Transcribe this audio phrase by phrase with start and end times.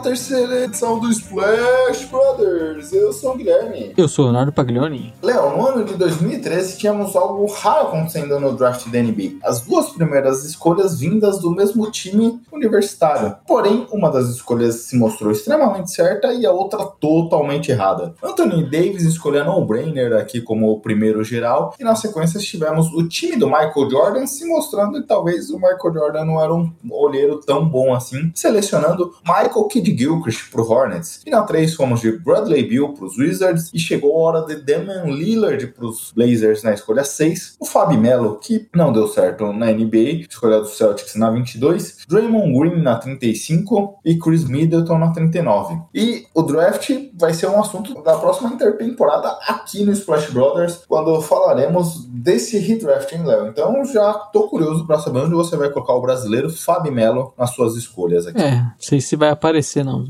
[0.00, 2.06] Terceira edição do Splash
[2.40, 2.92] Brothers.
[2.92, 3.92] Eu sou o Guilherme.
[3.96, 5.12] Eu sou o Leonardo Paglioni.
[5.22, 9.38] Léo, no ano de 2013 tínhamos algo raro acontecendo no draft da NBA.
[9.42, 13.36] As duas primeiras escolhas vindas do mesmo time universitário.
[13.46, 18.14] Porém, uma das escolhas se mostrou extremamente certa e a outra totalmente errada.
[18.22, 23.36] Anthony Davis escolheu no-brainer aqui como o primeiro geral e na sequência tivemos o time
[23.36, 27.68] do Michael Jordan se mostrando que talvez o Michael Jordan não era um olheiro tão
[27.68, 31.20] bom assim, selecionando Michael Kidd Gilchrist pro Hornets.
[31.26, 35.04] E na 3 fomos de Bradley Beal pros Wizards e chegou a hora de Damian
[35.06, 40.26] Lillard pros Blazers na escolha 6, o Fabi Melo, que não deu certo na NBA,
[40.28, 45.80] escolha do Celtics na 22, Draymond Green na 35 e Chris Middleton na 39.
[45.92, 51.20] E o draft vai ser um assunto da próxima intertemporada aqui no Splash Brothers, quando
[51.22, 53.48] falaremos desse redraft, hein, Léo?
[53.48, 57.50] Então já tô curioso para saber onde você vai colocar o brasileiro Fabi Melo nas
[57.50, 58.40] suas escolhas aqui.
[58.40, 60.04] É, não sei se vai aparecer não.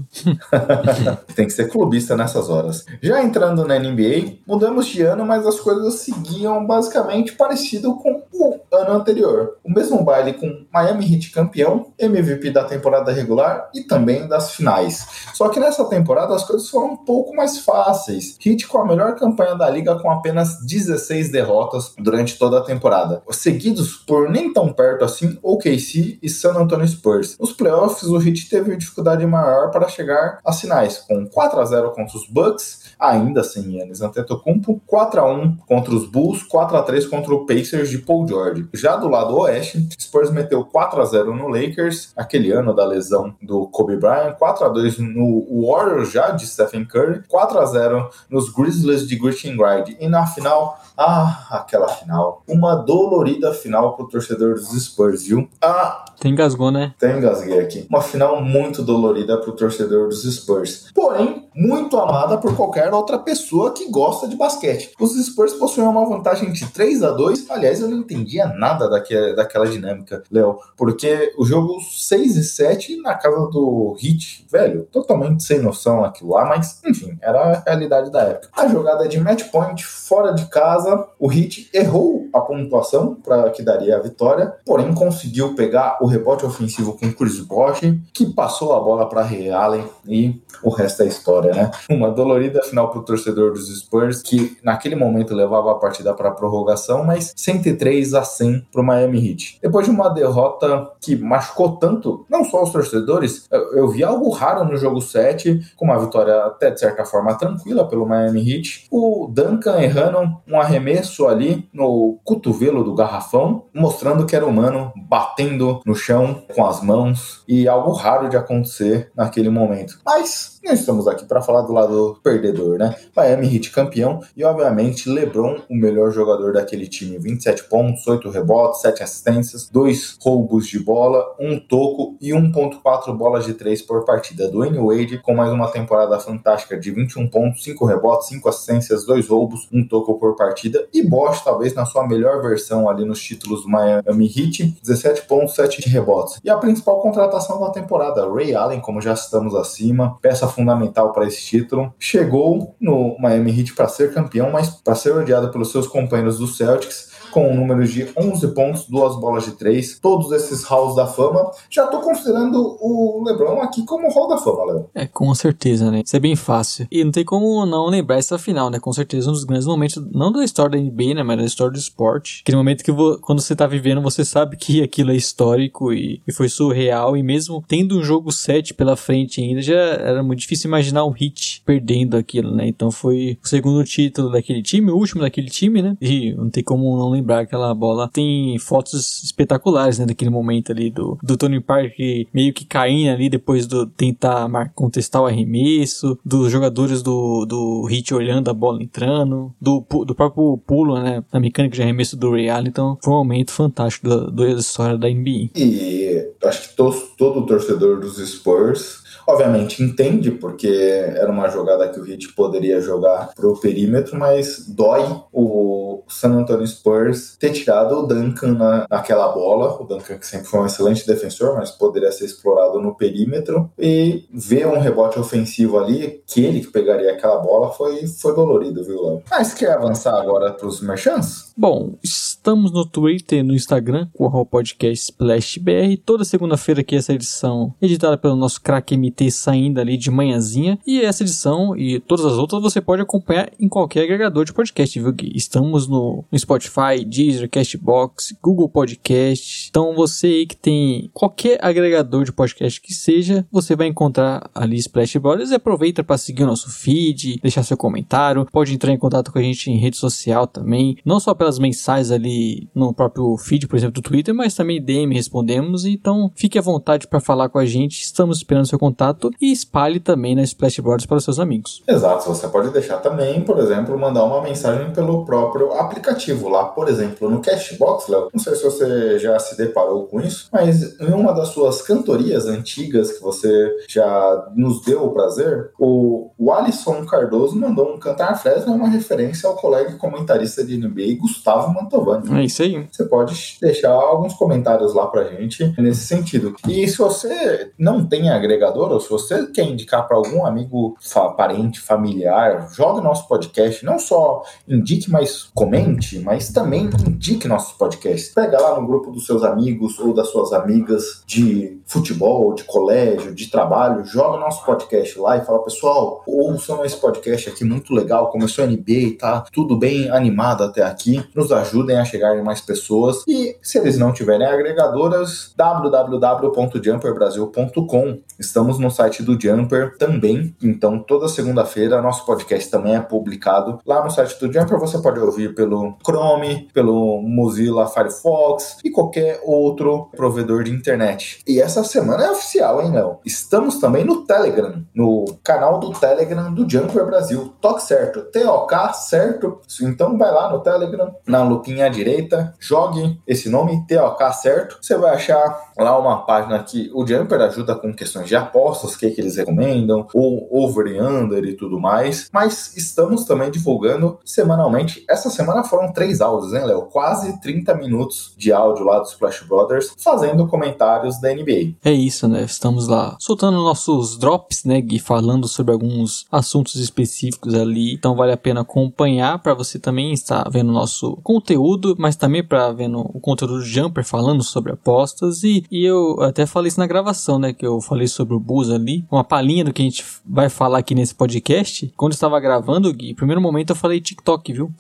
[1.34, 2.84] Tem que ser clubista nessas horas.
[3.02, 8.60] Já entrando na NBA, mudamos de ano, mas as coisas seguiam basicamente parecido com o
[8.72, 9.56] ano anterior.
[9.64, 15.06] O mesmo baile com Miami Heat campeão, MVP da temporada regular e também das finais.
[15.34, 18.36] Só que nessa temporada as coisas foram um pouco mais fáceis.
[18.44, 23.22] Heat com a melhor campanha da liga com apenas 16 derrotas durante toda a temporada,
[23.30, 27.36] seguidos por nem tão perto assim OKC e San Antonio Spurs.
[27.38, 31.89] Nos playoffs o Heat teve dificuldade maior para chegar às finais, com 4 a 0
[31.90, 36.82] contra os Bucks, ainda sem Yannis Antetokounmpo, 4 a 1 contra os Bulls, 4 a
[36.82, 38.68] 3 contra o Pacers de Paul George.
[38.74, 43.34] Já do lado oeste, Spurs meteu 4 a 0 no Lakers, aquele ano da lesão
[43.42, 48.10] do Kobe Bryant, 4 a 2 no Warriors já de Stephen Curry, 4 a 0
[48.28, 49.96] nos Grizzlies de Gritty Gride.
[50.00, 55.48] E na final, ah, aquela final, uma dolorida final pro torcedor dos Spurs, viu?
[55.62, 56.92] Ah, Tem engasgou, né?
[56.96, 57.86] até engasguei aqui.
[57.88, 60.90] Uma final muito dolorida pro torcedor dos Spurs.
[60.94, 64.92] Porém, muito amada por qualquer outra pessoa que gosta de basquete.
[65.00, 69.34] Os Spurs possuíam uma vantagem de 3 a 2 Aliás, eu não entendia nada daque-
[69.34, 70.58] daquela dinâmica, Léo.
[70.76, 76.30] Porque o jogo 6 e 7 na casa do Heat, velho, totalmente sem noção aquilo
[76.30, 78.48] lá, mas enfim, era a realidade da época.
[78.56, 83.62] A jogada de match point fora de casa, o Heat errou a pontuação para que
[83.62, 87.80] daria a vitória, porém conseguiu pegar o rebote ofensivo com Chris Bosh,
[88.14, 91.70] que passou a bola para Ray Allen e o resto é história, né?
[91.90, 96.30] Uma dolorida final para o torcedor dos Spurs, que naquele momento levava a partida para
[96.30, 99.58] prorrogação, mas 103 a 100 para o Miami Heat.
[99.62, 104.30] Depois de uma derrota que machucou tanto, não só os torcedores, eu, eu vi algo
[104.30, 108.86] raro no jogo 7, com uma vitória até de certa forma tranquila pelo Miami Heat.
[108.90, 115.80] O Duncan errando um arremesso ali no cotovelo do garrafão, mostrando que era humano, batendo
[115.84, 119.98] no chão com as mãos, e algo raro de acontecer naquele momento.
[120.04, 122.94] Mas não estamos aqui para falar do lado perdedor, né?
[123.16, 127.18] Miami Heat campeão e, obviamente, LeBron, o melhor jogador daquele time.
[127.18, 133.44] 27 pontos, 8 rebotes, 7 assistências, 2 roubos de bola, 1 toco e 1.4 bolas
[133.46, 134.48] de 3 por partida.
[134.48, 139.28] Dwayne Wade com mais uma temporada fantástica de 21 pontos, 5 rebotes, 5 assistências, 2
[139.28, 140.86] roubos, 1 toco por partida.
[140.92, 145.54] E Bosch, talvez na sua melhor versão ali nos títulos do Miami Heat, 17 pontos,
[145.54, 146.38] 7 rebotes.
[146.44, 151.26] E a principal contratação da temporada, Ray Allen, como já estamos acima, peça fundamental para
[151.26, 155.86] esse título, chegou no Miami Heat para ser campeão, mas para ser odiado pelos seus
[155.86, 160.64] companheiros do Celtics, com um número de 11 pontos, duas bolas de três, todos esses
[160.64, 161.50] halls da fama.
[161.68, 164.90] Já tô considerando o LeBron aqui como hall da fama, Léo.
[164.94, 166.02] É, com certeza, né?
[166.04, 166.86] Isso é bem fácil.
[166.90, 168.78] E não tem como não lembrar essa final, né?
[168.78, 171.22] Com certeza um dos grandes momentos, não da história da NBA, né?
[171.22, 172.40] Mas da história do esporte.
[172.42, 176.32] Aquele momento que quando você tá vivendo, você sabe que aquilo é histórico e, e
[176.32, 177.16] foi surreal.
[177.16, 181.10] E mesmo tendo um jogo 7 pela frente ainda, já era muito difícil imaginar um
[181.10, 182.66] hit perdendo aquilo, né?
[182.66, 185.96] Então foi o segundo título daquele time, o último daquele time, né?
[186.00, 188.08] E não tem como não lembrar aquela bola.
[188.08, 193.28] Tem fotos espetaculares, né, daquele momento ali do, do Tony Parker meio que caindo ali
[193.28, 199.52] depois do tentar contestar o arremesso, dos jogadores do, do Hit olhando a bola entrando,
[199.60, 202.68] do, do próprio pulo, né, na mecânica de arremesso do Allen.
[202.68, 205.50] Então, foi um momento fantástico da, da história da NBA.
[205.56, 208.99] E acho que todo, todo torcedor dos Spurs
[209.30, 215.04] obviamente entende, porque era uma jogada que o Heat poderia jogar pro perímetro, mas dói
[215.32, 220.46] o San Antonio Spurs ter tirado o Duncan na, naquela bola, o Duncan que sempre
[220.46, 225.78] foi um excelente defensor, mas poderia ser explorado no perímetro, e ver um rebote ofensivo
[225.78, 229.22] ali, que ele que pegaria aquela bola, foi, foi dolorido, viu, Léo?
[229.30, 231.52] Mas quer avançar agora pros merchants?
[231.56, 235.96] Bom, estamos no Twitter e no Instagram com o podcast SplashBR.
[235.98, 240.78] Toda segunda-feira aqui essa edição editada pelo nosso craque MT saindo ali de manhãzinha.
[240.86, 244.98] E essa edição e todas as outras você pode acompanhar em qualquer agregador de podcast,
[244.98, 245.32] viu, Gui?
[245.34, 249.68] Estamos no, no Spotify, Deezer, Castbox, Google Podcast.
[249.68, 254.76] Então você aí que tem qualquer agregador de podcast que seja, você vai encontrar ali
[254.76, 258.98] Splash Brothers e aproveita para seguir o nosso feed, deixar seu comentário, pode entrar em
[258.98, 263.36] contato com a gente em rede social também, não só pelas mensagens ali no próprio
[263.36, 267.48] feed, por exemplo, do Twitter, mas também DM respondemos, então fique à vontade para falar
[267.48, 269.09] com a gente, estamos esperando seu contato
[269.40, 271.82] e espalhe também na Splash Brothers para os seus amigos.
[271.86, 276.88] Exato, você pode deixar também, por exemplo, mandar uma mensagem pelo próprio aplicativo lá, por
[276.88, 281.12] exemplo, no Cashbox, Léo, não sei se você já se deparou com isso, mas em
[281.12, 287.04] uma das suas cantorias antigas que você já nos deu o prazer, o, o Alisson
[287.06, 292.40] Cardoso mandou um Cantar Fresno, uma referência ao colega comentarista de NBA, Gustavo Mantovani.
[292.40, 292.86] É isso aí.
[292.90, 296.54] Você pode deixar alguns comentários lá pra gente nesse sentido.
[296.68, 301.30] E se você não tem agregador, ou se você quer indicar para algum amigo, fa
[301.30, 303.84] parente, familiar, jogue nosso podcast.
[303.84, 308.32] Não só indique, mas comente, mas também indique nossos podcasts.
[308.34, 313.34] Pega lá no grupo dos seus amigos ou das suas amigas de futebol, de colégio,
[313.34, 318.30] de trabalho, joga nosso podcast lá e fala, pessoal, ouçam esse podcast aqui muito legal,
[318.30, 322.60] começou a NBA, tá tudo bem animado até aqui, nos ajudem a chegar em mais
[322.60, 328.18] pessoas e se eles não tiverem agregadoras, www.jumperbrasil.com.
[328.38, 334.02] Estamos no site do Jumper também, então toda segunda-feira nosso podcast também é publicado lá
[334.02, 334.78] no site do Jumper.
[334.78, 341.42] Você pode ouvir pelo Chrome, pelo Mozilla Firefox e qualquer outro provedor de internet.
[341.46, 343.18] E essa semana é oficial, hein, Léo?
[343.24, 347.52] Estamos também no Telegram, no canal do Telegram do Jumper Brasil.
[347.60, 349.60] Toque certo, T-O-K certo.
[349.82, 354.78] Então vai lá no Telegram, na lupinha à direita, jogue esse nome, TOK certo.
[354.80, 358.36] Você vai achar lá uma página que o Jumper ajuda com questões de
[358.70, 362.28] apostas, o que, que eles recomendam, ou over e under e tudo mais.
[362.32, 365.04] Mas estamos também divulgando semanalmente.
[365.08, 366.82] Essa semana foram três áudios, hein, Léo?
[366.82, 371.74] Quase 30 minutos de áudio lá dos Splash Brothers fazendo comentários da NBA.
[371.84, 372.44] É isso, né?
[372.44, 374.98] Estamos lá soltando nossos drops, né, Gui?
[374.98, 377.94] Falando sobre alguns assuntos específicos ali.
[377.94, 382.70] Então vale a pena acompanhar para você também estar vendo nosso conteúdo, mas também para
[382.72, 385.42] vendo o conteúdo do Jumper falando sobre apostas.
[385.42, 387.52] E, e eu até falei isso na gravação, né?
[387.52, 389.04] Que eu falei sobre o Ali.
[389.10, 391.92] Uma palhinha do que a gente vai falar aqui nesse podcast.
[391.96, 394.72] Quando eu estava gravando, Gui, primeiro momento eu falei TikTok, viu?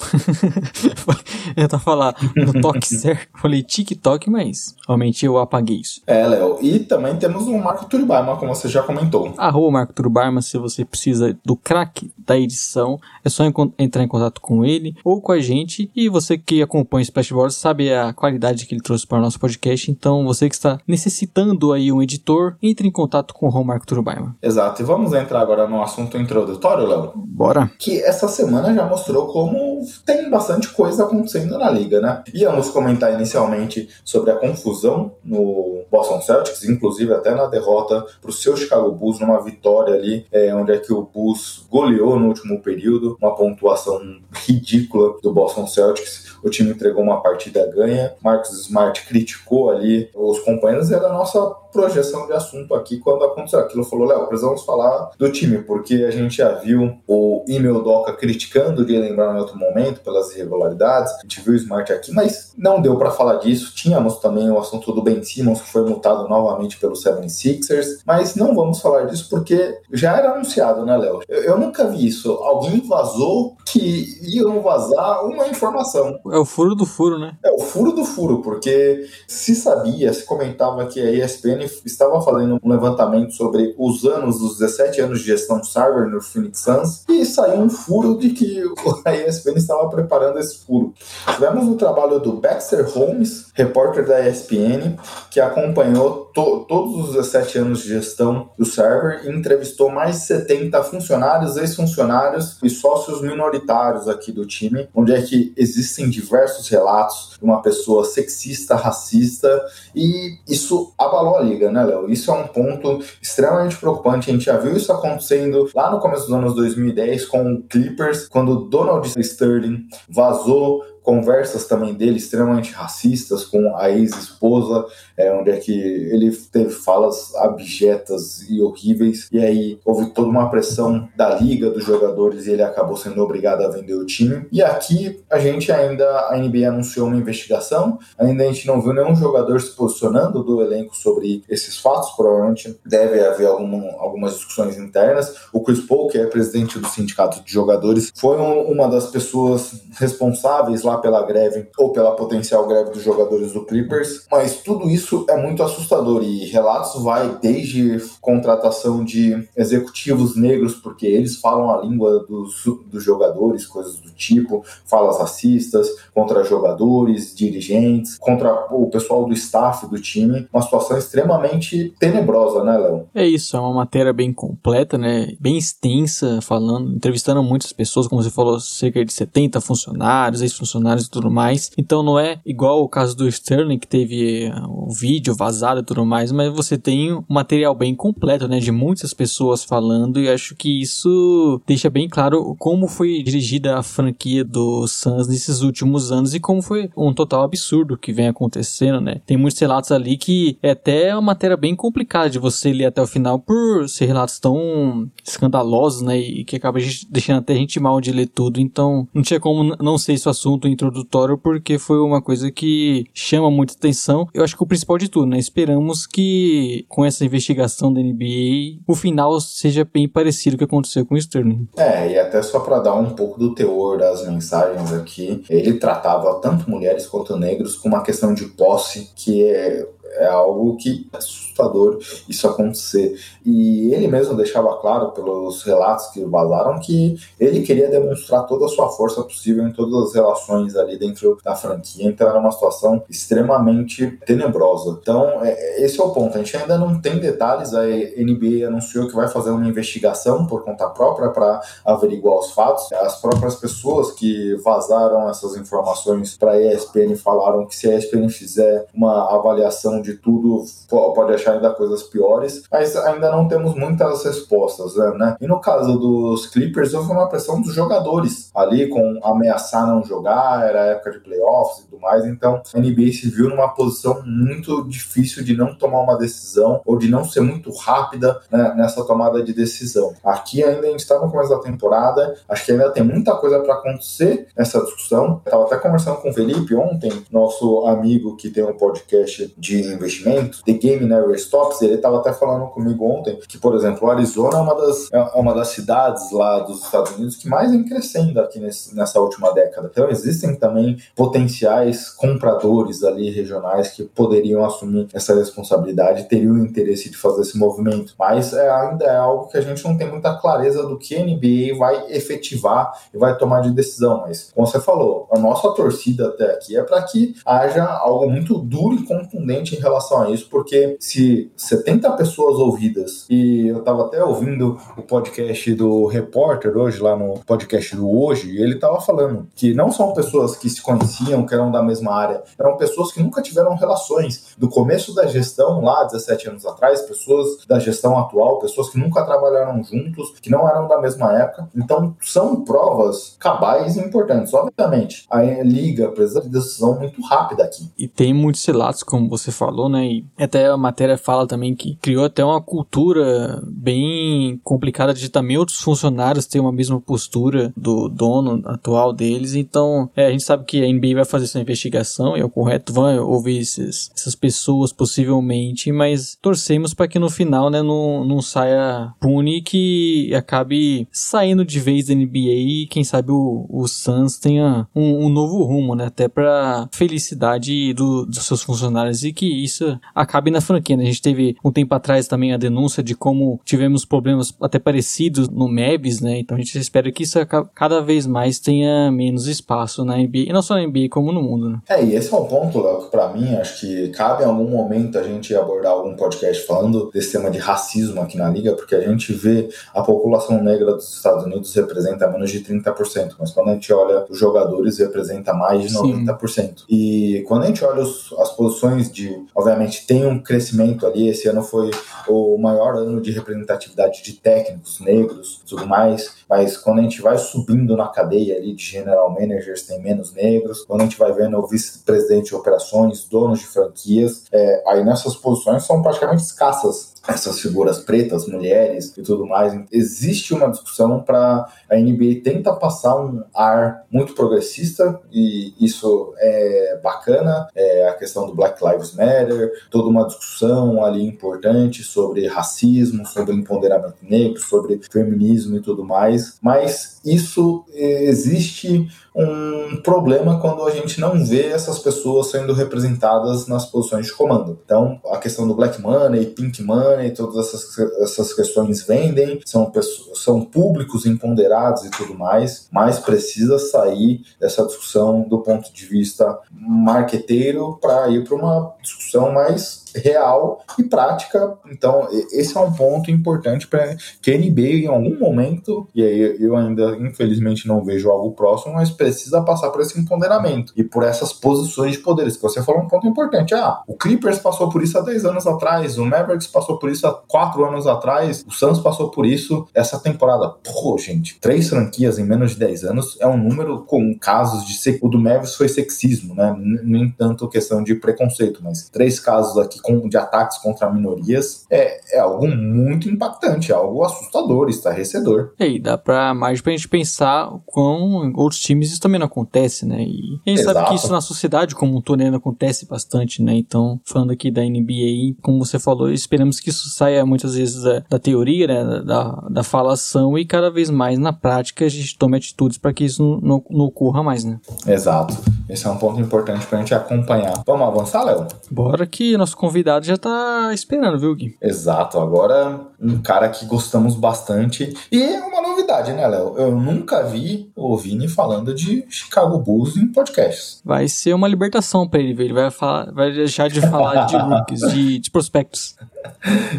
[1.56, 3.28] eu tava falando no toque certo.
[3.40, 6.02] Falei TikTok, mas realmente eu apaguei isso.
[6.06, 6.58] É, Léo.
[6.60, 9.32] E também temos o Marco Turbaima, como você já comentou.
[9.38, 13.44] Arroba Marco Turbaima, se você precisa do craque da edição, é só
[13.78, 15.90] entrar em contato com ele ou com a gente.
[15.94, 19.38] E você que acompanha o Splashboard sabe a qualidade que ele trouxe para o nosso
[19.38, 19.90] podcast.
[19.90, 24.36] Então, você que está necessitando aí um editor, entre em contato com o Marco Turbaima.
[24.42, 24.82] Exato.
[24.82, 27.12] E vamos entrar agora no assunto introdutório, Léo?
[27.14, 27.70] Bora.
[27.78, 32.22] Que essa semana já mostrou como tem bastante coisa acontecendo na liga, né?
[32.34, 38.32] Íamos comentar inicialmente sobre a confusão no Boston Celtics, inclusive até na derrota para o
[38.32, 42.60] seu Chicago Bulls, numa vitória ali, é, onde é que o Bulls goleou no último
[42.60, 44.00] período, uma pontuação
[44.32, 46.36] ridícula do Boston Celtics.
[46.42, 48.14] O time entregou uma partida ganha.
[48.22, 50.90] Marcus Smart criticou ali os companheiros.
[50.90, 51.38] Era a nossa
[51.72, 53.84] projeção de assunto aqui quando aconteceu aquilo.
[53.84, 58.84] Falou, Léo, precisamos falar do time, porque a gente já viu o Emil Doca criticando
[58.84, 61.12] de lembrar em outro momento pelas irregularidades.
[61.14, 63.74] A gente viu o Smart aqui, mas não deu para falar disso.
[63.74, 68.54] Tínhamos também o assunto do Ben Simmons, que foi multado novamente pelo 76ers, mas não
[68.54, 71.20] vamos falar disso porque já era anunciado, né, Léo?
[71.28, 72.32] Eu, eu nunca vi isso.
[72.32, 76.18] Alguém vazou que iam vazar uma informação.
[76.32, 77.36] É o furo do furo, né?
[77.44, 82.58] É o furo do furo, porque se sabia, se comentava que a ESPN Estava fazendo
[82.62, 87.04] um levantamento sobre os anos dos 17 anos de gestão de server no Phoenix Suns
[87.08, 88.62] e saiu um furo de que
[89.04, 90.94] a ESPN estava preparando esse furo.
[91.34, 94.96] Tivemos o trabalho do Baxter Holmes, repórter da ESPN,
[95.30, 100.26] que acompanhou to todos os 17 anos de gestão do server e entrevistou mais de
[100.26, 107.36] 70 funcionários, ex-funcionários e sócios minoritários aqui do time, onde é que existem diversos relatos
[107.38, 109.60] de uma pessoa sexista, racista
[109.94, 112.10] e isso abalou a liga, né, Léo?
[112.10, 114.30] Isso é um ponto extremamente preocupante.
[114.30, 118.28] A gente já viu isso acontecendo lá no começo dos anos 2010 com o Clippers,
[118.28, 124.86] quando Donald Sterling vazou conversas também dele extremamente racistas com a ex-esposa,
[125.16, 130.48] é, onde é que ele teve falas abjetas e horríveis, e aí houve toda uma
[130.48, 134.46] pressão da liga dos jogadores e ele acabou sendo obrigado a vender o time.
[134.52, 138.92] E aqui a gente ainda, a NBA anunciou uma investigação, ainda a gente não viu
[138.92, 144.78] nenhum jogador se posicionando do elenco sobre esses fatos, provavelmente deve haver alguma, algumas discussões
[144.78, 145.34] internas.
[145.52, 149.72] O Chris Paul, que é presidente do sindicato de jogadores, foi um, uma das pessoas
[149.98, 155.24] responsáveis lá pela greve ou pela potencial greve dos jogadores do Clippers, mas tudo isso
[155.28, 161.82] é muito assustador e relatos vai desde contratação de executivos negros, porque eles falam a
[161.82, 169.24] língua dos, dos jogadores, coisas do tipo, falas racistas contra jogadores, dirigentes, contra o pessoal
[169.24, 173.08] do staff do time, uma situação extremamente tenebrosa, né, Léo?
[173.14, 178.22] É isso, é uma matéria bem completa, né, bem extensa, falando, entrevistando muitas pessoas, como
[178.22, 181.70] você falou, cerca de 70 funcionários, ex-funcionários funcionários e tudo mais.
[181.76, 185.84] Então não é igual o caso do Sterling, que teve eh, o vídeo vazado e
[185.84, 188.58] tudo mais, mas você tem um material bem completo, né?
[188.58, 193.82] De muitas pessoas falando, e acho que isso deixa bem claro como foi dirigida a
[193.82, 199.00] franquia do Suns nesses últimos anos e como foi um total absurdo que vem acontecendo,
[199.00, 199.20] né?
[199.26, 203.00] Tem muitos relatos ali que é até uma matéria bem complicada de você ler até
[203.00, 206.18] o final por ser relatos tão escandalosos, né?
[206.18, 206.78] E que acaba
[207.10, 208.60] deixando até a gente mal de ler tudo.
[208.60, 213.50] Então, não tinha como não ser esse assunto introdutório porque foi uma coisa que chama
[213.50, 214.28] muita atenção.
[214.32, 215.38] Eu acho que o principal de tudo, né?
[215.38, 220.74] Esperamos que com essa investigação da NBA o final seja bem parecido com o que
[220.74, 221.68] aconteceu com o Sterling.
[221.76, 226.40] É, e até só para dar um pouco do teor das mensagens aqui, ele tratava
[226.40, 231.16] tanto mulheres quanto negros com uma questão de posse que é é algo que é
[231.16, 231.98] assustador
[232.28, 233.16] isso acontecer.
[233.44, 238.68] E ele mesmo deixava claro, pelos relatos que vazaram, que ele queria demonstrar toda a
[238.68, 242.08] sua força possível em todas as relações ali dentro da franquia.
[242.08, 244.98] Então era uma situação extremamente tenebrosa.
[245.00, 246.36] Então, é, esse é o ponto.
[246.36, 247.74] A gente ainda não tem detalhes.
[247.74, 252.90] A NBA anunciou que vai fazer uma investigação por conta própria para averiguar os fatos.
[252.92, 258.28] As próprias pessoas que vazaram essas informações para a ESPN falaram que se a ESPN
[258.28, 264.24] fizer uma avaliação de tudo, pode achar ainda coisas piores, mas ainda não temos muitas
[264.24, 265.36] respostas, né?
[265.40, 270.68] E no caso dos Clippers, houve uma pressão dos jogadores ali, com ameaçar não jogar,
[270.68, 274.84] era época de playoffs e tudo mais, então a NBA se viu numa posição muito
[274.88, 279.42] difícil de não tomar uma decisão ou de não ser muito rápida né, nessa tomada
[279.42, 280.14] de decisão.
[280.24, 283.60] Aqui ainda a gente está no começo da temporada, acho que ainda tem muita coisa
[283.60, 285.40] para acontecer nessa discussão.
[285.44, 289.89] Eu tava até conversando com o Felipe ontem, nosso amigo que tem um podcast de
[289.92, 294.58] investimento, The Game Never Stops, ele estava até falando comigo ontem que, por exemplo, Arizona
[294.58, 298.40] é uma das, é uma das cidades lá dos Estados Unidos que mais vem crescendo
[298.40, 299.88] aqui nesse, nessa última década.
[299.90, 307.16] Então existem também potenciais compradores ali regionais que poderiam assumir essa responsabilidade, teriam interesse de
[307.16, 308.14] fazer esse movimento.
[308.18, 311.24] Mas é, ainda é algo que a gente não tem muita clareza do que a
[311.24, 314.22] NBA vai efetivar e vai tomar de decisão.
[314.26, 318.58] Mas, como você falou, a nossa torcida até aqui é para que haja algo muito
[318.58, 324.06] duro e contundente em relação a isso, porque se 70 pessoas ouvidas, e eu estava
[324.06, 329.48] até ouvindo o podcast do repórter hoje, lá no podcast do Hoje, ele estava falando
[329.54, 333.22] que não são pessoas que se conheciam, que eram da mesma área, eram pessoas que
[333.22, 334.54] nunca tiveram relações.
[334.58, 339.24] Do começo da gestão, lá 17 anos atrás, pessoas da gestão atual, pessoas que nunca
[339.24, 341.68] trabalharam juntos, que não eram da mesma época.
[341.74, 344.52] Então, são provas cabais e importantes.
[344.52, 347.90] Obviamente, a Liga precisa de decisão muito rápida aqui.
[347.96, 350.06] E tem muitos relatos, como você falou falou, né?
[350.06, 355.56] E até a matéria fala também que criou até uma cultura bem complicada de também
[355.56, 359.54] outros funcionários terem uma mesma postura do dono atual deles.
[359.54, 362.50] Então, é, a gente sabe que a NBA vai fazer essa investigação e é o
[362.50, 368.24] correto, vão ouvir esses, essas pessoas possivelmente, mas torcemos para que no final, né, não,
[368.24, 373.86] não saia pune que acabe saindo de vez da NBA e quem sabe o, o
[373.86, 376.06] Suns tenha um, um novo rumo, né?
[376.06, 380.96] Até para felicidade do, dos seus funcionários e que isso acabe na franquia.
[380.96, 381.04] Né?
[381.04, 385.48] A gente teve um tempo atrás também a denúncia de como tivemos problemas até parecidos
[385.48, 386.38] no Mebs, né?
[386.38, 387.38] Então a gente espera que isso
[387.74, 391.42] cada vez mais tenha menos espaço na NBA, e não só na NBA como no
[391.42, 391.78] mundo, né?
[391.88, 394.68] É, e esse é um ponto, Léo, que pra mim acho que cabe em algum
[394.68, 398.94] momento a gente abordar algum podcast falando desse tema de racismo aqui na liga, porque
[398.94, 403.70] a gente vê a população negra dos Estados Unidos representa menos de 30%, mas quando
[403.70, 406.48] a gente olha os jogadores representa mais de 90%.
[406.50, 406.74] Sim.
[406.88, 411.48] E quando a gente olha os, as posições de, obviamente tem um crescimento ali, esse
[411.48, 411.90] ano foi
[412.28, 417.38] o maior ano de representatividade de técnicos negros, tudo mais, mas quando a gente vai
[417.38, 421.58] subindo na cadeia ali de general managers tem menos negros, quando a gente vai vendo
[421.58, 427.60] o vice-presidente de operações, donos de franquias, é, aí nessas posições são praticamente escassas essas
[427.60, 429.78] figuras pretas, mulheres e tudo mais.
[429.92, 437.00] Existe uma discussão para a NBA tenta passar um ar muito progressista e isso é
[437.02, 437.68] bacana.
[437.74, 443.54] É a questão do Black Lives Matter, toda uma discussão ali importante sobre racismo, sobre
[443.54, 446.58] empoderamento negro, sobre feminismo e tudo mais.
[446.62, 449.08] Mas isso existe
[449.40, 454.78] um problema quando a gente não vê essas pessoas sendo representadas nas posições de comando.
[454.84, 460.38] Então, a questão do black money, pink money, todas essas, essas questões vendem, são, pessoas,
[460.40, 466.58] são públicos empoderados e tudo mais, mas precisa sair dessa discussão do ponto de vista
[466.70, 471.76] marqueteiro para ir para uma discussão mais real e prática.
[471.90, 476.56] Então, esse é um ponto importante para que a NBA, em algum momento, e aí
[476.60, 481.22] eu ainda infelizmente não vejo algo próximo, mas precisa passar por esse empoderamento e por
[481.22, 483.74] essas posições de poderes, que você falou um ponto importante.
[483.74, 487.26] Ah, o Clippers passou por isso há 10 anos atrás, o Mavericks passou por isso
[487.26, 490.68] há 4 anos atrás, o Suns passou por isso essa temporada.
[490.82, 495.00] Pô, gente, três franquias em menos de 10 anos é um número com casos de.
[495.22, 496.74] O do Mavericks foi sexismo, né?
[497.02, 502.40] Nem tanto questão de preconceito, mas três casos aqui de ataques contra minorias é, é
[502.40, 505.72] algo muito impactante, é algo assustador, estarrecedor.
[505.78, 510.06] E aí, dá pra mais pra gente pensar com outros times isso também não acontece,
[510.06, 510.22] né?
[510.22, 510.98] E a gente Exato.
[510.98, 513.74] sabe que isso na sociedade como um todo né, acontece bastante, né?
[513.74, 518.22] Então, falando aqui da NBA, como você falou, esperamos que isso saia muitas vezes da,
[518.28, 519.22] da teoria, né?
[519.24, 523.24] Da, da falação e cada vez mais na prática a gente tome atitudes para que
[523.24, 524.78] isso não, não, não ocorra mais, né?
[525.06, 525.56] Exato.
[525.88, 527.82] Esse é um ponto importante pra gente acompanhar.
[527.86, 528.66] Vamos avançar, Léo?
[528.90, 529.89] Bora que nosso convidado
[530.26, 531.76] já tá esperando, viu, Gui?
[531.80, 532.38] Exato.
[532.38, 535.14] Agora, um cara que gostamos bastante.
[535.30, 536.74] E é uma novidade, né, Léo?
[536.76, 541.00] Eu nunca vi o Vini falando de Chicago Bulls em podcasts.
[541.04, 545.00] Vai ser uma libertação pra ele, Ele vai, falar, vai deixar de falar de rookies,
[545.00, 546.16] de, de prospectos.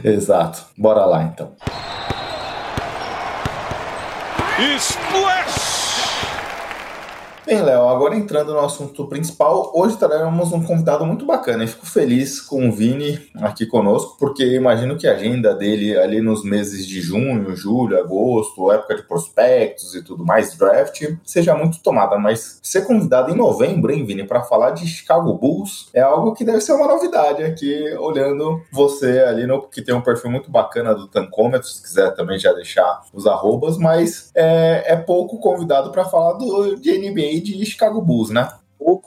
[0.03, 0.63] Exato.
[0.77, 1.51] Bora lá, então.
[4.77, 5.40] Splash!
[7.51, 11.85] Bem, Léo, agora entrando no assunto principal, hoje teremos um convidado muito bacana e fico
[11.85, 16.87] feliz com o Vini aqui conosco, porque imagino que a agenda dele ali nos meses
[16.87, 22.57] de junho, julho, agosto, época de prospectos e tudo mais, draft, seja muito tomada, mas
[22.63, 26.61] ser convidado em novembro, hein, Vini, para falar de Chicago Bulls é algo que deve
[26.61, 31.05] ser uma novidade aqui, olhando você ali no que tem um perfil muito bacana do
[31.05, 36.37] Tancômetro, se quiser também já deixar os arrobas, mas é, é pouco convidado para falar
[36.37, 38.47] do, de NBA de Chicago Bulls, né?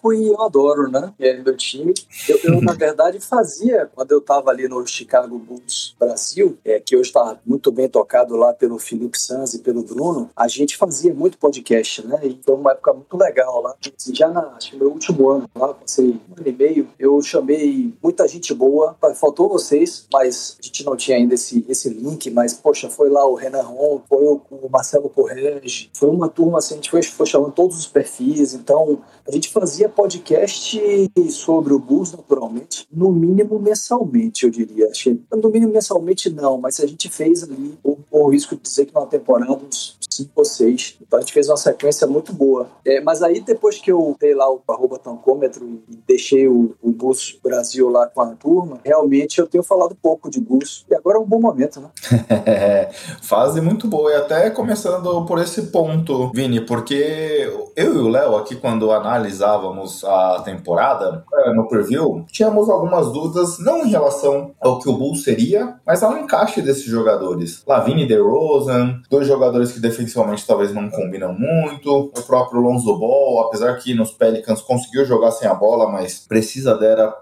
[0.04, 1.14] Pouco e eu adoro, né?
[1.18, 1.94] É meu time.
[2.28, 6.94] Eu, eu na verdade, fazia, quando eu estava ali no Chicago Bulls Brasil, é, que
[6.94, 11.14] hoje está muito bem tocado lá pelo Felipe Sanz e pelo Bruno, a gente fazia
[11.14, 12.20] muito podcast, né?
[12.22, 13.74] E foi uma época muito legal lá.
[13.96, 17.20] Assim, já na, acho que meu último ano lá, passei um ano e meio, eu
[17.22, 22.30] chamei muita gente boa, faltou vocês, mas a gente não tinha ainda esse, esse link,
[22.30, 26.58] mas, poxa, foi lá o Renan Ron, foi o, o Marcelo Correge, foi uma turma,
[26.58, 31.72] assim, a gente foi, foi chamando todos os perfis, então a gente fazia podcast sobre
[31.72, 34.90] o Bulls, naturalmente, no mínimo mensalmente, eu diria.
[35.32, 39.06] No mínimo mensalmente, não, mas a gente fez ali, o risco de dizer que numa
[39.06, 40.96] temporada, uns cinco ou seis.
[41.00, 42.68] Então a gente fez uma sequência muito boa.
[42.86, 46.90] É, mas aí, depois que eu dei lá o arroba tancômetro e deixei o, o
[46.90, 50.84] Bulls Brasil lá com a turma, realmente eu tenho falado pouco de Bulls.
[50.90, 51.88] E agora é um bom momento, né?
[53.22, 54.10] Fase muito boa.
[54.10, 60.04] E até começando por esse ponto, Vini, porque eu e o Léo aqui, quando analisávamos
[60.04, 65.22] a temporada, é, no preview, tínhamos algumas dúvidas, não em relação ao que o Bulls
[65.22, 67.62] seria, mas ao encaixe desses jogadores.
[67.66, 73.74] Lavine DeRozan, dois jogadores que defensivamente talvez não combinam muito, o próprio Lonzo Ball, apesar
[73.78, 76.76] que nos Pelicans conseguiu jogar sem a bola, mas precisa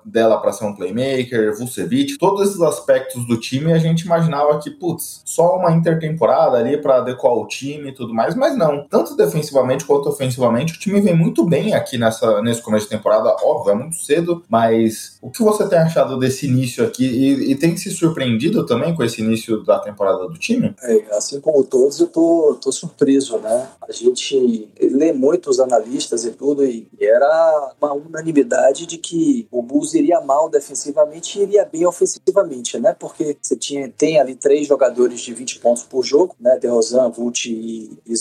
[0.05, 4.59] dela, para ser um playmaker, Vucevic, todos esses aspectos do time time a gente imaginava
[4.59, 8.87] que, putz, só uma intertemporada ali para adequar o time e tudo mais, mas não.
[8.89, 13.35] Tanto defensivamente quanto ofensivamente, o time vem muito bem aqui nessa, nesse começo de temporada.
[13.43, 17.05] Óbvio, é muito cedo, mas o que você tem achado desse início aqui?
[17.05, 20.75] E, e tem se surpreendido também com esse início da temporada do time?
[20.83, 23.69] É, assim como todos, eu tô, tô surpreso, né?
[23.87, 29.63] A gente lê muito os analistas e tudo, e era uma unanimidade de que o
[29.63, 32.95] Bulls iria mal defensivamente e iria bem ofensivamente, né?
[32.99, 36.59] Porque você tinha, tem ali três jogadores de 20 pontos por jogo, né?
[36.59, 38.15] DeRozan, Vult e, e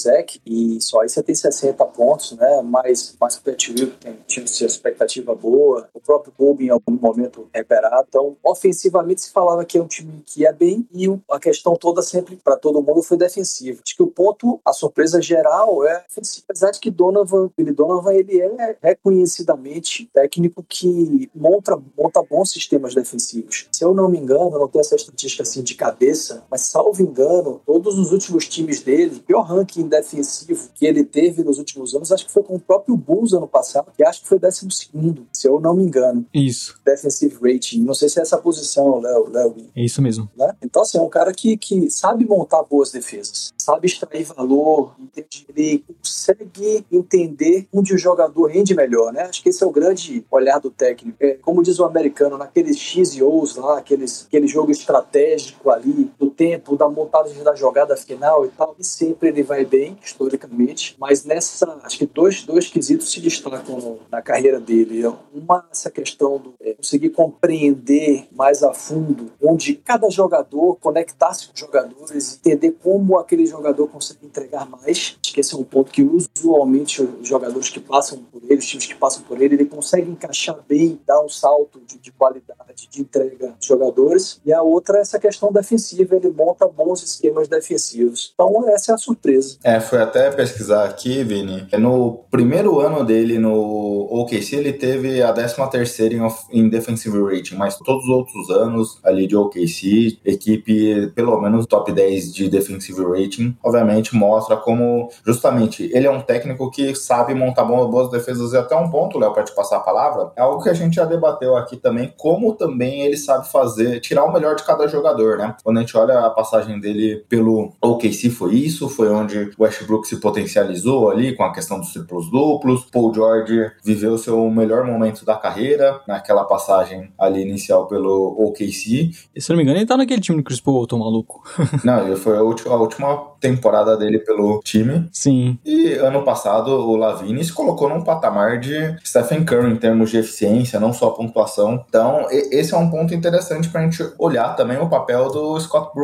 [0.45, 2.61] e só aí você tem 60 pontos, né?
[2.61, 7.47] Mais, mais Pat Will tem, tinha sua expectativa boa, o próprio Kobe em algum momento
[7.53, 8.05] recuperado.
[8.07, 12.01] Então, ofensivamente se falava que é um time que ia bem e a questão toda
[12.01, 13.81] sempre para todo mundo foi defensivo.
[13.85, 16.03] Acho que o ponto, a surpresa geral é
[16.47, 22.93] apesar de que Donovan, Billy Donovan, ele é reconhecidamente técnico que monta, monta bons sistemas
[22.93, 23.67] defensivos.
[23.71, 27.01] Se eu não me engano, eu não tenho essa estatística assim de cabeça, mas salvo
[27.01, 31.93] engano, todos os últimos times dele, o pior ranking defensivo que ele teve nos últimos
[31.95, 34.67] anos, acho que foi com o próprio Bulls ano passado, que acho que foi 12
[34.71, 36.25] segundo, se eu não me engano.
[36.33, 36.79] Isso.
[36.85, 37.81] Defensive rating.
[37.83, 39.29] Não sei se é essa posição, Léo.
[39.29, 40.29] Léo é isso mesmo.
[40.35, 40.53] Né?
[40.61, 45.45] Então, assim, é um cara que, que sabe montar boas defesas, sabe extrair valor, entende?
[45.49, 49.23] ele consegue entender onde o jogador rende melhor, né?
[49.23, 51.17] Acho que esse é o grande olhar do técnico.
[51.19, 56.09] É, como diz o americano, naqueles X e O's lá, aqueles, aquele jogo estratégico ali,
[56.17, 60.95] do tempo, da montagem da jogada final e tal, e sempre ele vai bem, historicamente,
[60.99, 65.05] mas nessa, acho que dois, dois quesitos se destacam na carreira dele.
[65.31, 71.53] Uma, essa questão do é, conseguir compreender mais a fundo onde cada jogador conectar-se com
[71.53, 75.17] os jogadores, entender como aquele jogador consegue entregar mais.
[75.23, 78.65] Acho que esse é um ponto que usualmente os jogadores que passam por ele, os
[78.65, 82.87] times que passam por ele, ele consegue encaixar bem, dar um salto de, de qualidade,
[82.89, 84.41] de entrega dos jogadores.
[84.43, 88.31] E a outra é essa questão defensiva, ele monta bons esquemas defensivos.
[88.33, 89.57] Então essa é a surpresa.
[89.63, 91.67] É, foi até pesquisar aqui, Vini.
[91.79, 97.55] No primeiro ano dele no OKC, ele teve a 13 terceira em, em defensive rating,
[97.55, 103.03] mas todos os outros anos ali de OKC, equipe pelo menos top 10 de defensive
[103.03, 108.57] rating, obviamente mostra como justamente ele é um técnico que sabe montar boas defesas e
[108.57, 111.05] até um ponto, Léo, para te passar a palavra, é algo que a gente já
[111.05, 115.55] debateu aqui também, como também ele sabe fazer, tirar o melhor de cada jogador, né?
[115.63, 120.07] Quando a gente olha a passagem dele pelo OKC foi isso, foi onde o Westbrook
[120.07, 125.25] se potencializou ali com a questão dos triplos duplos, Paul George viveu seu melhor momento
[125.25, 129.11] da carreira naquela passagem ali inicial pelo OKC.
[129.35, 131.43] E se não me engano, ele tá naquele time do Chris Paul, tô maluco.
[131.83, 135.09] não, ele foi a última, a última temporada dele pelo time.
[135.11, 135.57] Sim.
[135.65, 140.17] E ano passado o Lavine se colocou num patamar de Stephen Curry em termos de
[140.17, 141.83] eficiência, não só pontuação.
[141.87, 146.00] Então, esse é um ponto interessante pra gente olhar também o papel do Scott Brooks,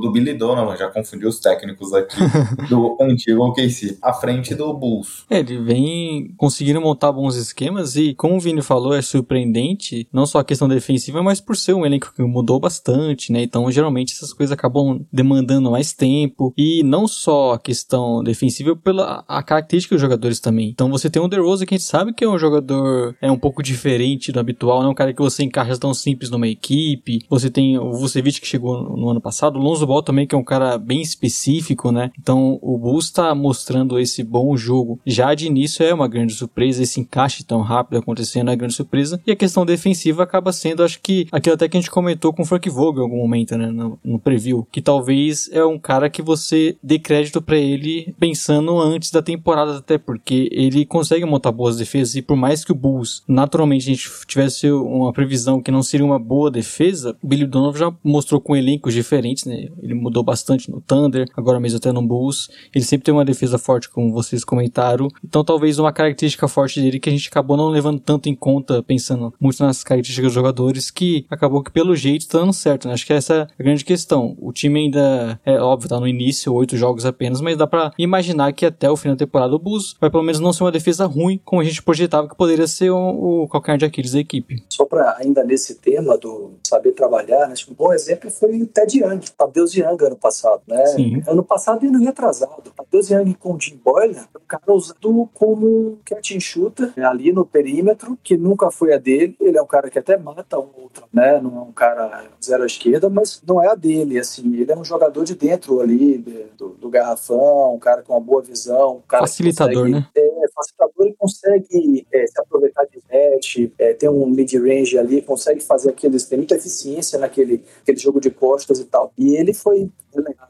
[0.00, 2.16] do Billy Donovan, já confundi os técnicos aqui,
[2.68, 5.24] do antigo OKC, à frente do Bulls.
[5.30, 10.26] É, ele vem conseguindo montar bons esquemas e, como o Vini falou, é surpreendente, não
[10.26, 13.42] só a questão defensiva, mas por ser um elenco que mudou bastante, né?
[13.42, 19.24] Então, geralmente essas coisas acabam demandando mais tempo e não só a questão defensiva, pela
[19.26, 20.68] a característica dos jogadores também.
[20.68, 23.38] Então, você tem o DeRozan que a gente sabe que é um jogador é um
[23.38, 27.24] pouco diferente do habitual, não é um cara que você encaixa tão simples numa equipe.
[27.28, 30.38] Você tem o Vucevic que chegou no ano passado, o Lonzo Ball também que é
[30.38, 32.10] um cara bem específico, né?
[32.18, 35.00] Então, o Bulls está mostrando esse bom jogo.
[35.06, 39.20] Já de início é uma grande surpresa, esse encaixe tão rápido acontecendo é grande surpresa.
[39.26, 42.42] E a questão defensiva acaba sendo, acho que, aquilo até que a gente comentou com
[42.42, 43.68] o Frank Vogel em algum momento, né?
[43.68, 48.78] No, no preview, que talvez é um cara que você dê crédito para ele pensando
[48.78, 52.74] antes da temporada, até porque ele consegue montar boas defesas e por mais que o
[52.74, 57.46] Bulls naturalmente a gente tivesse uma previsão que não seria uma boa defesa, o Billy
[57.46, 59.68] Donovan já mostrou com elencos diferentes, né?
[59.82, 62.48] Ele mudou bastante no Thunder, agora mesmo até no Bulls.
[62.74, 65.08] Ele sempre tem uma defesa forte, como vocês comentaram.
[65.24, 68.82] Então talvez uma característica forte dele que a gente acabou não levando tanto em conta,
[68.82, 72.94] pensando muito nas características dos jogadores, que acabou que pelo jeito tá dando certo, né?
[72.94, 74.36] Acho que essa é a grande questão.
[74.38, 78.52] O time ainda, é óbvio, tá no início, oito jogos apenas, mas dá para imaginar
[78.52, 81.06] que até o final da temporada o Bulls vai pelo menos não ser uma defesa
[81.06, 84.62] ruim, como a gente projetava que poderia ser o, o de Aquiles da equipe.
[84.68, 87.54] Só para ainda nesse tema do saber trabalhar, né?
[87.68, 90.84] um bom exemplo foi o Ted Young, Tadeusz Young ano passado, né?
[90.86, 91.22] Sim.
[91.26, 92.70] Ano passado e ano retrasado.
[92.76, 97.04] Tadeusz Young com o Jim Boylan, um cara usado como catch and shooter né?
[97.04, 99.36] ali no perímetro, que nunca foi a dele.
[99.40, 101.40] Ele é um cara que até mata um outro, né?
[101.40, 104.56] Não é um cara zero à esquerda, mas não é a dele, assim.
[104.56, 106.18] Ele é um jogador de dentro ali,
[106.58, 108.96] do, do garrafão, um cara com uma boa visão.
[108.96, 110.08] Um cara facilitador, consegue, né?
[110.14, 115.60] É, facilitador ele consegue é, se aproveitar de net, é, tem um mid-range ali, consegue
[115.60, 116.24] fazer aqueles.
[116.24, 119.12] tem muita eficiência naquele aquele jogo de costas e tal.
[119.18, 119.90] E ele foi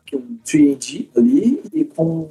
[0.04, 2.28] que um 3D ali e com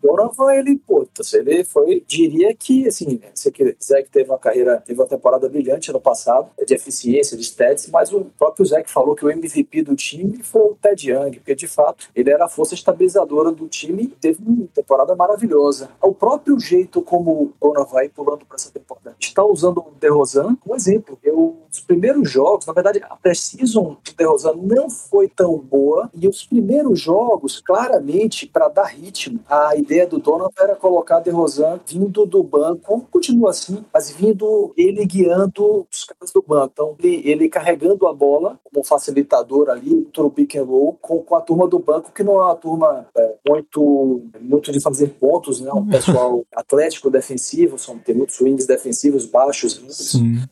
[0.00, 5.00] Donovan ele, pô, ele foi, diria que, assim, você que Zach teve uma carreira, teve
[5.00, 9.24] uma temporada brilhante ano passado, de eficiência, de stats, mas o próprio Zach falou que
[9.24, 12.74] o MVP do time foi o Ted Young, porque de fato ele era a força
[12.74, 15.90] estabilizadora do time e teve uma temporada maravilhosa.
[16.02, 20.56] O próprio jeito como o Donovan vai pulando para essa temporada, está usando o DeRozan
[20.56, 21.18] como exemplo.
[21.22, 26.28] Eu, os primeiros jogos, na verdade, a pré-season do DeRozan não foi tão boa e
[26.28, 32.26] os primeiros jogos, claramente, para dar ritmo, a ideia do Donovan era colocar DeRozan vindo
[32.26, 36.70] do banco, continua assim, mas vindo ele guiando os caras do banco.
[36.74, 41.34] Então, ele, ele carregando a bola como facilitador ali, no pick and roll, com, com
[41.34, 45.60] a turma do banco, que não é uma turma é, muito, muito de fazer pontos,
[45.60, 45.72] né?
[45.72, 49.80] Um pessoal atlético, defensivo, são, tem muitos swings defensivos baixos.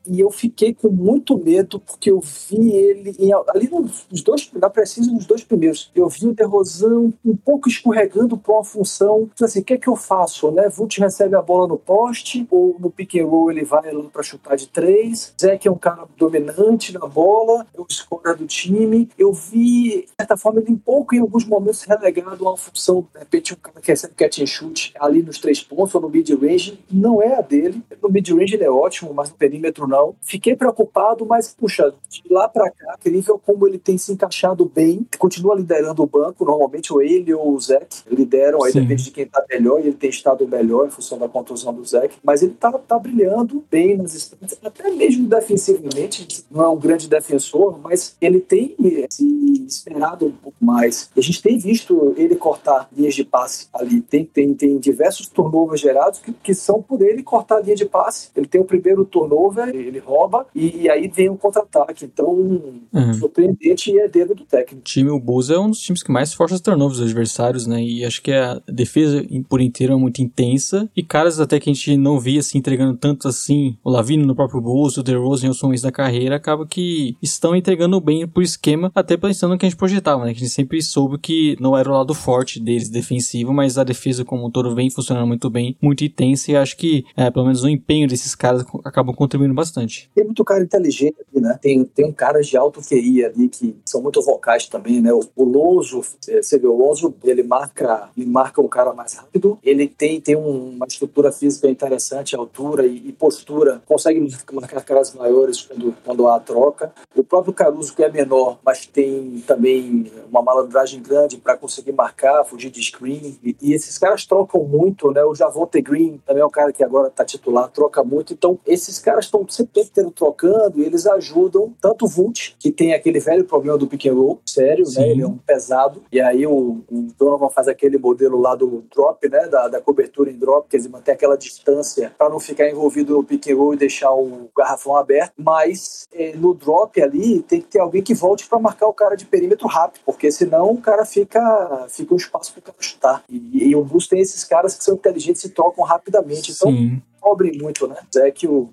[0.07, 4.71] E eu fiquei com muito medo, porque eu vi ele em, ali nos dois, na
[4.71, 9.61] precisa nos dois primeiros, eu vi o DeRozan um pouco escorregando para uma função, assim,
[9.61, 10.69] o que é que eu faço, né?
[10.69, 14.23] Vult recebe a bola no poste, ou no pick and roll ele vai lá para
[14.23, 19.09] chutar de três, Zeke é um cara dominante na bola, é o scorer do time,
[19.19, 23.07] eu vi, de certa forma, ele um pouco em alguns momentos relegado a uma função,
[23.13, 26.09] de repente um cara que recebe catch and shoot ali nos três pontos ou no
[26.09, 30.15] mid-range, não é a dele, no mid-range ele é ótimo, mas no perímetro não.
[30.21, 35.07] Fiquei preocupado, mas, puxa, de lá para cá, incrível como ele tem se encaixado bem,
[35.19, 38.83] continua liderando o banco, banco, normalmente ou ele ou o Zeke lideram, aí Sim.
[38.83, 41.83] depende de quem tá melhor, e ele tem estado melhor em função da contusão do
[41.83, 46.77] Zeke, mas ele tá, tá brilhando bem nas instâncias, até mesmo defensivamente, não é um
[46.77, 48.77] grande defensor, mas ele tem
[49.09, 51.11] se esperado um pouco mais.
[51.17, 55.81] A gente tem visto ele cortar linhas de passe ali, tem, tem, tem diversos turnovers
[55.81, 58.29] gerados que, que são por ele cortar a linha de passe.
[58.37, 62.05] Ele tem o primeiro turnover, ele rouba, e, e aí vem o um contra-ataque.
[62.05, 63.15] Então, uhum.
[63.15, 64.81] surpreendente e é dedo do técnico.
[64.81, 67.67] O time, o Bulls é um dos times que mais força os turnovers dos adversários,
[67.67, 67.83] né?
[67.83, 69.06] E acho que a defesa
[69.49, 70.89] por inteiro é muito intensa.
[70.97, 74.35] E caras até que a gente não via se entregando tanto assim, o Lavino no
[74.35, 78.43] próprio bolso, o DeRozan e os homens da carreira, acaba que estão entregando bem por
[78.43, 80.33] esquema, até pensando no que a gente projetava, né?
[80.33, 83.85] Que a gente sempre soube que não era o lado forte deles defensivo, mas a
[83.85, 87.47] defesa como um todo vem funcionando muito bem, muito intensa, e acho que, é, pelo
[87.47, 90.11] menos o empenho desses caras acabam contribuindo bastante.
[90.15, 91.59] Tem muito cara inteligente aqui, né?
[91.61, 95.13] Tem, tem caras de alto QI ali que são muito vocais também, né?
[95.13, 99.59] O, o Lonzo você vê o Lonzo, ele marca, ele marca o cara mais rápido,
[99.63, 105.63] ele tem, tem uma estrutura física interessante, altura e, e postura, consegue marcar caras maiores
[105.63, 106.93] quando, quando há a troca.
[107.15, 112.45] O próprio Caruso, que é menor, mas tem também uma malandragem grande para conseguir marcar,
[112.45, 113.39] fugir de screen.
[113.43, 115.25] E, e, esses caras trocam muito, né?
[115.25, 118.33] O Javonte Green também é um cara que agora está titular, troca muito.
[118.33, 122.95] Então, esses caras estão sempre tendo trocando e eles ajudam tanto o Vult, que tem
[122.95, 124.91] aquele velho problema do pick and roll, sério, né?
[124.91, 125.01] Sim.
[125.01, 125.09] né?
[125.11, 129.29] Ele é um pesado e aí o, o Donovan faz aquele modelo lá do drop,
[129.29, 129.47] né?
[129.49, 133.25] Da, da cobertura em drop, quer dizer, manter aquela distância para não ficar envolvido no
[133.25, 135.33] pick and roll e deixar o garrafão aberto.
[135.37, 139.17] Mas é, no drop ali tem que ter alguém que volte para marcar o cara
[139.17, 143.25] de perímetro rápido, porque senão o cara fica, fica um espaço para o cara chutar.
[143.29, 146.53] E, e o Bulls tem esses caras que são inteligentes e trocam rapidamente.
[146.53, 147.97] Então, Sim cobrem muito, né?
[148.15, 148.71] Zé que o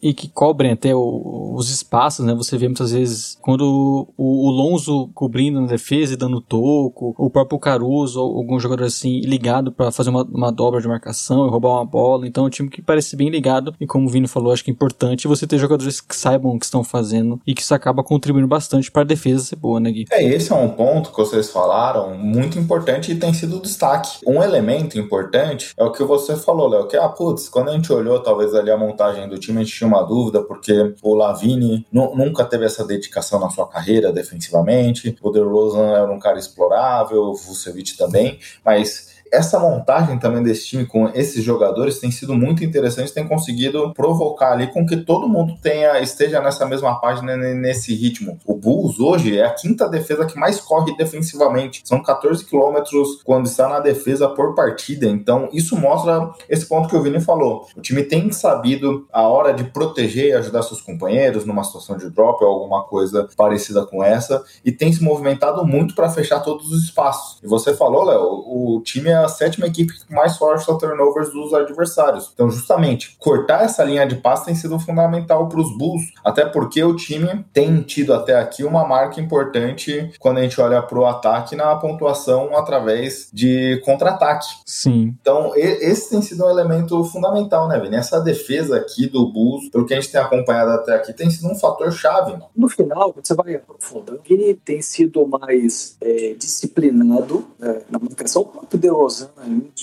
[0.00, 2.34] E que cobrem até o, os espaços, né?
[2.34, 7.28] Você vê muitas vezes quando o, o, Lonzo cobrindo na defesa e dando toco, o
[7.28, 11.50] próprio Caruso ou algum jogador assim ligado para fazer uma, uma, dobra de marcação e
[11.50, 12.26] roubar uma bola.
[12.26, 14.70] Então é um time que parece bem ligado e como o Vini falou, acho que
[14.70, 18.02] é importante você ter jogadores que saibam o que estão fazendo e que isso acaba
[18.02, 20.06] contribuindo bastante para a defesa ser boa, né, Gui?
[20.10, 24.20] É, esse é um ponto que vocês falaram muito importante e tem sido destaque.
[24.26, 27.89] Um elemento importante é o que você falou, Léo, que, ah, putz, quando a gente
[27.90, 31.14] gente olhou talvez ali a montagem do time, a gente tinha uma dúvida, porque o
[31.14, 37.22] Lavini nunca teve essa dedicação na sua carreira defensivamente, o DeRozan era um cara explorável,
[37.22, 42.64] o Vucevic também, mas essa montagem também desse time com esses jogadores tem sido muito
[42.64, 47.94] interessante, tem conseguido provocar ali com que todo mundo tenha esteja nessa mesma página nesse
[47.94, 48.38] ritmo.
[48.44, 53.46] O Bulls hoje é a quinta defesa que mais corre defensivamente, são 14 quilômetros quando
[53.46, 55.06] está na defesa por partida.
[55.06, 57.66] Então isso mostra esse ponto que o Vini falou.
[57.76, 62.10] O time tem sabido a hora de proteger e ajudar seus companheiros numa situação de
[62.10, 66.70] drop ou alguma coisa parecida com essa e tem se movimentado muito para fechar todos
[66.72, 67.38] os espaços.
[67.42, 71.52] E você falou, Léo, o time é a sétima equipe que mais força turnovers dos
[71.54, 72.30] adversários.
[72.32, 76.82] Então, justamente, cortar essa linha de passe tem sido fundamental para os Bulls, até porque
[76.82, 81.06] o time tem tido até aqui uma marca importante quando a gente olha para o
[81.06, 84.46] ataque na pontuação através de contra-ataque.
[84.64, 85.14] Sim.
[85.20, 87.96] Então, esse tem sido um elemento fundamental, né, Vini?
[87.96, 91.48] Essa defesa aqui do Bulls, pelo que a gente tem acompanhado até aqui, tem sido
[91.48, 92.32] um fator chave.
[92.32, 92.46] Mano.
[92.56, 98.42] No final, você vai aprofundando, ele tem sido mais é, disciplinado é, na marcação.
[98.42, 98.78] O próprio
[99.10, 99.28] DeRozan,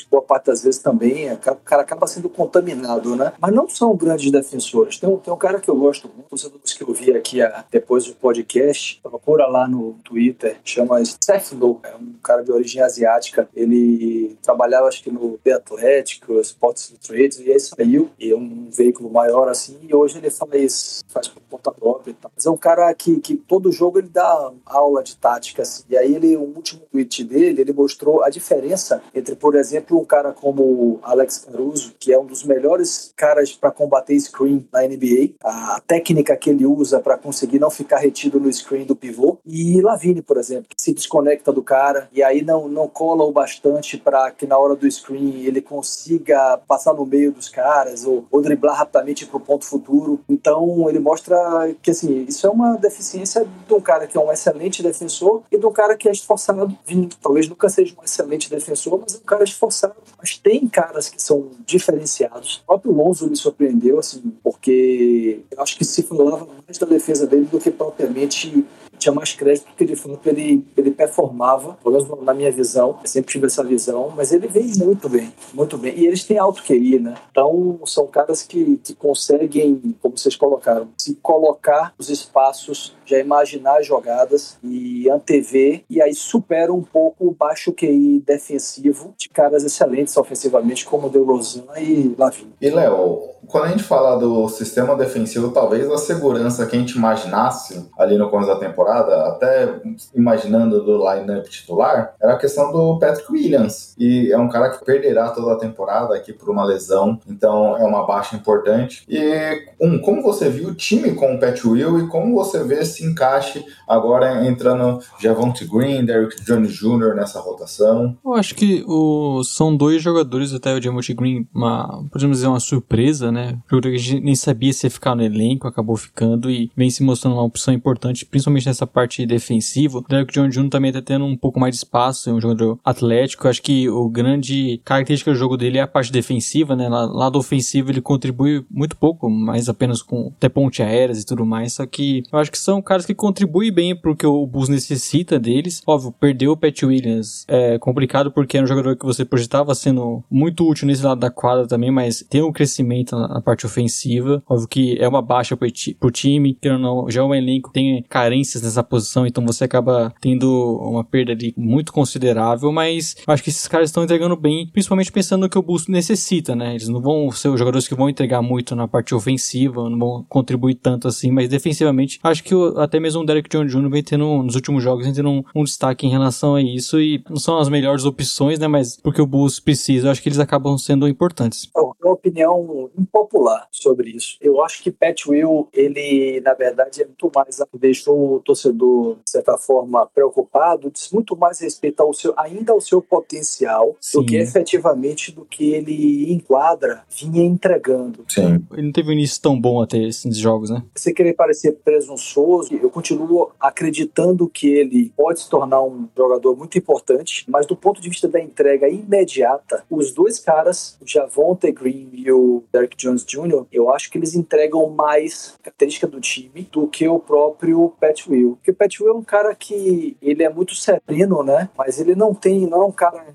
[0.09, 3.33] boa parte das vezes também, o cara acaba sendo contaminado, né?
[3.39, 4.97] Mas não são grandes defensores.
[4.97, 7.65] Tem um, tem um cara que eu gosto muito, os que eu vi aqui a,
[7.69, 12.81] depois do podcast, procura lá no Twitter, chama Seth Lowe, é um cara de origem
[12.81, 13.49] asiática.
[13.55, 18.69] Ele trabalhava, acho que no The Athletic, Sports Illustrated, e aí saiu, e é um
[18.71, 22.31] veículo maior assim, e hoje ele faz, faz por conta própria e tal.
[22.35, 25.83] Mas é um cara que, que todo jogo ele dá aula de tática, assim.
[25.89, 30.05] E aí ele, o último tweet dele, ele mostrou a diferença entre, por exemplo, um
[30.05, 35.35] cara como Alex Caruso, que é um dos melhores caras para combater screen na NBA,
[35.43, 39.81] a técnica que ele usa para conseguir não ficar retido no screen do pivô, e
[39.81, 43.97] Lavine, por exemplo, que se desconecta do cara e aí não, não cola o bastante
[43.97, 48.41] para que na hora do screen ele consiga passar no meio dos caras ou, ou
[48.41, 50.19] driblar rapidamente para o ponto futuro.
[50.29, 51.37] Então ele mostra
[51.81, 55.57] que assim, isso é uma deficiência de um cara que é um excelente defensor e
[55.57, 56.77] de um cara que é esforçado.
[57.21, 59.95] Talvez nunca seja um excelente defensor, mas é um cara esforçado.
[60.17, 62.57] Mas tem caras que são diferenciados.
[62.57, 67.25] O próprio Lonzo me surpreendeu, assim, porque eu acho que se falava mais da defesa
[67.25, 68.65] dele do que propriamente
[68.97, 73.07] tinha mais crédito porque de fato ele, ele performava, pelo menos na minha visão, eu
[73.07, 75.93] sempre tive essa visão, mas ele vem muito bem, muito bem.
[75.97, 77.15] E eles têm alto QI, né?
[77.31, 83.77] Então são caras que, que conseguem, como vocês colocaram, se colocar nos espaços, já imaginar
[83.79, 89.63] as jogadas e antever, e aí supera um pouco o baixo QI defensivo de caras
[89.63, 92.51] excelentes ofensivamente, como DeRozan e Lavin.
[92.59, 96.97] E Léo, quando a gente fala do sistema defensivo, talvez a segurança que a gente
[96.97, 99.81] imaginasse ali no começo da temporada, até
[100.13, 103.95] imaginando do lineup titular, era a questão do Patrick Williams.
[103.97, 107.83] E é um cara que perderá toda a temporada aqui por uma lesão, então é
[107.83, 109.03] uma baixa importante.
[109.07, 112.81] E um, como você viu o time com o Pat Will e como você vê
[112.81, 117.15] esse encaixe agora entrando Javonte Green, Derrick Jones Jr.
[117.15, 118.17] nessa rotação?
[118.23, 122.59] Eu acho que o, são dois jogadores, até o Javonte Green, uma, podemos dizer uma
[122.59, 123.57] surpresa, né?
[123.69, 127.03] Porque a gente nem sabia se ia ficar no elenco, acabou ficando e vem se
[127.03, 129.99] mostrando uma opção importante, principalmente nessa parte defensiva.
[129.99, 130.69] O Derrick Jones Jr.
[130.69, 133.47] também tá tendo um pouco mais de espaço, é um jogador atlético.
[133.47, 136.89] Acho que o grande característica do jogo dele é a parte defensiva, né?
[136.89, 141.73] Lado ofensivo ele contribui muito pouco, mas apenas com até ponte aéreas e tudo mais.
[141.73, 145.83] Só que eu acho que são caras que contribuem bem porque o Bulls necessita deles.
[145.85, 150.23] Óbvio, perdeu o Pat Williams é complicado porque era um jogador que você projetava sendo
[150.31, 154.41] muito útil nesse lado da quadra também, mas tem um crescimento na parte ofensiva.
[154.49, 158.83] Óbvio que é uma baixa pro, time, que não, já é elenco tem carências nessa
[158.83, 163.89] posição, então você acaba tendo uma perda ali muito considerável, mas acho que esses caras
[163.89, 166.71] estão entregando bem, principalmente pensando no que o Bulls necessita, né?
[166.71, 170.25] Eles não vão ser os jogadores que vão entregar muito na parte ofensiva, não vão
[170.27, 173.89] contribuir tanto assim, mas defensivamente, acho que o, até mesmo o Derek John Jr.
[173.89, 177.23] vem tendo, nos últimos jogos, vem tendo um, um, destaque em relação a isso, e
[177.29, 178.67] não são as melhores opções, né?
[178.67, 181.69] Mas porque o Bulls precisa, acho que eles acabam sendo importantes.
[181.75, 184.37] Uma opinião impopular sobre isso.
[184.41, 189.31] Eu acho que Pat Will, ele, na verdade, é muito mais, deixou o torcedor, de
[189.31, 194.19] certa forma, preocupado, diz muito mais respeito ao seu, ainda ao seu potencial, Sim.
[194.19, 198.23] do que efetivamente do que ele enquadra, vinha entregando.
[198.27, 198.65] Sim.
[198.71, 200.83] Ele não teve um início tão bom até esses jogos, né?
[200.95, 206.77] Você querer parecer presunçoso, eu continuo acreditando que ele pode se tornar um jogador muito
[206.77, 212.09] importante, mas do ponto de vista da entrega imediata, os dois caras, o Javonte Green
[212.13, 216.87] e o Derrick Jones Jr., eu acho que eles entregam mais característica do time do
[216.87, 218.57] que o próprio Pat Will.
[218.57, 221.69] Porque o Pat Will é um cara que ele é muito sereno, né?
[221.77, 223.25] Mas ele não tem, não é um cara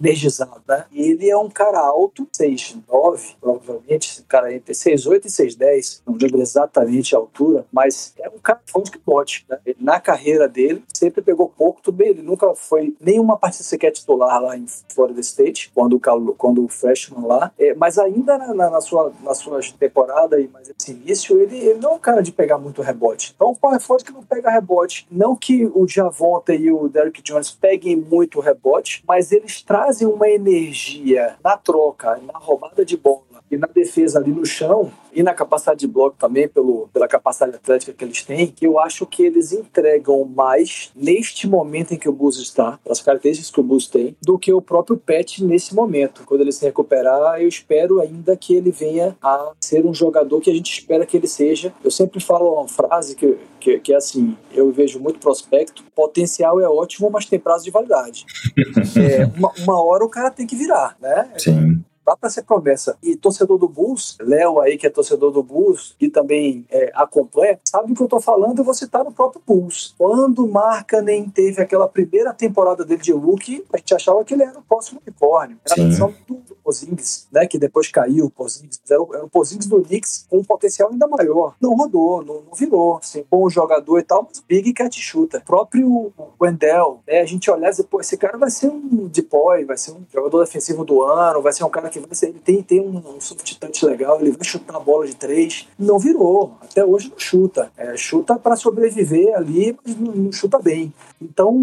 [0.00, 0.84] energizado, né?
[0.92, 7.14] Ele é um cara alto, 6'9", provavelmente, cara entre 6'8 e 6'10", não lembro exatamente
[7.14, 9.58] a altura, mas é um cara forte que pode, né?
[9.66, 13.90] Ele, na carreira dele, sempre pegou pouco, tudo bem, ele nunca foi nenhuma partida sequer
[13.90, 18.54] titular lá em Florida State, quando o, quando o freshman lá, é, mas ainda na,
[18.54, 21.98] na, na, sua, na sua temporada e mais esse início, ele, ele não é um
[21.98, 23.32] cara de pegar muito rebote.
[23.34, 25.06] Então, o power forward que não pega rebote.
[25.10, 30.28] Não que o Javonta e o Derrick Jones peguem muito rebote, mas eles trazem uma
[30.28, 35.32] energia na troca, na roubada de bola e na defesa ali no chão e na
[35.32, 39.22] capacidade de bloco também, pelo, pela capacidade atlética que eles têm, que eu acho que
[39.22, 43.86] eles entregam mais neste momento em que o Bulls está, as características que o Bulls
[43.86, 46.22] tem, do que o próprio Pet nesse momento.
[46.26, 50.50] Quando ele se recuperar, eu espero ainda que ele venha a ser um jogador que
[50.50, 51.72] a gente espera que ele seja.
[51.82, 56.60] Eu sempre falo uma frase que, que, que é assim, eu vejo muito prospecto, potencial
[56.60, 58.26] é ótimo, mas tem prazo de validade.
[59.00, 61.30] é, uma, uma hora o cara tem que virar, né?
[61.38, 62.96] Sim dá para ser promessa.
[63.02, 67.58] E torcedor do Bulls, Léo aí que é torcedor do Bulls e também é, acompanha,
[67.64, 69.94] sabe o que eu tô falando, eu vou citar no próprio Bulls.
[69.98, 74.58] Quando Markkanen teve aquela primeira temporada dele de rookie, a gente achava que ele era
[74.58, 75.58] o próximo unicórnio.
[75.64, 78.80] Era a missão do, do Porzingis, né, que depois caiu o Porzingis.
[78.88, 81.56] Era o, era o Porzingis do Knicks com um potencial ainda maior.
[81.60, 82.98] Não rodou, não, não virou.
[82.98, 85.38] Assim, bom jogador e tal, mas Big Cat chuta.
[85.38, 89.08] O próprio Wendell, né, a gente olhar e dizer, pô, esse cara vai ser um
[89.08, 92.14] depoy, vai ser um jogador defensivo do ano, vai ser um cara que que vai
[92.14, 95.14] ser, ele tem, tem um, um soft touch legal, ele vai chutar a bola de
[95.14, 95.66] três.
[95.78, 97.70] Não virou, até hoje não chuta.
[97.76, 100.92] É, chuta para sobreviver ali, mas não, não, chuta bem.
[101.20, 101.54] Então,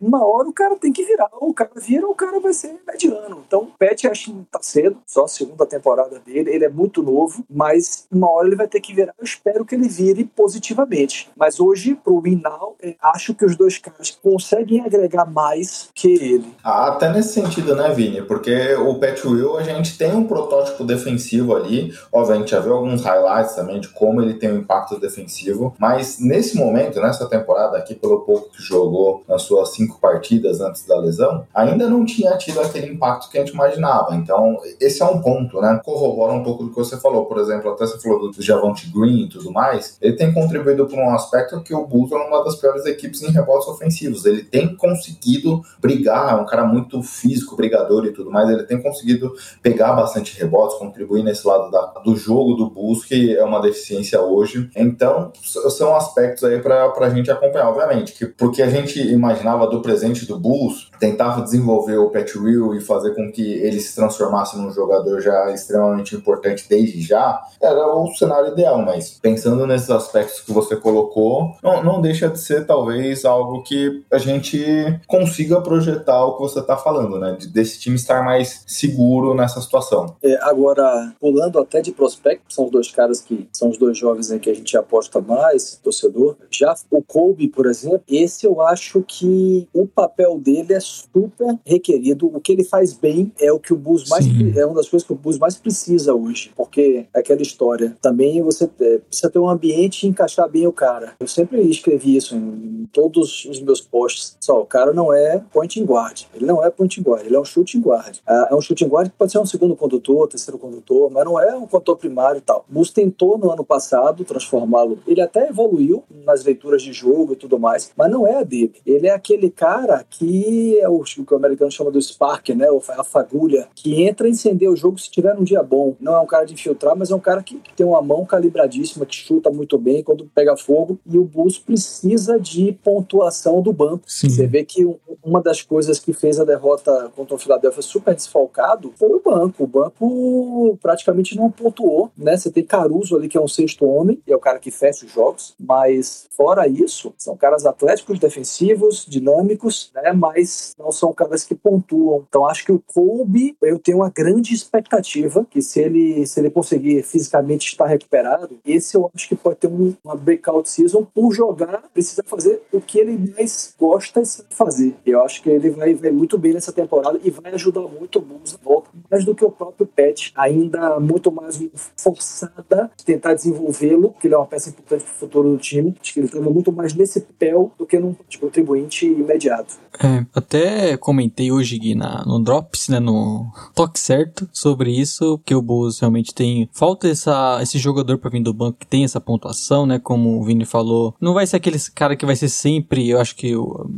[0.00, 1.28] uma hora o cara tem que virar.
[1.40, 3.42] Ou o cara vira, ou o cara vai ser mediano.
[3.46, 6.50] Então, o Pet acho que tá cedo, só a segunda temporada dele.
[6.50, 9.14] Ele é muito novo, mas uma hora ele vai ter que virar.
[9.18, 11.30] Eu espero que ele vire positivamente.
[11.36, 16.52] Mas hoje, pro Winnow, é, acho que os dois caras conseguem agregar mais que ele.
[16.62, 18.22] Ah, até nesse sentido, né, Vini?
[18.22, 21.92] Porque o Pet Will a gente tem um protótipo defensivo ali.
[22.28, 25.74] Gente já viu alguns highlights também de como ele tem um impacto defensivo.
[25.78, 30.84] Mas nesse momento, nessa temporada aqui, pelo pouco que jogou nas suas cinco partidas antes
[30.86, 34.14] da lesão, ainda não tinha tido aquele impacto que a gente imaginava.
[34.14, 35.80] Então, esse é um ponto, né?
[35.84, 37.26] Corrobora um pouco do que você falou.
[37.26, 39.96] Por exemplo, até você falou do Javonte Green e tudo mais.
[40.00, 43.30] Ele tem contribuído para um aspecto que o Bulls é uma das piores equipes em
[43.30, 44.24] rebotes ofensivos.
[44.24, 48.48] Ele tem conseguido brigar, é um cara muito físico, brigador e tudo mais.
[48.48, 53.36] Ele tem conseguido pegar bastante rebotes, contribuir nesse lado da, do jogo do Bulls, que
[53.36, 54.70] é uma deficiência hoje.
[54.76, 59.80] Então, são aspectos aí para a gente acompanhar, obviamente, que porque a gente imaginava do
[59.80, 64.56] presente do Bulls, tentava desenvolver o Pat Will e fazer com que ele se transformasse
[64.56, 70.40] num jogador já extremamente importante desde já, era o cenário ideal, mas pensando nesses aspectos
[70.40, 76.24] que você colocou, não, não deixa de ser talvez algo que a gente consiga projetar
[76.24, 77.36] o que você está falando, né?
[77.52, 80.16] Desse time estar mais seguro nessa situação.
[80.22, 84.30] É, agora, pulando até de prospecto, são os dois caras que são os dois jovens
[84.30, 86.36] em que a gente aposta mais, torcedor.
[86.50, 92.26] Já o Kobe, por exemplo, esse eu acho que o papel dele é super requerido.
[92.26, 94.26] O que ele faz bem é o que o Bulls mais
[94.56, 97.96] é uma das coisas que o Bulls mais precisa hoje, porque é aquela história.
[98.00, 101.14] Também você é, precisa ter um ambiente e encaixar bem o cara.
[101.20, 104.36] Eu sempre escrevi isso em, em todos os meus posts.
[104.40, 106.22] Só o cara não é point guard.
[106.34, 107.24] Ele não é point guard.
[107.24, 108.16] Ele é um shooting guard.
[108.26, 111.54] É, é um shooting guard pode ser um segundo condutor, terceiro condutor, mas não é
[111.56, 112.64] um condutor primário e tal.
[112.68, 114.98] O Bulls tentou no ano passado transformá-lo.
[115.06, 118.74] Ele até evoluiu nas leituras de jogo e tudo mais, mas não é a dele.
[118.86, 122.66] Ele é aquele cara que é o, que o americano chama do spark, né?
[122.96, 125.96] A fagulha, que entra e incendeia o jogo se tiver um dia bom.
[126.00, 128.24] Não é um cara de infiltrar, mas é um cara que, que tem uma mão
[128.24, 130.98] calibradíssima, que chuta muito bem quando pega fogo.
[131.06, 134.04] E o Bulls precisa de pontuação do banco.
[134.06, 134.28] Sim.
[134.28, 134.86] Você vê que
[135.24, 139.64] uma das coisas que fez a derrota contra o Philadelphia super desfalcado foi o banco.
[139.64, 142.36] O banco praticamente não pontuou, né?
[142.36, 145.06] Você tem Caruso ali, que é um sexto homem, e é o cara que fecha
[145.06, 150.12] os jogos, mas fora isso, são caras atléticos, defensivos, dinâmicos, né?
[150.12, 152.24] Mas não são caras que pontuam.
[152.28, 156.50] Então acho que o Kobe, eu tenho uma grande expectativa que se ele, se ele
[156.50, 161.32] conseguir fisicamente estar recuperado, esse eu acho que pode ter um, uma breakout season por
[161.32, 164.94] jogar, precisa fazer o que ele mais gosta de fazer.
[165.04, 168.22] Eu acho que ele vai, vai muito bem nessa temporada e vai ajudar muito o
[168.22, 171.60] Bulls volta, mais do que o próprio Pet, ainda muito mais
[171.96, 175.94] forçada de tentar desenvolvê-lo, que ele é uma peça importante para o futuro do time.
[176.00, 179.74] Acho que ele estava muito mais nesse papel do que num contribuinte imediato.
[180.02, 185.54] É, até comentei hoje, Gui, na, no Drops, né, no toque certo, sobre isso, que
[185.54, 189.20] o Bulls realmente tem, falta essa, esse jogador para vir do banco que tem essa
[189.20, 193.08] pontuação, né, como o Vini falou, não vai ser aquele cara que vai ser sempre,
[193.08, 193.52] eu acho que,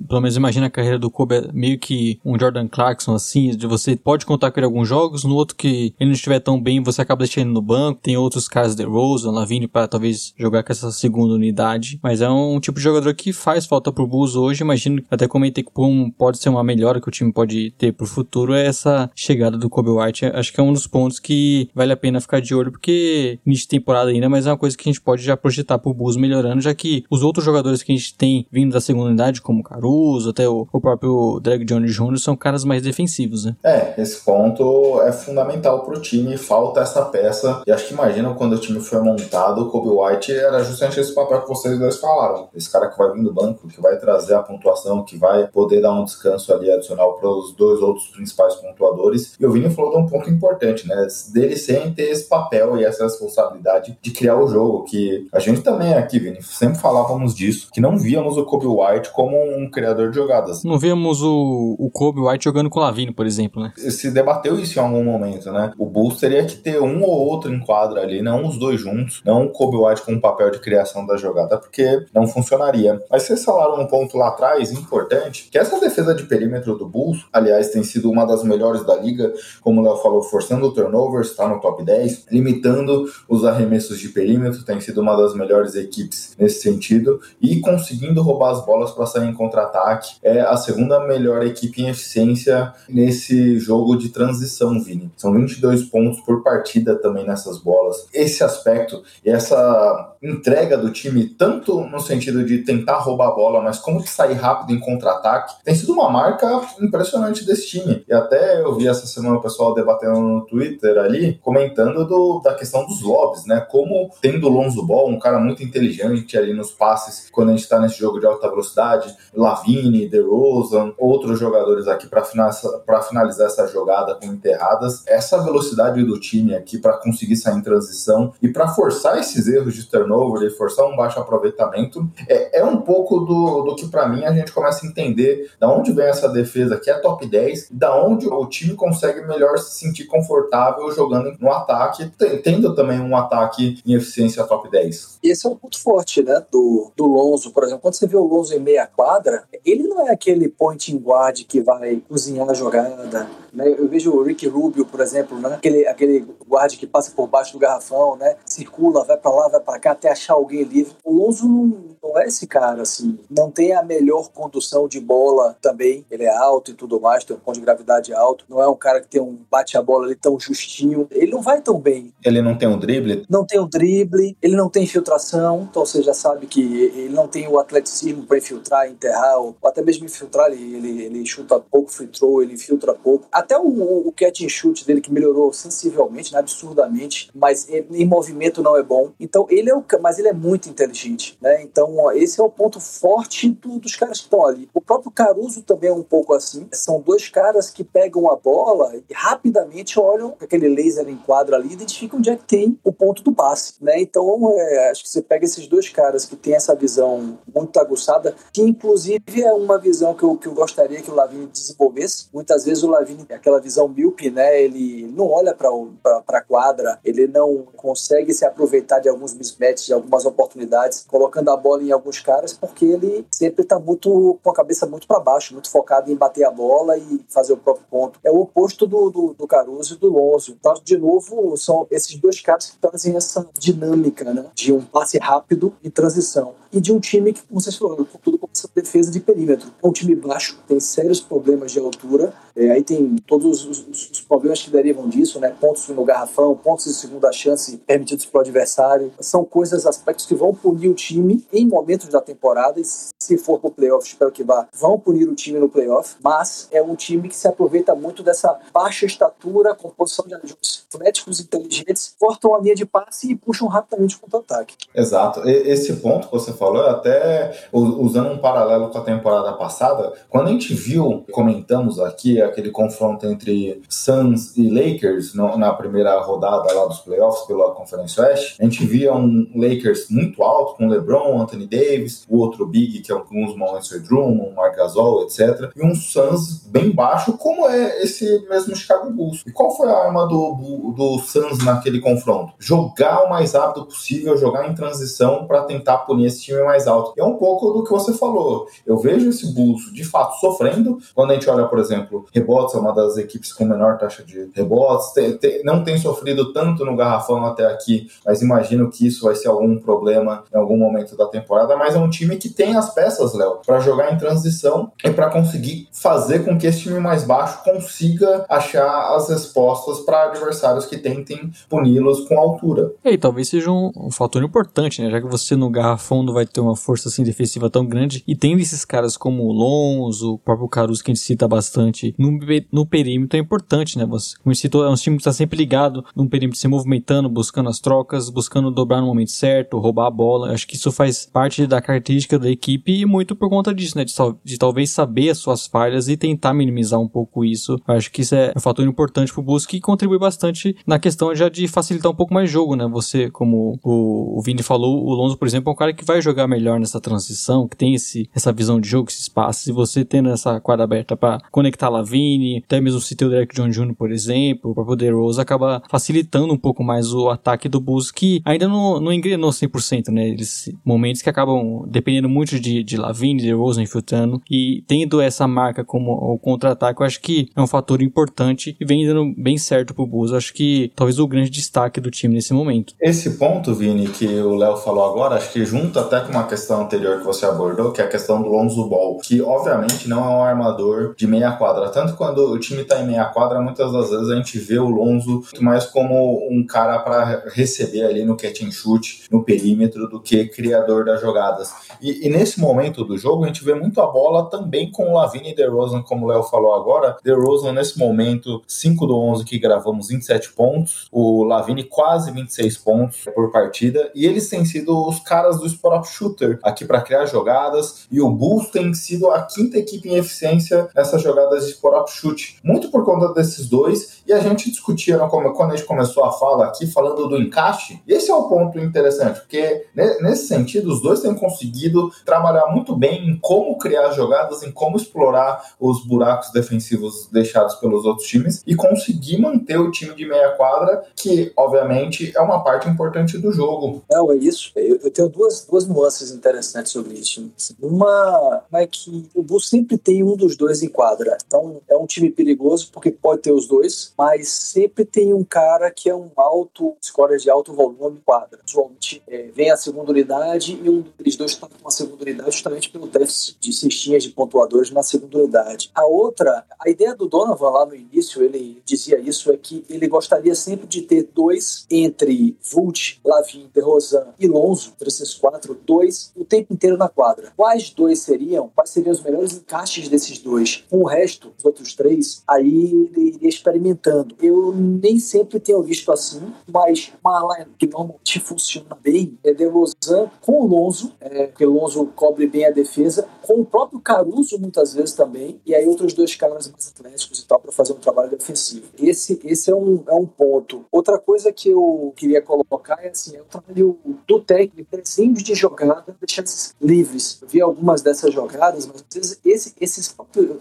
[0.09, 3.67] pelo menos imagina a carreira do Kobe, é meio que um Jordan Clarkson, assim, de
[3.67, 6.61] você pode contar com ele em alguns jogos, no outro que ele não estiver tão
[6.61, 10.35] bem, você acaba deixando ele no banco, tem outros caras de Rose, Lavine para talvez
[10.37, 14.07] jogar com essa segunda unidade, mas é um tipo de jogador que faz falta pro
[14.07, 15.71] Bulls hoje, imagino, até comentei que
[16.17, 19.69] pode ser uma melhora que o time pode ter pro futuro é essa chegada do
[19.69, 20.27] Kobe White.
[20.27, 23.65] Acho que é um dos pontos que vale a pena ficar de olho, porque início
[23.65, 26.17] de temporada ainda, mas é uma coisa que a gente pode já projetar pro Bulls
[26.17, 29.63] melhorando, já que os outros jogadores que a gente tem vindo da segunda unidade, como
[29.63, 33.57] Caruso, até o, o próprio Drag Johnny Jr., são caras mais defensivos, né?
[33.65, 37.62] É, esse ponto é fundamental para o time, falta essa peça.
[37.66, 41.14] E acho que imagina quando o time foi montado, o Kobe White era justamente esse
[41.14, 42.49] papel que vocês dois falaram.
[42.55, 45.80] Esse cara que vai vir do banco, que vai trazer a pontuação, que vai poder
[45.80, 49.34] dar um descanso ali adicional para os dois outros principais pontuadores.
[49.38, 51.07] E o Vini falou de um ponto importante, né?
[51.32, 55.61] Dele sem ter esse papel e essa responsabilidade de criar o jogo, que a gente
[55.61, 60.11] também aqui, Vini, sempre falávamos disso, que não víamos o Kobe White como um criador
[60.11, 60.64] de jogadas.
[60.64, 63.72] Não vemos o, o Kobe White jogando com o Lavine, por exemplo, né?
[63.76, 65.72] Se debateu isso em algum momento, né?
[65.78, 69.22] O Bulls teria que ter um ou outro em quadra ali, não os dois juntos,
[69.24, 73.01] não o Kobe White com o papel de criação da jogada, porque não funcionaria.
[73.11, 77.26] Mas vocês falaram um ponto lá atrás, importante, que essa defesa de perímetro do Bulls,
[77.33, 81.49] aliás, tem sido uma das melhores da liga, como o Léo falou, forçando turnovers, está
[81.49, 86.62] no top 10, limitando os arremessos de perímetro, tem sido uma das melhores equipes nesse
[86.62, 90.16] sentido, e conseguindo roubar as bolas para sair em contra-ataque.
[90.22, 95.11] É a segunda melhor equipe em eficiência nesse jogo de transição, Vini.
[95.16, 98.07] São 22 pontos por partida também nessas bolas.
[98.12, 103.62] Esse aspecto e essa entrega do time, tanto no sentido de tentar roubar a bola,
[103.62, 108.05] mas como sair rápido em contra-ataque, tem sido uma marca impressionante desse time.
[108.07, 112.55] E até eu vi essa semana o pessoal debatendo no Twitter ali, comentando do, da
[112.55, 113.61] questão dos lobbies, né?
[113.61, 117.68] Como tendo o Lonzo Ball, um cara muito inteligente ali nos passes, quando a gente
[117.68, 122.73] tá nesse jogo de alta velocidade, Lavine, DeRozan, outros jogadores aqui para finalizar,
[123.09, 124.27] finalizar essa jogada com
[124.61, 129.49] enterradas, essa velocidade do time aqui para conseguir sair em transição e para forçar esses
[129.49, 133.89] erros de turnover e forçar um baixo aproveitamento, é, é um pouco do, do que
[133.89, 137.27] para mim a gente começa a entender da onde vem essa defesa que é top
[137.27, 142.11] 10, da onde o time consegue melhor se sentir confortável jogando no ataque,
[142.43, 145.19] tendo também um ataque em eficiência top 10.
[145.23, 147.81] E esse é um ponto forte, né, do, do Lonzo, por exemplo.
[147.81, 151.61] Quando você vê o Lonzo em meia quadra, ele não é aquele point guard que
[151.61, 153.69] vai cozinhar a jogada, né?
[153.69, 155.55] Eu vejo o Rick Rubio, por exemplo, né?
[155.55, 158.37] aquele, aquele guarda que passa por baixo do garrafão, né?
[158.45, 160.95] circula, vai para lá, vai para cá até achar alguém livre.
[161.05, 163.19] O Lonzo não, não é esse cara, assim.
[163.31, 166.05] Não tem a melhor condução de bola também.
[166.11, 168.45] Ele é alto e tudo mais, tem um ponto de gravidade alto.
[168.49, 171.07] Não é um cara que tem um bate a bola ali tão justinho.
[171.11, 172.13] Ele não vai tão bem.
[172.25, 173.25] Ele não tem um drible?
[173.29, 177.29] Não tem um drible, ele não tem infiltração, então você já sabe que ele não
[177.29, 181.91] tem o atleticismo para infiltrar, enterrar, ou até mesmo infiltrar, ele, ele, ele chuta pouco
[181.91, 183.27] free throw, ele infiltra pouco.
[183.41, 188.62] Até o, o catch and shoot dele, que melhorou sensivelmente, né, absurdamente, mas em movimento
[188.62, 189.12] não é bom.
[189.18, 191.62] Então ele é o, mas ele é muito inteligente, né?
[191.62, 194.68] Então ó, esse é o ponto forte do, dos caras que estão ali.
[194.74, 196.68] O próprio Caruso também é um pouco assim.
[196.72, 201.70] São dois caras que pegam a bola e rapidamente olham aquele laser em quadro ali,
[201.70, 204.01] e identificam onde é que tem o ponto do passe, né?
[204.01, 208.34] Então é, acho que você pega esses dois caras que têm essa visão muito aguçada,
[208.53, 212.28] que inclusive é uma visão que eu, que eu gostaria que o Lavini desenvolvesse.
[212.32, 214.62] Muitas vezes o Lavini aquela visão míope, né?
[214.62, 219.93] Ele não olha para a quadra, ele não consegue se aproveitar de alguns mismatches, de
[219.93, 224.55] algumas oportunidades, colocando a bola em alguns caras, porque ele sempre está muito com a
[224.55, 228.18] cabeça muito para baixo, muito focado em bater a bola e fazer o próprio ponto.
[228.24, 230.57] É o oposto do, do, do Caruso e do Lonzo.
[230.59, 234.47] Então, de novo, são esses dois caras que trazem essa dinâmica, né?
[234.55, 236.55] De um passe rápido e transição.
[236.72, 239.68] E de um time que, como vocês falaram, tudo com essa defesa de perímetro.
[239.83, 244.21] É um time baixo, tem sérios problemas de altura, é, aí tem todos os, os,
[244.21, 245.55] problemas que derivam disso, né?
[245.61, 249.12] Pontos no garrafão, pontos de segunda chance permitidos para o adversário.
[249.21, 252.81] São coisas, aspectos que vão punir o time em momentos da temporada.
[252.81, 256.16] E se for para o playoff, espero que vá, vão punir o time no playoff.
[256.23, 261.41] Mas é um time que se aproveita muito dessa baixa estatura, composição de adjuntos atléticos
[261.41, 264.77] inteligentes, cortam a linha de passe e puxam rapidamente o contra-ataque.
[264.95, 265.49] Exato.
[265.49, 270.53] Esse ponto que você falou, até usando um paralelo com a temporada passada, quando a
[270.53, 276.87] gente viu, comentamos aqui, aquele confronto entre Suns e Lakers no, na primeira rodada lá
[276.87, 281.67] dos playoffs pela Conferência Oeste, a gente via um Lakers muito alto, com LeBron, Anthony
[281.67, 285.71] Davis, o outro Big, que é alguns momentos foi Drummond, Mark Gasol, etc.
[285.77, 289.43] E um Suns bem baixo, como é esse mesmo Chicago Bulls.
[289.47, 292.53] E qual foi a arma do, do Suns naquele confronto?
[292.59, 297.13] Jogar o mais rápido possível, jogar em transição para tentar punir esse time mais alto.
[297.17, 298.67] E é um pouco do que você falou.
[298.87, 300.99] Eu vejo esse Bulls, de fato, sofrendo.
[301.15, 304.51] Quando a gente olha, por exemplo, rebotes, é uma das equipes com menor taxa de
[304.55, 309.25] rebotes, tem, tem, não tem sofrido tanto no garrafão até aqui, mas imagino que isso
[309.25, 311.77] vai ser algum problema em algum momento da temporada.
[311.77, 315.31] Mas é um time que tem as peças Léo, para jogar em transição e para
[315.31, 320.99] conseguir fazer com que esse time mais baixo consiga achar as respostas para adversários que
[320.99, 322.93] tentem puni-los com altura.
[323.05, 325.11] E aí, talvez seja um, um, fator importante, né?
[325.11, 328.35] Já que você no garrafão não vai ter uma força assim defensiva tão grande e
[328.35, 332.39] tendo esses caras como o Lonzo, o próprio Caruso que a gente cita bastante no,
[332.73, 334.05] no perímetro é importante, né?
[334.07, 337.28] Você, como gente citou, é um time que está sempre ligado no perímetro, se movimentando,
[337.28, 340.53] buscando as trocas, buscando dobrar no momento certo, roubar a bola.
[340.53, 344.05] Acho que isso faz parte da característica da equipe e muito por conta disso, né?
[344.05, 344.12] De,
[344.45, 347.80] de talvez saber as suas falhas e tentar minimizar um pouco isso.
[347.86, 351.49] Acho que isso é um fator importante pro Busque e contribui bastante na questão já
[351.49, 352.86] de facilitar um pouco mais jogo, né?
[352.88, 356.20] Você, como o, o Vini falou, o Lonzo, por exemplo, é um cara que vai
[356.20, 359.70] jogar melhor nessa transição, que tem esse, essa visão de jogo, esse espaço.
[359.70, 363.68] E você tendo essa quadra aberta para conectar Lavine, até mesmo se o Derek John
[363.68, 368.11] Jr., por exemplo, para poder Rose, acaba facilitando um pouco mais o ataque do Bulls,
[368.11, 370.28] que ainda não, não engrenou 100%, né?
[370.28, 375.47] Eles, momentos que acabam dependendo muito de, de Lavine, de Rose infiltrando, e tendo essa
[375.47, 379.59] marca como o contra-ataque, eu acho que é um fator importante e vem dando bem
[379.59, 380.31] certo pro Bulls.
[380.31, 382.95] Eu acho que talvez o grande destaque do time nesse momento.
[383.01, 386.83] Esse ponto, Vini, que o Léo falou agora, acho que junta até com uma questão
[386.83, 390.28] anterior que você abordou, que é a questão do Lonzo Ball, que obviamente não é
[390.28, 391.89] um armador de meia quadra.
[391.91, 394.89] Tanto quando o time tá em meia quadra, muitas das vezes a gente vê o
[394.89, 400.09] Lonzo muito mais como um cara para receber ali no catch and shoot, no perímetro,
[400.09, 401.73] do que criador das jogadas.
[402.01, 405.15] E, e, nesse momento do jogo, a gente vê muito a bola também com o
[405.15, 407.17] Lavine e DeRozan, como o Léo falou agora.
[407.23, 411.09] DeRozan, nesse momento, 5 do 11 que gravamos, 27 pontos.
[411.13, 414.11] O Lavine, quase 26 pontos por partida.
[414.15, 418.07] E eles têm sido os caras do spot-up shooter aqui para criar jogadas.
[418.11, 422.50] E o Bulls tem sido a quinta equipe em eficiência nessas jogadas de spot-up shoot.
[422.63, 424.23] Muito por conta desses dois.
[424.27, 428.01] E a gente discutia quando a gente começou a fala aqui, falando do encaixe.
[428.07, 433.29] Esse é o ponto interessante, porque nesse sentido, os dois têm conseguido trabalhar muito bem
[433.29, 438.75] em como criar jogadas, em como explorar os buracos defensivos deixados pelos outros times e
[438.75, 444.03] conseguir manter o time de meia quadra, que obviamente é uma parte importante do jogo.
[444.11, 444.73] Não, é isso.
[444.77, 447.51] Eu, eu tenho duas, duas nuances interessantes sobre isso.
[447.81, 451.37] Uma é que o Bulls sempre tem um dos dois em quadra.
[451.47, 455.91] Então é um time perigoso porque pode ter os dois, mas sempre tem um cara
[455.91, 458.61] que é um alto, scorer de alto volume quadra.
[458.66, 462.51] Usualmente é, vem a segunda unidade e um dos dois está com a segunda unidade
[462.51, 465.91] justamente pelo déficit de cestinhas de pontuadores na segunda unidade.
[465.95, 470.09] A outra, a ideia do Donovan lá no início, ele dizia isso, é que ele
[470.09, 476.32] gostaria sempre de ter dois entre Vult, Lavin, DeRozan e Lonzo, entre esses quatro, dois
[476.34, 477.53] o tempo inteiro na quadra.
[477.57, 478.70] Quais dois seriam?
[478.74, 480.84] Quais seriam os melhores encaixes desses dois?
[480.88, 484.35] Com o resto, os outros três, aí ele iria experimentando.
[484.41, 490.31] Eu nem sempre tenho visto assim, mas uma line que normalmente funciona bem é DeRozan
[490.41, 494.59] com o Lonzo, é, porque o Lonzo cobre bem a defesa, com o próprio Caruso
[494.59, 497.99] muitas vezes também, e aí outros dois caras mais atléticos e tal para fazer um
[497.99, 498.87] trabalho defensivo.
[498.99, 500.85] Esse, esse é, um, é um ponto.
[500.91, 505.55] Outra coisa que eu queria colocar é assim, é o trabalho do técnico, desenhos de
[505.55, 507.39] jogada, deixar esses livres.
[507.43, 510.14] Eu vi algumas dessas jogadas, mas às vezes esse, esses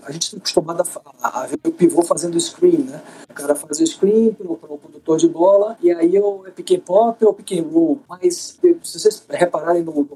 [0.03, 0.84] a gente está acostumado
[1.22, 3.01] a, a, ver o pivô fazendo screen, né?
[3.30, 6.80] O cara faz o screen para o condutor de bola, e aí é pick and
[6.80, 7.99] pop ou pick and roll.
[8.07, 10.07] Mas se vocês repararem no,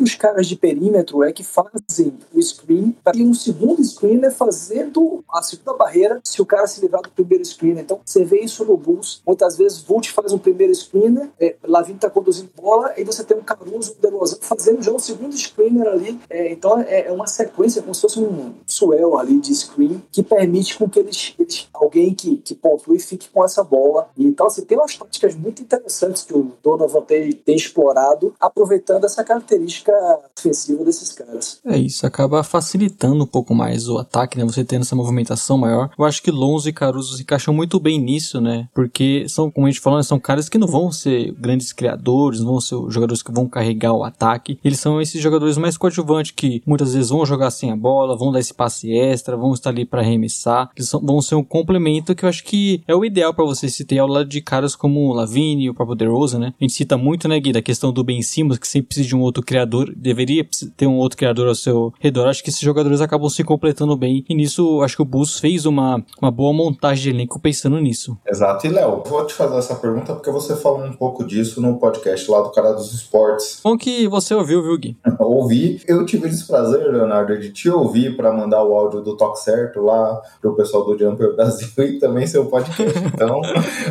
[0.00, 5.42] os caras de perímetro é que fazem o screen e um segundo screener fazendo a
[5.42, 7.82] segunda barreira se o cara se livrar do primeiro screener.
[7.82, 9.22] Então você vê isso no Bulls.
[9.26, 13.36] Muitas vezes Vult faz um primeiro screener, é, Lavin tá conduzindo bola, e você tem
[13.36, 16.20] um Caruso, um DeRozan fazendo já um segundo screener ali.
[16.28, 20.22] É, então é, é, uma sequência, como se fosse um swell ali de screen que
[20.22, 24.08] permite com que eles, eles alguém que, que pontue fique com essa bola.
[24.16, 29.22] Então assim, tem umas táticas muito interessantes que o Donovan tem, tem explorado, aproveitando essa
[29.22, 29.92] característica
[30.38, 31.60] ofensiva desses caras.
[31.64, 34.44] É isso, acaba facilitando um pouco mais o ataque, né?
[34.44, 35.90] Você tendo essa movimentação maior.
[35.98, 38.68] Eu acho que Lonzo e Caruso se encaixam muito bem nisso, né?
[38.74, 40.02] Porque são, como a gente falou, né?
[40.02, 43.92] são caras que não vão ser grandes criadores, não vão ser jogadores que vão carregar
[43.92, 44.58] o ataque.
[44.64, 48.32] Eles são esses jogadores mais coadjuvantes que muitas vezes vão jogar sem a bola, vão
[48.32, 50.70] dar esse passe extra, vão estar ali para arremessar.
[50.76, 53.68] Eles são, vão ser um complemento que eu acho que é o ideal para você
[53.68, 56.54] se ter ao lado de caras como o Lavine, o próprio DeRozan, né?
[56.60, 59.16] A gente cita muito, né, Gui, da questão do Ben Simmons, que sempre precisa de
[59.16, 60.46] um outro criador, deveria
[60.76, 62.28] ter um outro criador ao seu, redor.
[62.28, 64.24] Acho que esses jogadores acabam se completando bem.
[64.28, 68.16] E nisso, acho que o Bulls fez uma, uma boa montagem de elenco pensando nisso.
[68.26, 68.66] Exato.
[68.66, 72.30] E Léo, vou te fazer essa pergunta porque você falou um pouco disso no podcast
[72.30, 73.60] lá do cara dos esportes.
[73.62, 74.96] Bom que você ouviu, viu, Gui?
[75.36, 75.80] ouvi.
[75.86, 79.80] Eu tive esse prazer, Leonardo, de te ouvir para mandar o áudio do Toque Certo
[79.80, 82.98] lá pro pessoal do Jumper Brasil e também seu podcast.
[82.98, 83.40] Então,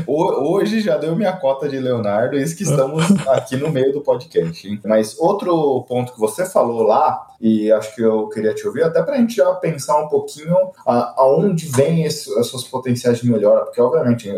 [0.07, 4.79] hoje já deu minha cota de Leonardo, isso que estamos aqui no meio do podcast.
[4.85, 9.01] Mas outro ponto que você falou lá, e acho que eu queria te ouvir, até
[9.03, 10.55] para a gente já pensar um pouquinho
[10.85, 14.31] a, aonde vem esse, essas potenciais de melhora, porque obviamente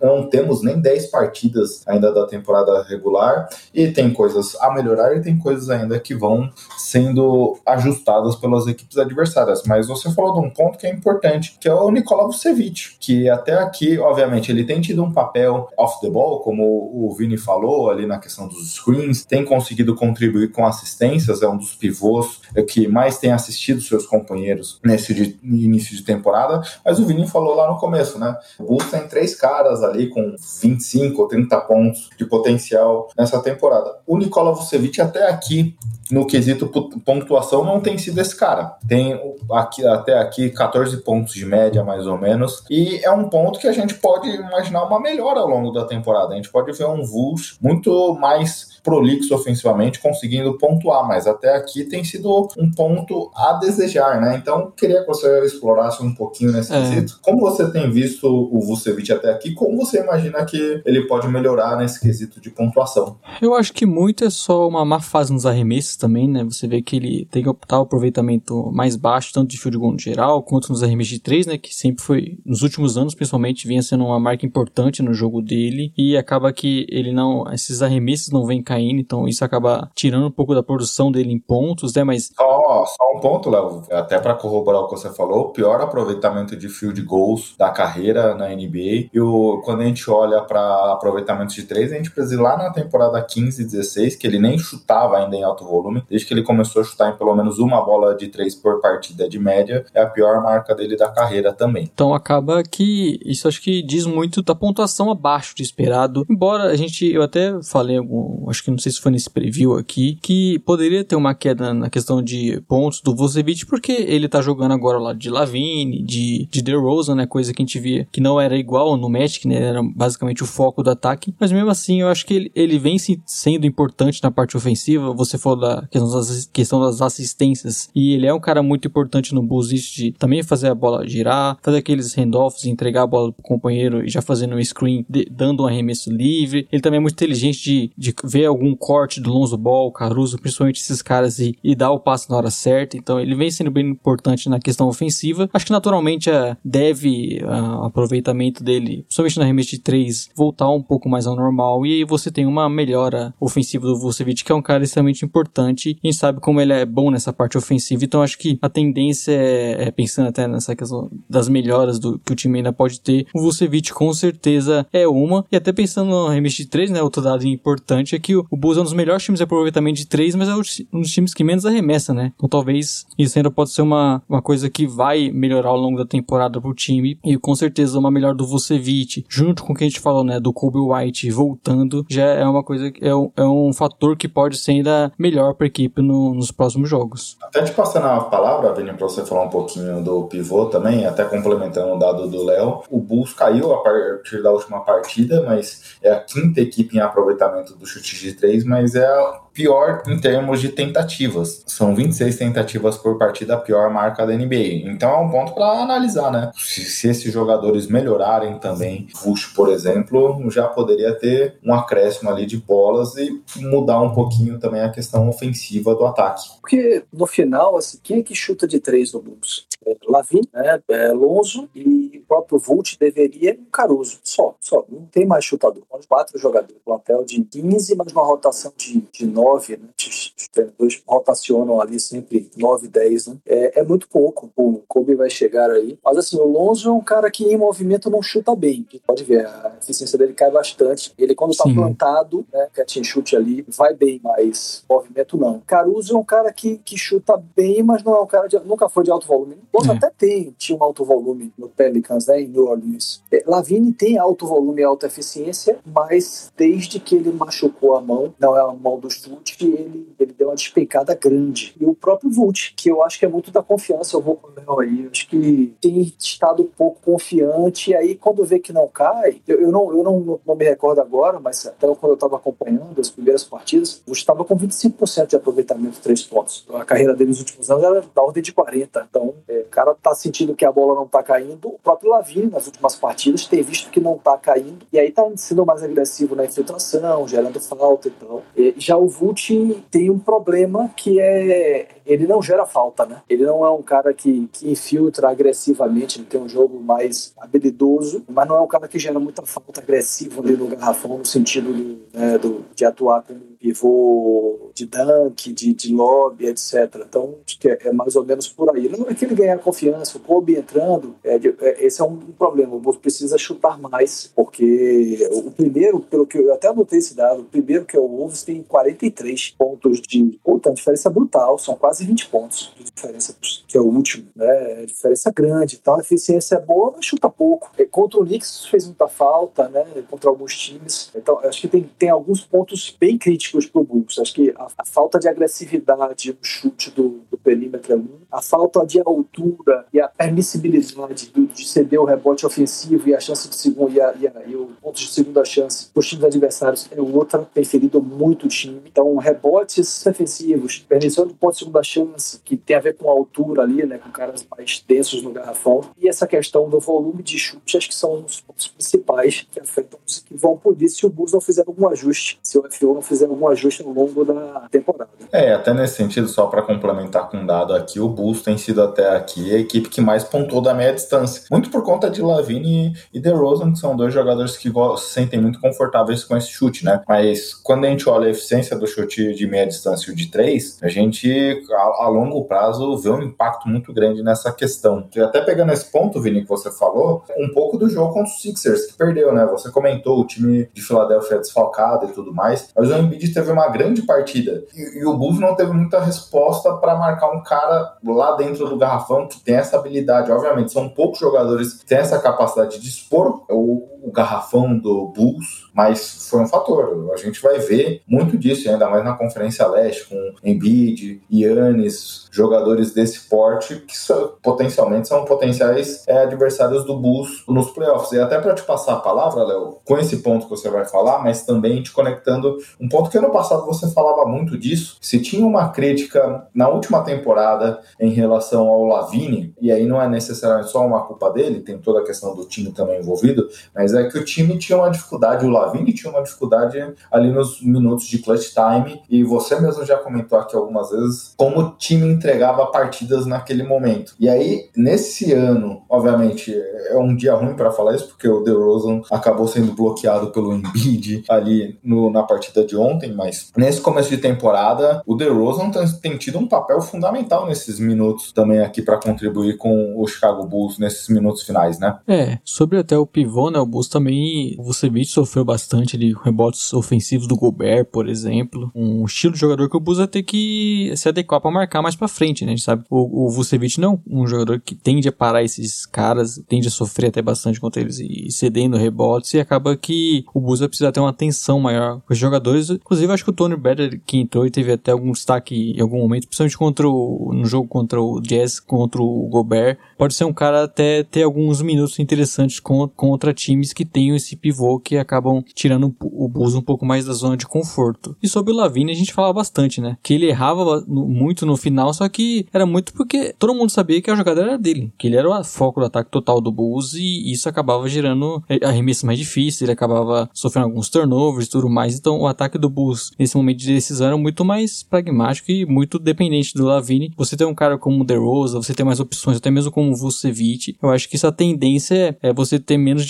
[0.00, 5.22] não temos nem 10 partidas ainda da temporada regular e tem coisas a melhorar e
[5.22, 9.62] tem coisas ainda que vão sendo ajustadas pelas equipes adversárias.
[9.64, 13.28] Mas você falou de um ponto que é importante, que é o Nikola Vucevic, que
[13.28, 17.90] até aqui, obviamente, ele tem tido um papel off the ball, como o Vini falou
[17.90, 22.88] ali na questão dos screens, tem conseguido contribuir com assistências, é um dos pivôs que
[22.88, 27.70] mais tem assistido seus companheiros nesse de, início de temporada, mas o Vini falou lá
[27.70, 28.36] no começo, né?
[28.58, 33.98] O Bulls tem três caras ali com 25 ou 30 pontos de potencial nessa temporada.
[34.06, 35.76] O Nikola Vucevic até aqui
[36.10, 36.70] no quesito
[37.04, 38.76] pontuação não tem sido esse cara.
[38.86, 39.18] Tem
[39.50, 42.64] aqui, até aqui 14 pontos de média, mais ou menos.
[42.70, 46.32] E é um ponto que a gente pode imaginar uma melhora ao longo da temporada.
[46.32, 51.84] A gente pode ver um Vulls muito mais prolixo ofensivamente, conseguindo pontuar, mas até aqui
[51.84, 54.36] tem sido um ponto a desejar, né?
[54.36, 56.80] Então, queria que você explorasse um pouquinho nesse é.
[56.80, 57.18] quesito.
[57.22, 61.76] Como você tem visto o Vucevic até aqui, como você imagina que ele pode melhorar
[61.78, 63.16] nesse quesito de pontuação?
[63.40, 66.44] Eu acho que muito é só uma má fase nos arremessos também, né?
[66.44, 70.42] Você vê que ele tem tal aproveitamento mais baixo, tanto de field goal no geral,
[70.42, 71.56] quanto nos arremessos de três, né?
[71.56, 75.92] Que sempre foi, nos últimos anos, principalmente, vinha sendo uma marca importante no jogo dele,
[75.96, 80.30] e acaba que ele não, esses arremessos não vêm caindo, então isso acaba tirando um
[80.30, 82.04] pouco da produção dele em pontos, né?
[82.04, 82.30] Mas.
[82.34, 86.56] Só, só um ponto, Léo, até para corroborar o que você falou, o pior aproveitamento
[86.56, 89.10] de field goals da carreira na NBA.
[89.12, 92.56] E o, quando a gente olha para aproveitamento de três, a gente precisa ir lá
[92.56, 96.34] na temporada 15 e 16, que ele nem chutava ainda em alto volume, desde que
[96.34, 99.84] ele começou a chutar em pelo menos uma bola de três por partida de média,
[99.94, 101.88] é a pior marca dele da carreira também.
[101.92, 106.26] Então acaba que isso acho que diz muito da pontuação abaixo de esperado.
[106.28, 110.18] Embora a gente, eu até falei, algum, que não sei se foi nesse preview aqui,
[110.22, 114.72] que poderia ter uma queda na questão de pontos do Vucevic, porque ele tá jogando
[114.72, 118.40] agora lá de Lavine, de, de DeRozan, né, coisa que a gente via que não
[118.40, 122.08] era igual no Magic, né, era basicamente o foco do ataque, mas mesmo assim eu
[122.08, 126.10] acho que ele, ele vem se, sendo importante na parte ofensiva, você falou da questão
[126.10, 130.12] das, questão das assistências, e ele é um cara muito importante no Bulls, isso de
[130.12, 134.22] também fazer a bola girar, fazer aqueles handoffs, entregar a bola pro companheiro e já
[134.22, 138.14] fazendo um screen, de, dando um arremesso livre, ele também é muito inteligente de, de
[138.24, 142.30] ver algum corte do Lonzo Ball, Caruso, principalmente esses caras e, e dar o passe
[142.30, 142.96] na hora certa.
[142.96, 145.48] Então ele vem sendo bem importante na questão ofensiva.
[145.52, 150.82] Acho que naturalmente uh, deve uh, aproveitamento dele, principalmente na remessa de 3, voltar um
[150.82, 151.84] pouco mais ao normal.
[151.84, 155.98] E aí você tem uma melhora ofensiva do Vucevic, que é um cara extremamente importante.
[156.02, 158.04] A gente sabe como ele é bom nessa parte ofensiva.
[158.04, 162.32] Então acho que a tendência é, é pensando até nessa questão das melhoras do que
[162.32, 163.26] o time ainda pode ter.
[163.34, 165.44] O Vucevic com certeza é uma.
[165.50, 167.02] E até pensando no remessa de 3, né?
[167.02, 169.98] Outro dado importante é que o, o Bulls é um dos melhores times de aproveitamento
[169.98, 172.32] de três, mas é um dos times que menos arremessa, né?
[172.36, 176.06] Então talvez isso ainda pode ser uma, uma coisa que vai melhorar ao longo da
[176.06, 177.18] temporada pro time.
[177.24, 180.40] E com certeza uma melhor do Vucevic, junto com o que a gente falou, né?
[180.40, 184.56] Do Kobe White voltando, já é uma coisa, é um, é um fator que pode
[184.56, 187.36] ser ainda melhor pra equipe no, nos próximos jogos.
[187.42, 191.24] Até te passando a palavra, Vini, pra você falar um pouquinho do pivô também, até
[191.24, 192.82] complementando o dado do Léo.
[192.90, 197.74] O Bulls caiu a partir da última partida, mas é a quinta equipe em aproveitamento
[197.74, 199.06] do chute de três, mas é
[199.54, 201.62] pior em termos de tentativas.
[201.66, 204.90] São 26 tentativas por partida, a pior marca da NBA.
[204.90, 206.50] Então é um ponto para analisar, né?
[206.56, 212.44] Se, se, esses jogadores melhorarem também, Vush, por exemplo, já poderia ter um acréscimo ali
[212.44, 216.48] de bolas e mudar um pouquinho também a questão ofensiva do ataque.
[216.60, 219.66] Porque no final, assim, quem é que chuta de três no Bulls?
[219.86, 220.82] É Lavin, né?
[220.88, 224.18] É Lonzo e o próprio Vult deveria um Caruso.
[224.22, 224.84] Só, só.
[224.88, 225.82] Não tem mais chutador.
[225.92, 226.80] Os quatro jogadores.
[226.84, 229.88] Plantel de 15, mas uma rotação de, de 9, né?
[229.96, 233.36] Os treinadores rotacionam ali sempre 9, 10, né?
[233.46, 234.50] É, é muito pouco.
[234.56, 235.98] O Kobe vai chegar aí.
[236.04, 238.86] Mas assim, o Lonzo é um cara que em movimento não chuta bem.
[239.06, 241.12] Pode ver, a eficiência dele cai bastante.
[241.18, 241.74] Ele, quando tá Sim.
[241.74, 242.68] plantado, né?
[242.72, 245.60] Catch and shoot ali, vai bem, mas movimento não.
[245.66, 248.88] Caruso é um cara que, que chuta bem, mas não é um cara de, nunca
[248.88, 249.56] foi de alto volume.
[249.74, 249.96] Boston É.
[249.96, 253.20] até tem, tinha um alto volume no Pelicans, né, em New Orleans.
[253.30, 258.32] É, Lavine tem alto volume e alta eficiência, mas desde que ele machucou a mão,
[258.38, 261.74] não é a mão do chute, ele, ele deu uma despencada grande.
[261.80, 264.48] E o próprio Vult, que eu acho que é muito da confiança, eu vou com
[264.48, 268.86] o aí, acho que tem estado um pouco confiante, e aí quando vê que não
[268.86, 272.36] cai, eu, eu não, eu não, não me recordo agora, mas até quando eu estava
[272.36, 276.64] acompanhando as primeiras partidas, o Vult estava com 25% de aproveitamento de três pontos.
[276.72, 279.06] A carreira dele nos últimos anos era da ordem de 40.
[279.10, 281.68] Então, é, o cara tá sentindo que a bola não tá caindo.
[281.68, 284.86] O próprio Lavine, nas últimas partidas, tem visto que não tá caindo.
[284.92, 288.42] E aí tá sendo mais agressivo na infiltração, gerando falta e tal.
[288.56, 289.50] E já o Vult
[289.90, 291.88] tem um problema que é.
[292.06, 293.22] Ele não gera falta, né?
[293.28, 298.24] Ele não é um cara que, que infiltra agressivamente, ele tem um jogo mais habilidoso,
[298.28, 301.72] mas não é um cara que gera muita falta agressiva ali no garrafão, no sentido
[301.72, 306.74] do, né, do- de atuar como pivô de dunk, de, de lobby, etc.
[307.08, 308.88] Então, acho que é, é mais ou menos por aí.
[308.88, 312.74] Não é que ele ganhar confiança, o Kobe entrando, é, é, esse é um problema.
[312.74, 317.14] O Bulls precisa chutar mais, porque o primeiro, pelo que eu, eu até anotei esse
[317.14, 320.38] dado, o primeiro que é o Wolves tem 43 pontos de.
[320.42, 323.34] Puta, uma diferença brutal, são quase 20 pontos de diferença,
[323.66, 324.82] que é o último, né?
[324.82, 325.78] É diferença grande.
[325.80, 327.70] Então a eficiência é boa, mas chuta pouco.
[327.78, 329.84] É, Contra o Knicks fez muita falta, né?
[330.10, 331.10] Contra alguns times.
[331.14, 334.18] Então, acho que tem, tem alguns pontos bem críticos pro Bulls.
[334.18, 338.08] Acho que a, a falta de agressividade no chute do, do perímetro é um.
[338.30, 343.20] A falta de altura e a permissibilidade do- de ceder o rebote ofensivo e a
[343.20, 346.08] chance de segundo e, a, e, a, e o ponto de segunda chance para os
[346.08, 347.48] times adversários é outra.
[347.54, 348.80] Tem ferido muito o time.
[348.86, 353.12] Então, rebotes defensivos, permissão de ponto de segunda chance, que tem a ver com a
[353.12, 353.98] altura ali, né?
[353.98, 355.82] Com caras mais densos no garrafão.
[355.98, 359.98] E essa questão do volume de chute, acho que são os pontos principais que afetam
[360.06, 363.02] os que vão isso se o Bulls não fizer algum ajuste, se o FO não
[363.02, 365.10] fizer algum ajuste ao longo da temporada.
[365.32, 368.82] É, até nesse sentido, só para complementar com um dado aqui, o Bulls tem sido
[368.82, 371.44] até aqui a equipe que mais pontuou da meia distância.
[371.50, 375.60] Muito por conta de Lavine e DeRozan, que são dois jogadores que se sentem muito
[375.60, 377.02] confortáveis com esse chute, né?
[377.08, 380.26] Mas quando a gente olha a eficiência do chute de meia distância e o de
[380.30, 385.08] três, a gente, a, a longo prazo, vê um impacto muito grande nessa questão.
[385.14, 388.40] E até pegando esse ponto, Vini, que você falou, um pouco do jogo contra os
[388.40, 389.46] Sixers, que perdeu, né?
[389.46, 393.68] Você comentou, o time de Filadélfia desfalcado e tudo mais, mas o Embiid teve uma
[393.68, 394.64] grande partida.
[394.74, 398.76] E, e o Bulls não teve muita resposta para marcar um cara lá dentro do
[398.76, 400.30] garrafão que tem essa habilidade.
[400.30, 405.70] Obviamente, são poucos jogadores que têm essa capacidade de expor o, o garrafão do Bulls,
[405.72, 407.10] mas foi um fator.
[407.12, 412.92] A gente vai ver muito disso, ainda mais na Conferência Leste, com Embiid, Yannis, jogadores
[412.92, 418.12] desse porte que são- potencialmente são potenciais é, adversários do Bulls nos playoffs.
[418.12, 421.22] E até para te passar a palavra, Léo, com esse ponto que você vai falar,
[421.22, 424.98] mas também te conectando um ponto que ano passado você falava muito disso.
[425.00, 430.08] Se tinha uma crítica na última temporada em relação ao Lavine, e aí não é
[430.08, 434.04] necessariamente só uma culpa dele, tem toda a questão do time também envolvido, mas é
[434.08, 436.78] que o time tinha uma dificuldade, o Lavine tinha uma dificuldade
[437.10, 441.60] ali nos minutos de clutch time, e você mesmo já comentou aqui algumas vezes como
[441.60, 444.14] o time entregava partidas naquele momento.
[444.18, 446.54] E aí, nesse ano, obviamente,
[446.88, 451.24] é um dia ruim para falar isso, porque o DeRozan acabou sendo bloqueado pelo Embiid
[451.28, 456.16] ali no- na partida de ontem, mas nesse começo de temporada, o DeRozan tem, tem
[456.16, 461.08] tido um papel fundamental nesses minutos também aqui para contribuir com o Chicago Bulls nesses
[461.08, 461.98] minutos finais, né?
[462.06, 466.72] É, sobre até o pivô, né, o Bulls também, o Vucevic sofreu bastante ali, rebotes
[466.72, 470.92] ofensivos do Gobert, por exemplo, um estilo de jogador que o Bulls vai ter que
[470.96, 474.00] se adequar pra marcar mais pra frente, né, a gente sabe, o, o Vucevic não
[474.06, 477.98] um jogador que tende a parar esses caras, tende a sofrer até bastante contra eles
[477.98, 482.12] e cedendo rebotes, e acaba que o Bulls vai precisar ter uma atenção maior com
[482.12, 485.72] os jogadores, inclusive acho que o Tony Bradley que entrou e teve até algum destaque
[485.76, 490.14] em algum momento, principalmente contra o, no jogo contra o Jazz, contra o Gobert, pode
[490.14, 494.78] ser um cara até ter alguns minutos interessantes con- contra times que tenham esse pivô
[494.78, 498.16] que acabam tirando o Bulls um pouco mais da zona de conforto.
[498.22, 499.96] E sobre o Lavine a gente fala bastante, né?
[500.02, 504.00] Que ele errava no- muito no final, só que era muito porque todo mundo sabia
[504.00, 506.94] que a jogada era dele, que ele era o foco do ataque total do Bulls
[506.94, 511.68] e isso acabava gerando eh, arremessos mais difíceis, ele acabava sofrendo alguns turnovers e tudo
[511.68, 511.98] mais.
[511.98, 515.98] Então o ataque do Bulls nesse momento de decisão era muito mais pragmático e muito
[515.98, 517.12] dependente do Lavine.
[517.16, 519.96] Você tem um cara como o DeRozan, você tem mais opções, até mesmo como o
[519.96, 520.76] Vucevic.
[520.82, 523.04] Eu acho que essa tendência é você ter menos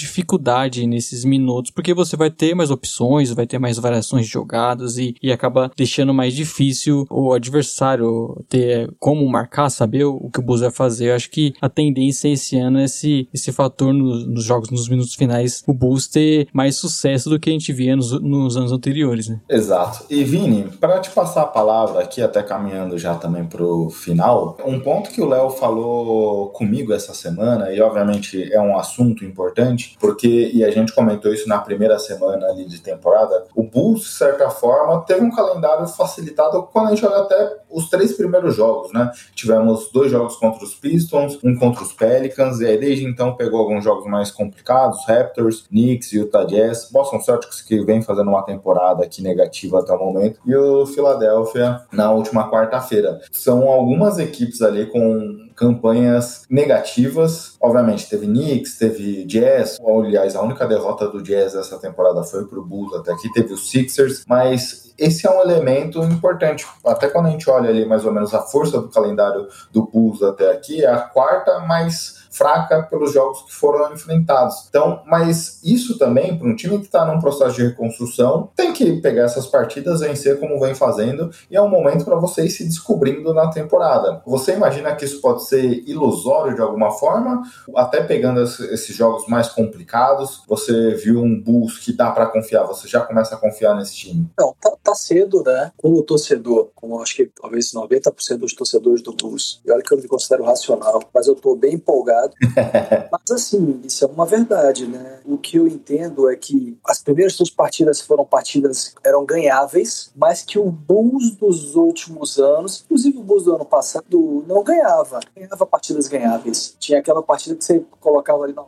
[0.54, 4.96] qualidade nesses minutos, porque você vai ter mais opções, vai ter mais variações de jogadas
[4.98, 10.42] e, e acaba deixando mais difícil o adversário ter como marcar, saber o, que o
[10.42, 11.10] Bulls vai fazer.
[11.10, 14.88] Eu acho que a tendência esse ano é esse, esse fator no, nos jogos, nos
[14.88, 18.72] minutos finais, o Bulls ter mais sucesso do que a gente via nos, nos anos
[18.72, 19.40] anteriores, né?
[19.48, 20.04] Exato.
[20.08, 24.78] E Vini, para te passar a palavra aqui, até caminhando já também pro final, um
[24.80, 30.33] ponto que o Léo falou comigo essa semana, e obviamente é um assunto importante, porque,
[30.34, 34.50] e a gente comentou isso na primeira semana ali de temporada, o Bulls, de certa
[34.50, 39.10] forma, teve um calendário facilitado quando a gente olha até os três primeiros jogos, né?
[39.34, 43.60] Tivemos dois jogos contra os Pistons, um contra os Pelicans, e aí desde então pegou
[43.60, 49.04] alguns jogos mais complicados, Raptors, Knicks, Utah Jazz, Boston Celtics que vem fazendo uma temporada
[49.04, 53.20] aqui negativa até o momento, e o Philadelphia na última quarta-feira.
[53.32, 57.56] São algumas equipes ali com campanhas negativas.
[57.60, 59.78] Obviamente, teve Knicks, teve Jazz.
[59.80, 63.32] Aliás, a única derrota do Jazz essa temporada foi pro Bulls até aqui.
[63.32, 66.66] Teve os Sixers, mas esse é um elemento importante.
[66.84, 70.22] Até quando a gente olha ali mais ou menos a força do calendário do Bulls
[70.22, 74.66] até aqui, é a quarta mais fraca pelos jogos que foram enfrentados.
[74.68, 79.00] Então, mas isso também, para um time que está num processo de reconstrução, tem que
[79.00, 82.64] pegar essas partidas, vencer como vem fazendo, e é um momento para você ir se
[82.64, 84.20] descobrindo na temporada.
[84.26, 87.42] Você imagina que isso pode ser ilusório de alguma forma?
[87.76, 92.88] Até pegando esses jogos mais complicados, você viu um Bulls que dá para confiar, você
[92.88, 94.28] já começa a confiar nesse time?
[94.38, 95.70] Não, tá, tá cedo, né?
[95.76, 99.98] Como torcedor, como acho que talvez 90% dos torcedores do Bulls, e olha que eu
[99.98, 102.23] me considero racional, mas eu tô bem empolgado
[103.10, 105.18] Mas assim, isso é uma verdade, né?
[105.24, 110.42] O que eu entendo é que as primeiras duas partidas foram partidas eram ganháveis, mas
[110.42, 115.20] que o Bulls dos últimos anos, inclusive o Bulls do ano passado, não ganhava.
[115.34, 116.76] Ganhava partidas ganháveis.
[116.78, 118.66] Tinha aquela partida que você colocava ali, não,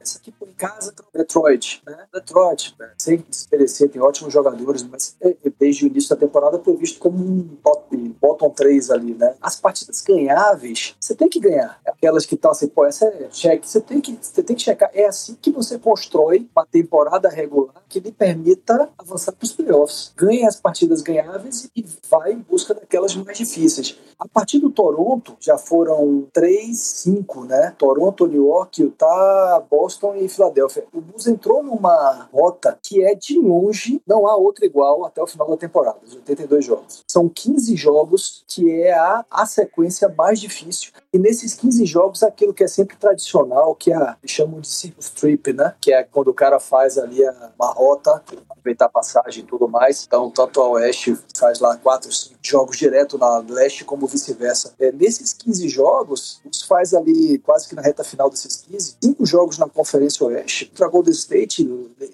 [0.00, 2.06] essa aqui por casa, Detroit, né?
[2.12, 2.90] Detroit, né?
[2.98, 6.98] sem desmerecer, tem ótimos jogadores, mas é, é, desde o início da temporada foi visto
[6.98, 9.34] como um top, bottom 3 ali, né?
[9.40, 11.80] As partidas ganháveis, você tem que ganhar.
[11.86, 14.90] Aquelas que estão assim, pô, essa é check, você tem que, você tem que checar.
[14.92, 20.12] É assim que você constrói uma temporada regular que lhe permita avançar para os playoffs.
[20.16, 23.96] Ganha as partidas ganháveis e vai em busca daquelas mais difíceis.
[24.18, 27.74] A partir do Toronto, já foram 3, 5, né?
[27.78, 29.77] Toronto, New York, Utah, Boston
[30.16, 30.84] e Filadélfia.
[30.92, 35.26] O Bulls entrou numa rota que é de longe, não há outra igual até o
[35.26, 37.04] final da temporada, os 82 jogos.
[37.06, 40.92] São 15 jogos que é a, a sequência mais difícil.
[41.10, 45.54] E nesses 15 jogos, aquilo que é sempre tradicional, que é chamam de circus trip,
[45.54, 45.74] né?
[45.80, 47.20] Que é quando o cara faz ali
[47.58, 50.04] uma rota, aproveitar a passagem e tudo mais.
[50.06, 54.74] Então, tanto a Oeste faz lá 4, 5 jogos direto na Leste, como vice-versa.
[54.78, 59.24] É, nesses 15 jogos, os faz ali, quase que na reta final desses 15, cinco
[59.24, 60.66] jogos na Conferência Oeste.
[60.66, 61.64] Contra Golden State,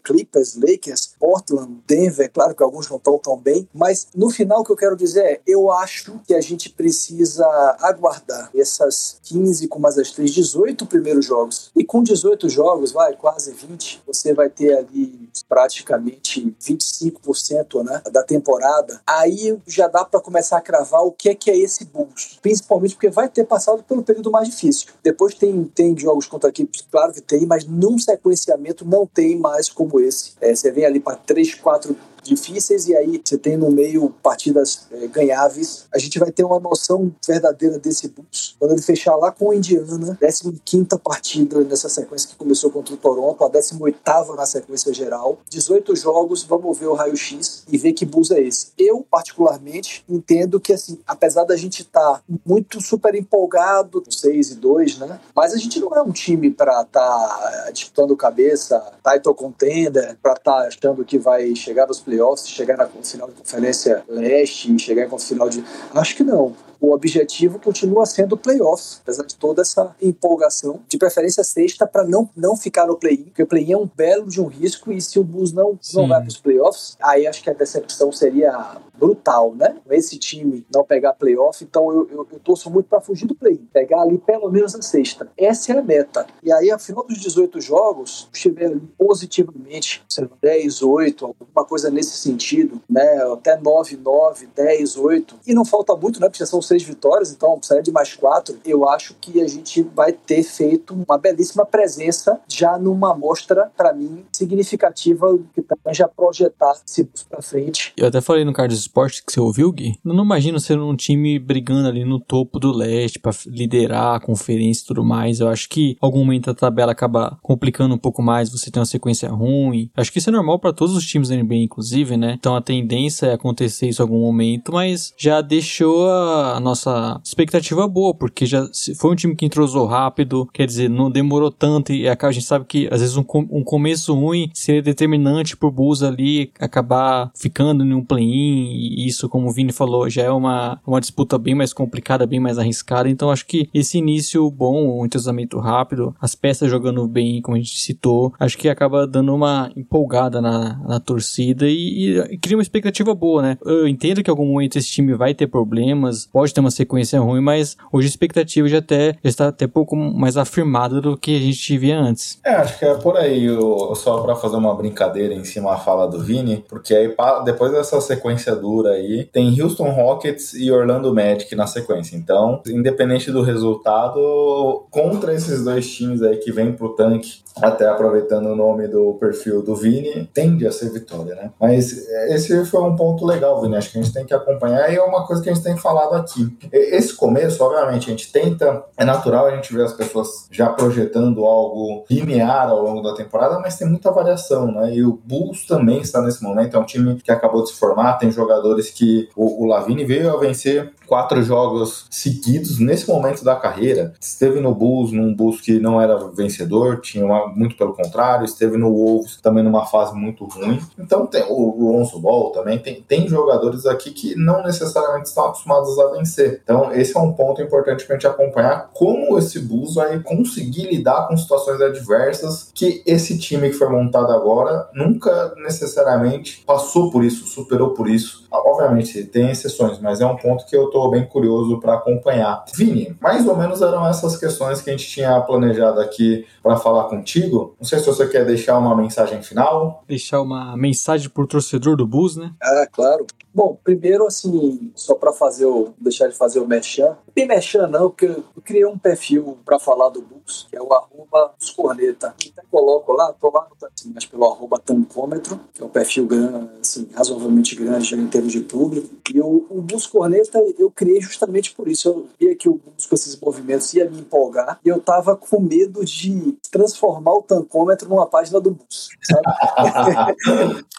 [0.05, 4.65] Clippers, Lakers, Portland, Denver, claro que alguns não estão tão bem, mas no final o
[4.65, 7.45] que eu quero dizer é, eu acho que a gente precisa
[7.81, 8.51] aguardar
[8.85, 11.71] essas 15 com mais as 3, 18 primeiros jogos.
[11.75, 18.23] E com 18 jogos, vai, quase 20, você vai ter ali praticamente 25% né, da
[18.23, 19.01] temporada.
[19.07, 22.39] Aí já dá para começar a cravar o que é que é esse Bulls.
[22.41, 24.89] Principalmente porque vai ter passado pelo período mais difícil.
[25.03, 29.69] Depois tem, tem jogos contra equipes, claro que tem, mas num sequenciamento não tem mais
[29.69, 30.33] como esse.
[30.41, 34.87] É, você vem ali para 3, 4 difíceis e aí você tem no meio partidas
[34.91, 35.87] é, ganháveis.
[35.95, 39.55] A gente vai ter uma noção verdadeira desse Bulls quando ele fechar lá com o
[39.55, 40.19] Indiana,
[40.65, 43.99] 15 partida nessa sequência que começou contra o Toronto, a 18
[44.37, 45.39] na sequência geral.
[45.49, 48.73] 18 jogos, vamos ver o raio-x e ver que Bulls é esse.
[48.79, 54.55] Eu, particularmente, entendo que, assim, apesar da gente estar tá muito super empolgado, 6 e
[54.57, 55.21] 2, né?
[55.35, 60.33] Mas a gente não é um time para estar tá disputando cabeça, title contender, para
[60.33, 64.79] estar tá achando que vai chegar nos playoffs playoffs, chegar na final de conferência leste,
[64.79, 65.65] chegar em final de.
[65.95, 66.55] Acho que não
[66.85, 72.29] o objetivo continua sendo playoffs, apesar de toda essa empolgação, de preferência sexta para não,
[72.37, 75.19] não ficar no play-in, porque o play-in é um belo de um risco e se
[75.19, 79.55] o Bulls não, não vai para os playoffs, aí acho que a decepção seria brutal,
[79.55, 79.77] né?
[79.91, 83.67] Esse time não pegar playoff, então eu, eu, eu torço muito para fugir do play-in,
[83.73, 85.29] pegar ali pelo menos a sexta.
[85.37, 86.27] Essa é a meta.
[86.43, 91.65] E aí, ao final dos 18 jogos, estiver ali positivamente, sei lá, 10, 8, alguma
[91.67, 93.23] coisa nesse sentido, né?
[93.33, 96.29] Até 9, 9, 10, 8, e não falta muito, né?
[96.29, 98.57] Porque são seis vitórias, então precisa de mais quatro.
[98.65, 103.93] Eu acho que a gente vai ter feito uma belíssima presença já numa amostra, para
[103.93, 107.93] mim, significativa, que também já projetar se para frente.
[107.97, 109.99] Eu até falei no Carlos Esporte que você ouviu, Gui.
[110.05, 114.21] Eu não imagino ser um time brigando ali no topo do leste para liderar a
[114.21, 115.41] conferência e tudo mais.
[115.41, 118.87] Eu acho que algum momento a tabela acaba complicando um pouco mais, você tem uma
[118.87, 119.91] sequência ruim.
[119.97, 122.37] Acho que isso é normal para todos os times da NBA, inclusive, né?
[122.39, 127.87] Então a tendência é acontecer isso em algum momento, mas já deixou a nossa expectativa
[127.87, 128.67] boa, porque já
[128.99, 132.65] foi um time que entrosou rápido, quer dizer, não demorou tanto e a gente sabe
[132.65, 137.93] que às vezes um, um começo ruim seria determinante pro Bulls ali acabar ficando em
[137.93, 141.73] um play-in e isso, como o Vini falou, já é uma, uma disputa bem mais
[141.73, 146.71] complicada, bem mais arriscada, então acho que esse início bom, um entrosamento rápido, as peças
[146.71, 151.69] jogando bem, como a gente citou, acho que acaba dando uma empolgada na, na torcida
[151.69, 153.59] e, e cria uma expectativa boa, né?
[153.65, 157.21] Eu entendo que em algum momento esse time vai ter problemas, pode ter uma sequência
[157.21, 161.37] ruim, mas hoje a expectativa já, até, já está até pouco mais afirmada do que
[161.37, 162.39] a gente via antes.
[162.45, 165.77] É, acho que é por aí, eu, só para fazer uma brincadeira em cima da
[165.79, 167.15] fala do Vini, porque aí
[167.45, 172.17] depois dessa sequência dura aí, tem Houston Rockets e Orlando Magic na sequência.
[172.17, 178.47] Então, independente do resultado, contra esses dois times aí que vêm pro tanque, até aproveitando
[178.47, 181.51] o nome do perfil do Vini, tende a ser vitória, né?
[181.61, 184.97] Mas esse foi um ponto legal, Vini, acho que a gente tem que acompanhar e
[184.97, 186.34] é uma coisa que a gente tem falado aqui.
[186.73, 191.45] Esse começo, obviamente, a gente tenta, é natural a gente ver as pessoas já projetando
[191.45, 194.95] algo linear ao longo da temporada, mas tem muita variação, né?
[194.95, 198.15] E o Bulls também está nesse momento, é um time que acabou de se formar,
[198.15, 203.57] tem jogadores que o, o Lavini veio a vencer quatro jogos seguidos nesse momento da
[203.57, 204.15] carreira.
[204.21, 208.77] Esteve no Bulls, num Bulls que não era vencedor, tinha uma, muito pelo contrário, esteve
[208.77, 210.81] no Wolves também numa fase muito ruim.
[210.99, 215.99] Então tem o Lonzo Ball também, tem, tem jogadores aqui que não necessariamente estão acostumados
[215.99, 216.24] a vencer.
[216.63, 220.87] Então esse é um ponto importante para a gente acompanhar como esse Bulls vai conseguir
[220.91, 227.25] lidar com situações adversas que esse time que foi montado agora nunca necessariamente passou por
[227.25, 228.45] isso, superou por isso.
[228.51, 232.65] Obviamente tem exceções, mas é um ponto que eu estou bem curioso para acompanhar.
[232.75, 237.05] Vini, mais ou menos eram essas questões que a gente tinha planejado aqui para falar
[237.05, 237.75] contigo.
[237.79, 240.03] Não sei se você quer deixar uma mensagem final.
[240.09, 242.53] Deixar uma mensagem para o torcedor do Bus, né?
[242.63, 243.27] Ah, claro.
[243.55, 245.95] Bom, primeiro, assim, só para fazer o.
[245.97, 247.17] deixar de fazer o Mechan.
[247.35, 250.93] Bem Mechan não, porque eu criei um perfil para falar do Bus, que é o
[250.93, 252.29] arroba Corneta.
[252.29, 256.27] Até coloco lá, tô lá no assim, mas pelo arroba tancômetro, que é um perfil
[256.27, 259.09] grande, assim, razoavelmente grande em termos de público.
[259.33, 262.09] E o, o Bus Corneta eu criei justamente por isso.
[262.09, 265.61] Eu via que o Bus com esses movimentos ia me empolgar e eu tava com
[265.61, 269.43] medo de transformar o tancômetro numa página do Bus, sabe?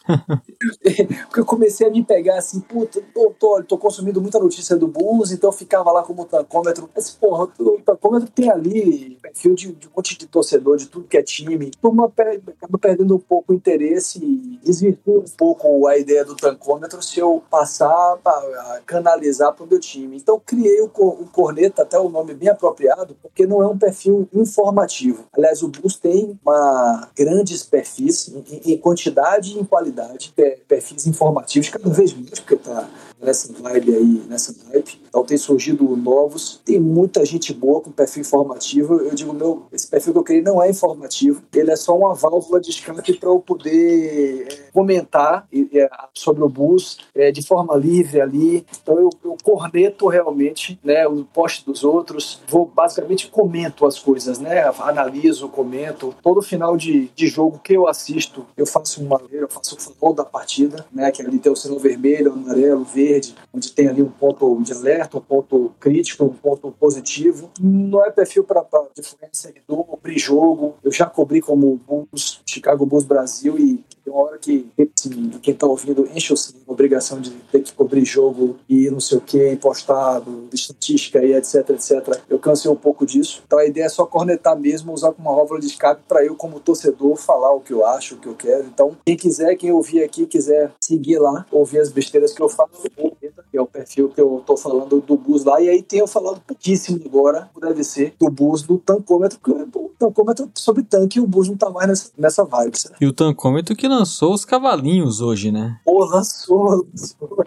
[1.27, 4.87] porque eu comecei a me pegar assim, puta, tô, tô, tô consumindo muita notícia do
[4.87, 6.89] Bulls, então eu ficava lá como tancômetro.
[6.95, 11.07] Mas, porra, o tancômetro tem ali perfil de, de um monte de torcedor, de tudo
[11.07, 11.71] que é time.
[11.81, 17.01] Turma acaba perdendo um pouco o interesse e desvirtua um pouco a ideia do tancômetro
[17.01, 20.17] se eu passar a canalizar para o meu time.
[20.17, 24.27] Então criei o, o Corneta, até o nome bem apropriado, porque não é um perfil
[24.33, 25.25] informativo.
[25.33, 30.33] Aliás, o Bulls tem uma grandes perfis em, em quantidade e em qualidade,
[30.67, 32.87] perfis informativos cada vez mais porque tá
[33.25, 35.01] nessa vibe aí, nessa vibe.
[35.07, 38.95] Então tem surgido novos, tem muita gente boa com perfil informativo.
[38.95, 42.13] Eu digo, meu, esse perfil que eu criei não é informativo, ele é só uma
[42.13, 47.75] válvula de escape para eu poder é, comentar é, sobre o bus é, de forma
[47.75, 48.65] livre ali.
[48.81, 54.39] Então eu, eu corneto realmente né, o post dos outros, vou basicamente comento as coisas,
[54.39, 54.63] né?
[54.79, 56.13] Analiso, comento.
[56.21, 60.13] Todo final de, de jogo que eu assisto, eu faço uma eu faço o futebol
[60.13, 61.11] da partida, né?
[61.11, 63.14] Que ali tem o sinal vermelho, amarelo, verde,
[63.53, 67.51] onde tem ali um ponto de alerta um ponto crítico, um ponto positivo.
[67.59, 68.65] Não é perfil para
[68.97, 70.75] influência seguidor, cobrir jogo.
[70.83, 75.53] Eu já cobri como Bulls, Chicago Bulls Brasil e tem uma hora que assim, quem
[75.53, 79.21] está ouvindo enche o a obrigação de ter que cobrir jogo e não sei o
[79.21, 82.21] que, postado, estatística e etc, etc.
[82.29, 83.41] Eu cansei um pouco disso.
[83.45, 86.35] Então a ideia é só cornetar mesmo, usar como uma válvula de escape para eu,
[86.35, 88.65] como torcedor, falar o que eu acho, o que eu quero.
[88.65, 92.69] Então, quem quiser, quem ouvir aqui, quiser seguir lá, ouvir as besteiras que eu falo,
[93.11, 95.61] que é o perfil que eu tô falando do bus lá.
[95.61, 100.49] E aí tenho falado pouquíssimo agora, deve ser, do bus do tancômetro, porque o tancômetro
[100.55, 102.77] sobre tanque e o bus não tá mais nessa, nessa vibe.
[102.99, 105.79] E o tancômetro que lançou os cavalinhos hoje, né?
[105.85, 107.45] Pô, lançou, lançou.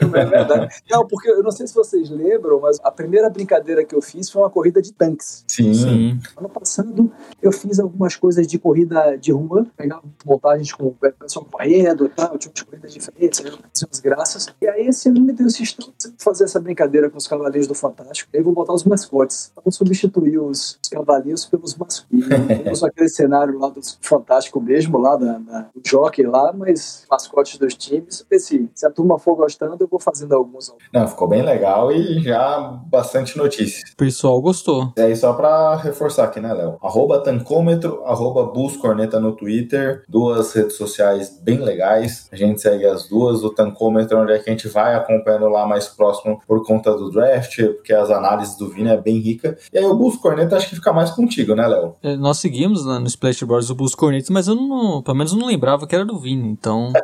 [0.00, 0.74] É verdade.
[0.90, 4.30] Não, porque eu não sei se vocês lembram, mas a primeira brincadeira que eu fiz
[4.30, 5.44] foi uma corrida de tanques.
[5.48, 5.74] Sim.
[5.74, 6.20] Sim.
[6.36, 11.46] Ano passado eu fiz algumas coisas de corrida de rua, pegava montagens com o pessoal
[11.50, 14.48] correndo e tal, tinha umas corridas diferentes, eu fazia umas graças.
[14.60, 17.66] E aí esse ano me deu esse instante de fazer essa brincadeira com os cavalinhos
[17.66, 18.30] do Fantástico.
[18.34, 19.52] Aí vou botar os mascotes.
[19.56, 22.06] Vamos substituir os, os cavalinhos pelos mascotes.
[22.64, 27.58] Temos aquele cenário lá do Fantástico mesmo, lá da, da, do jockey lá, mas mascotes
[27.58, 28.24] dos times.
[28.38, 30.72] Se, se a turma for gostando, eu vou fazendo alguns.
[30.92, 33.84] Não, ficou bem legal e já bastante notícia.
[33.92, 34.92] O pessoal gostou.
[34.96, 36.76] E aí, só pra reforçar aqui, né, Léo?
[36.82, 42.28] Arroba Tancômetro, arroba Buscorneta no Twitter, duas redes sociais bem legais.
[42.30, 43.42] A gente segue as duas.
[43.42, 47.10] O Tancômetro, onde é que a gente vai acompanhando lá mais próximo por conta do
[47.10, 49.56] draft, porque as análises do Vini é bem rica.
[49.72, 51.94] E aí, o Buscorneta acho que fica mais contigo, né, Léo?
[52.02, 53.70] É, Nós seguimos né, no Splash Bros.
[53.70, 56.48] o Bus Cornetas, mas eu não, pelo menos eu não lembrava que era do Vini,
[56.48, 56.92] então.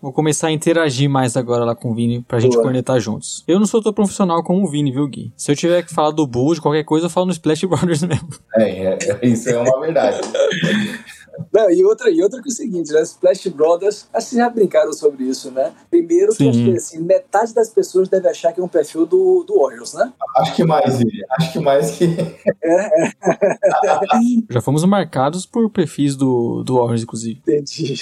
[0.00, 2.62] Vou começar a interagir mais agora lá com o Vini pra gente Boa.
[2.66, 3.42] cornetar juntos.
[3.48, 5.32] Eu não sou tão profissional como o Vini, viu, Gui?
[5.36, 8.02] Se eu tiver que falar do Bull, de qualquer coisa, eu falo no Splash Brothers
[8.06, 8.28] mesmo.
[8.54, 10.20] É, é, é, isso é uma verdade.
[11.52, 13.02] Não, e outra, e outra que é o seguinte, né?
[13.02, 15.72] Splash Brothers, acho que já brincaram sobre isso, né?
[15.90, 19.60] Primeiro que que assim, metade das pessoas deve achar que é um perfil do, do
[19.60, 20.12] Warriors, né?
[20.36, 21.22] Acho que mais, Vini.
[21.38, 22.08] Acho que mais que.
[24.50, 27.40] Já fomos marcados por perfis do, do Warriors, inclusive.
[27.40, 27.94] Entendi.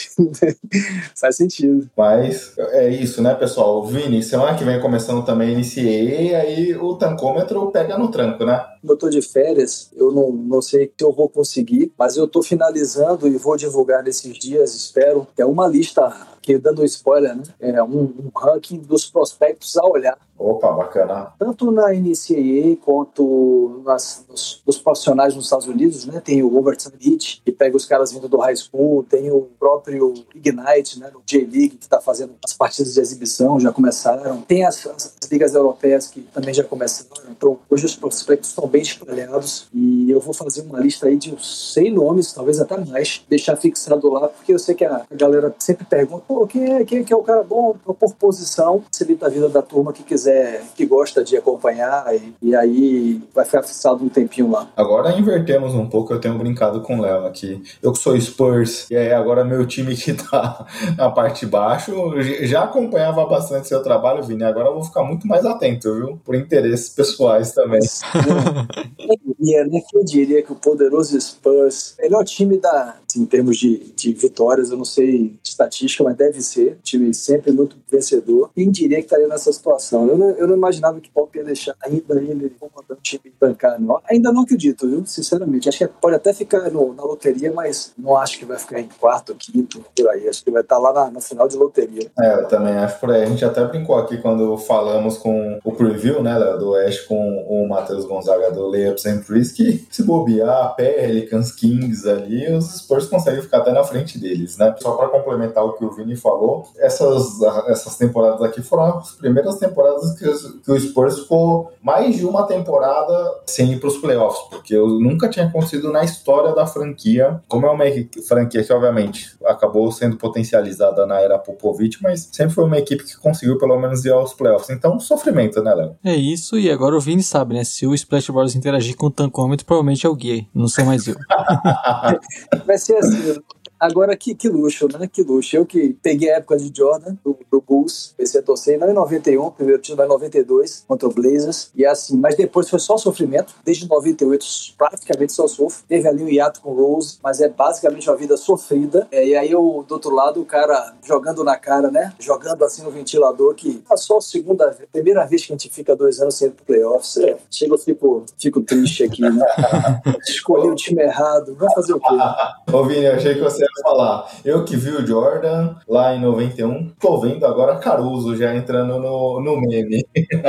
[1.14, 1.88] Faz sentido.
[1.96, 3.84] Mas é isso, né, pessoal?
[3.86, 8.64] Vini, semana que vem começando também iniciei, aí o tancômetro pega no tranco, né?
[8.86, 12.28] Como eu tô de férias, eu não, não sei se eu vou conseguir, mas eu
[12.28, 15.26] tô finalizando e vou divulgar nesses dias, espero.
[15.36, 16.16] É uma lista,
[16.46, 17.42] que dando um spoiler, né?
[17.58, 20.16] É um, um ranking dos prospectos a olhar.
[20.38, 21.32] Opa, bacana.
[21.38, 26.20] tanto na NCAA quanto nas, nos, nos profissionais nos Estados Unidos, né?
[26.22, 30.12] Tem o Overton Elite, que pega os caras vindo do high school, tem o próprio
[30.34, 31.10] Ignite, né?
[31.12, 34.42] No J-League, que está fazendo as partidas de exibição, já começaram.
[34.42, 37.30] Tem as, as- as ligas europeias que também já começaram.
[37.30, 41.32] Então, hoje os prospectos estão bem espalhados e eu vou fazer uma lista aí de
[41.34, 45.54] uns 100 nomes, talvez até mais, deixar fixado lá, porque eu sei que a galera
[45.58, 48.84] sempre pergunta, pô, quem é, quem é que é o cara bom por posição?
[48.92, 53.42] Facilita a vida da turma que quiser, que gosta de acompanhar e, e aí vai
[53.46, 54.68] ficar fixado um tempinho lá.
[54.76, 57.62] Agora invertemos um pouco, eu tenho brincado com o Léo aqui.
[57.82, 60.66] Eu que sou Spurs, e aí agora meu time que tá
[60.98, 64.44] na parte de baixo, já acompanhava bastante seu trabalho, Vini.
[64.44, 66.20] Agora eu vou ficar muito mais atento, viu?
[66.22, 67.80] Por interesses pessoais também.
[68.98, 69.80] Quem diria, né?
[69.90, 74.70] Quem diria que o poderoso Spurs, melhor time da, assim, em termos de, de vitórias,
[74.70, 76.78] eu não sei estatística, mas deve ser.
[76.82, 78.50] Time sempre muito vencedor.
[78.54, 80.06] Quem diria que estaria nessa situação?
[80.08, 83.32] Eu não, eu não imaginava que o Pop ia deixar ainda ele comandando o time
[83.40, 84.00] bancar, não.
[84.10, 85.04] Ainda não acredito, viu?
[85.06, 85.68] Sinceramente.
[85.68, 88.88] Acho que pode até ficar no- na loteria, mas não acho que vai ficar em
[89.00, 90.28] quarto, quinto, por aí.
[90.28, 92.10] Acho que vai estar lá na, no final de loteria.
[92.20, 93.22] É, eu também acho por aí.
[93.22, 97.68] A gente até brincou aqui quando falamos com o preview, né, do Oeste com o
[97.68, 103.42] Matheus Gonzaga do Layups and Threes, que se bobear, Pelicans, Kings ali, os Spurs conseguem
[103.42, 104.74] ficar até na frente deles, né?
[104.78, 109.56] Só para complementar o que o Vini falou, essas, essas temporadas aqui foram as primeiras
[109.58, 110.24] temporadas que,
[110.62, 114.88] que o Spurs ficou mais de uma temporada sem ir para os playoffs, porque eu
[115.00, 117.40] nunca tinha acontecido na história da franquia.
[117.48, 117.84] Como é uma
[118.26, 123.16] franquia que, obviamente, acabou sendo potencializada na era Popovich, mas sempre foi uma equipe que
[123.16, 124.70] conseguiu pelo menos ir aos playoffs.
[124.70, 125.96] Então, sofrimento, né, Léo?
[126.04, 127.64] É isso, e agora o Vini sabe, né?
[127.64, 131.06] Se o Splash Brothers interagir com o tancômetro, provavelmente é o Gui, não sou mais
[131.06, 131.16] eu.
[132.66, 133.40] Vai ser assim.
[133.78, 135.06] Agora, que, que luxo, né?
[135.10, 135.56] Que luxo.
[135.56, 138.94] Eu que peguei a época de Jordan, do, do Bulls, comecei a torcer, não em
[138.94, 143.54] 91, primeiro time em 92, contra o Blazers, e assim, mas depois foi só sofrimento.
[143.64, 144.46] Desde 98,
[144.76, 145.84] praticamente só sofro.
[145.86, 149.06] Teve ali um hiato com o Rose, mas é basicamente uma vida sofrida.
[149.10, 152.12] É, e aí, eu, do outro lado, o cara jogando na cara, né?
[152.18, 155.68] Jogando assim no ventilador, que é só a segunda vez, primeira vez que a gente
[155.68, 157.16] fica dois anos sem ir pro playoffs.
[157.18, 159.44] É, chega, eu fico, fico triste aqui, né?
[160.26, 161.54] Escolhi o time errado.
[161.56, 162.16] Vai fazer o quê?
[162.72, 164.26] Ô, Vini, eu achei que você ia falar.
[164.44, 169.40] Eu que vi o Jordan lá em 91, tô vendo agora Caruso já entrando no,
[169.40, 170.06] no meme.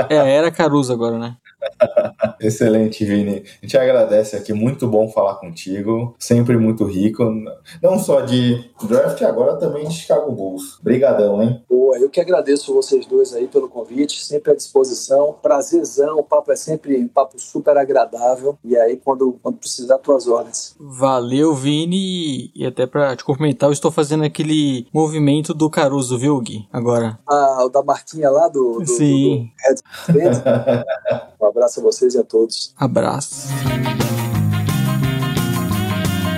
[0.10, 1.35] É era Caruso agora, né?
[2.40, 3.44] Excelente, Vini.
[3.62, 7.24] A gente agradece aqui, muito bom falar contigo, sempre muito rico,
[7.82, 10.80] não só de draft, agora também de Chicago Bulls.
[10.80, 11.64] Obrigadão, hein?
[11.70, 15.36] Boa, eu que agradeço vocês dois aí pelo convite, sempre à disposição.
[15.42, 18.58] Prazerzão, o papo é sempre um papo super agradável.
[18.64, 20.76] E aí, quando, quando precisar, tuas ordens.
[20.80, 26.40] Valeu, Vini, e até pra te cumprimentar, eu estou fazendo aquele movimento do Caruso, viu,
[26.40, 26.68] Gui?
[26.72, 27.20] Agora.
[27.28, 29.50] Ah, o da marquinha lá do, do, Sim.
[30.08, 30.18] do, do.
[31.48, 32.74] Um abraço a vocês e a todos.
[32.78, 33.48] Abraço.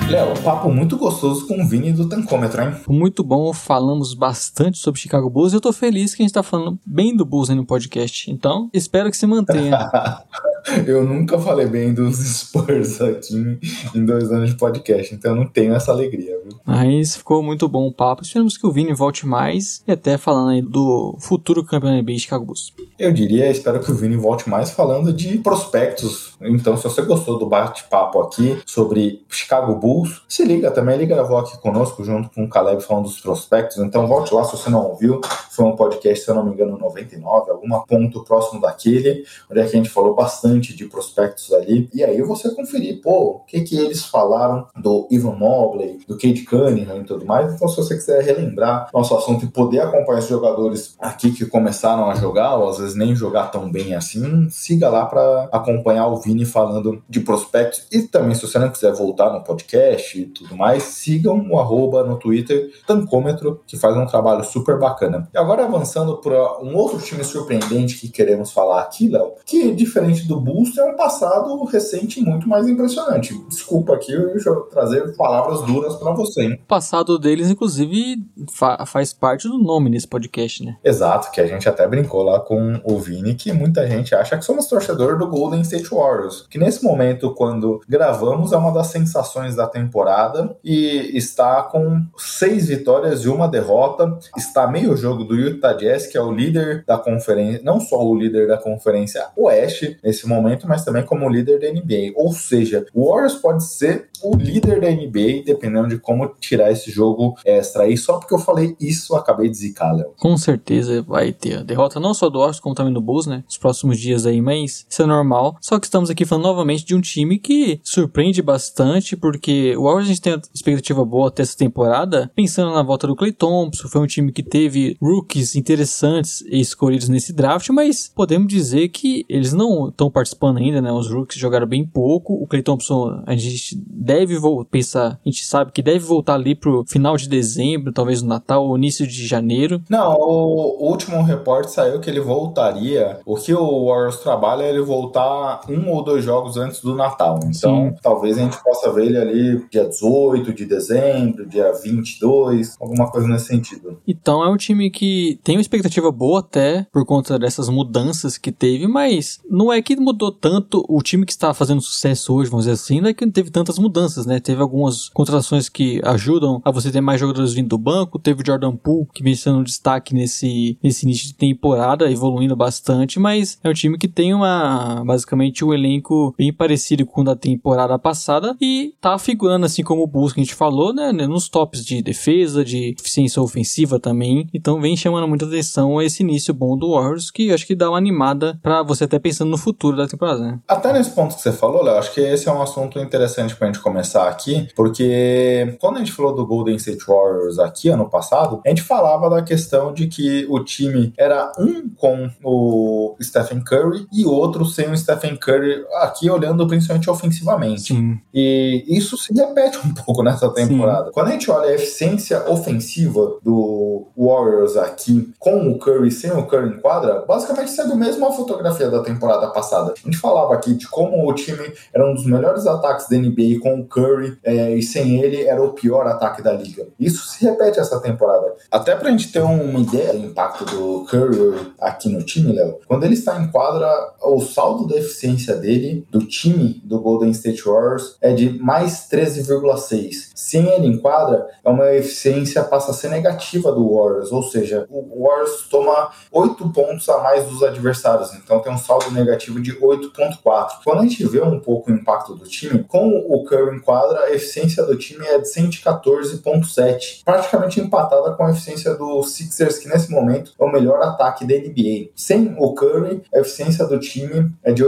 [0.10, 2.76] Léo, papo muito gostoso com o Vini do Tancômetro, hein?
[2.88, 6.42] Muito bom, falamos bastante sobre Chicago Bulls e eu tô feliz que a gente tá
[6.42, 8.32] falando bem do Bulls aí no podcast.
[8.32, 9.78] Então, espero que se mantenha.
[10.88, 13.60] eu nunca falei bem dos Spurs aqui
[13.94, 16.60] em dois anos de podcast, então eu não tenho essa alegria, viu?
[16.66, 18.24] Mas ficou muito bom o papo.
[18.24, 22.46] Esperamos que o Vini volte mais e até falando aí do futuro campeão NBA Chicago
[22.46, 22.74] Bulls.
[22.98, 26.29] Eu diria, espero que o Vini volte mais falando de prospectos.
[26.42, 31.38] Então, se você gostou do bate-papo aqui sobre Chicago Bulls, se liga também, ele gravou
[31.38, 33.78] aqui conosco junto com o Caleb falando dos prospectos.
[33.78, 35.20] Então, volte lá se você não ouviu.
[35.52, 39.68] Foi um podcast, se eu não me engano, 99, algum ponto próximo daquele, onde a
[39.68, 41.90] gente falou bastante de prospectos ali.
[41.94, 46.44] E aí você conferir, pô, o que que eles falaram do Ivan Mobley, do Cade
[46.44, 47.54] Cunningham e tudo mais.
[47.54, 52.10] Então, se você quiser relembrar nosso assunto e poder acompanhar os jogadores aqui que começaram
[52.10, 56.18] a jogar, ou às vezes nem jogar tão bem assim, siga lá para acompanhar o
[56.30, 57.88] Vini falando de prospectos.
[57.92, 62.04] E também, se você não quiser voltar no podcast e tudo mais, sigam o arroba
[62.04, 65.28] no Twitter, Tancômetro, que faz um trabalho super bacana.
[65.34, 70.28] E agora avançando para um outro time surpreendente que queremos falar aqui, Léo, que diferente
[70.28, 73.36] do Bulls, tem um passado recente muito mais impressionante.
[73.48, 76.60] Desculpa aqui eu trazer palavras duras para você, hein?
[76.64, 80.78] O passado deles, inclusive, fa faz parte do nome nesse podcast, né?
[80.84, 84.46] Exato, que a gente até brincou lá com o Vini, que muita gente acha que
[84.46, 86.19] somos torcedor do Golden State Warriors,
[86.50, 92.68] que nesse momento, quando gravamos, é uma das sensações da temporada e está com seis
[92.68, 96.98] vitórias e uma derrota, está meio jogo do Utah Jazz, que é o líder da
[96.98, 101.72] conferência, não só o líder da conferência Oeste nesse momento, mas também como líder da
[101.72, 102.14] NBA.
[102.16, 106.92] Ou seja, o Warriors pode ser o líder da NBA, dependendo de como tirar esse
[106.92, 107.98] jogo extra aí.
[107.98, 110.14] Só porque eu falei isso, acabei de zicar, Léo.
[110.20, 113.44] Com certeza vai ter a derrota não só do Warriors, como também do Bulls, né?
[113.46, 115.58] Nos próximos dias aí, mas isso é normal.
[115.62, 120.06] Só que estamos aqui falando novamente de um time que surpreende bastante, porque o Warriors
[120.06, 123.88] a gente tem uma expectativa boa até essa temporada, pensando na volta do Clay Thompson,
[123.88, 129.54] foi um time que teve rookies interessantes escolhidos nesse draft, mas podemos dizer que eles
[129.54, 130.92] não estão participando ainda, né?
[130.92, 132.34] Os rookies jogaram bem pouco.
[132.34, 134.38] O Clay Thompson, a gente deve
[134.70, 138.66] pensar, a gente sabe que deve voltar ali pro final de dezembro, talvez no Natal
[138.66, 139.82] ou início de janeiro.
[139.90, 143.20] Não, o último reporte saiu que ele voltaria.
[143.26, 147.40] O que o Warriors trabalha é ele voltar um ou dois jogos antes do Natal.
[147.46, 147.96] Então, Sim.
[148.02, 153.28] talvez a gente possa ver ele ali dia 18 de dezembro, dia 22, alguma coisa
[153.28, 154.00] nesse sentido.
[154.08, 158.52] Então, é um time que tem uma expectativa boa até por conta dessas mudanças que
[158.52, 162.66] teve, mas não é que mudou tanto o time que está fazendo sucesso hoje, vamos
[162.66, 164.40] dizer assim, não é que não teve tantas mudanças, né?
[164.40, 168.46] Teve algumas contratações que ajudam a você ter mais jogadores vindo do banco, teve o
[168.46, 173.60] Jordan Poole, que vem sendo um destaque nesse, nesse início de temporada, evoluindo bastante, mas
[173.64, 175.89] é um time que tem uma, basicamente, um elenco
[176.38, 180.40] bem parecido com o da temporada passada e tá figurando, assim como o Bulls que
[180.40, 181.12] a gente falou, né?
[181.12, 186.54] Nos tops de defesa, de eficiência ofensiva também, então vem chamando muita atenção esse início
[186.54, 189.98] bom do Warriors, que acho que dá uma animada para você até pensando no futuro
[189.98, 190.60] da temporada, né?
[190.68, 193.68] Até nesse ponto que você falou, Léo, acho que esse é um assunto interessante pra
[193.68, 198.62] gente começar aqui, porque quando a gente falou do Golden State Warriors aqui ano passado,
[198.66, 204.08] a gente falava da questão de que o time era um com o Stephen Curry
[204.12, 207.94] e outro sem o Stephen Curry, aqui olhando principalmente ofensivamente.
[207.94, 208.20] Sim.
[208.34, 211.06] E isso se repete um pouco nessa temporada.
[211.06, 211.12] Sim.
[211.14, 216.46] Quando a gente olha a eficiência ofensiva do Warriors aqui com o Curry sem o
[216.46, 219.94] Curry em quadra, basicamente segue mesmo a fotografia da temporada passada.
[219.98, 223.60] A gente falava aqui de como o time era um dos melhores ataques da NBA
[223.62, 226.88] com o Curry é, e sem ele era o pior ataque da liga.
[227.00, 228.56] Isso se repete essa temporada.
[228.72, 233.04] Até pra gente ter uma ideia do impacto do Curry aqui no time, Léo, quando
[233.04, 233.88] ele está em quadra,
[234.22, 240.32] o saldo da eficiência dele, do time do Golden State Warriors, é de mais 13,6.
[240.34, 244.88] Sem ele em quadra, é uma eficiência passa a ser negativa do Warriors, ou seja,
[244.90, 249.78] o Warriors toma 8 pontos a mais dos adversários, então tem um saldo negativo de
[249.80, 250.80] 8,4.
[250.84, 254.22] Quando a gente vê um pouco o impacto do time, com o Curry em quadra,
[254.22, 259.88] a eficiência do time é de 114,7, praticamente empatada com a eficiência do Sixers, que
[259.88, 262.12] nesse momento é o melhor ataque da NBA.
[262.16, 264.84] Sem o Curry, a eficiência do time é de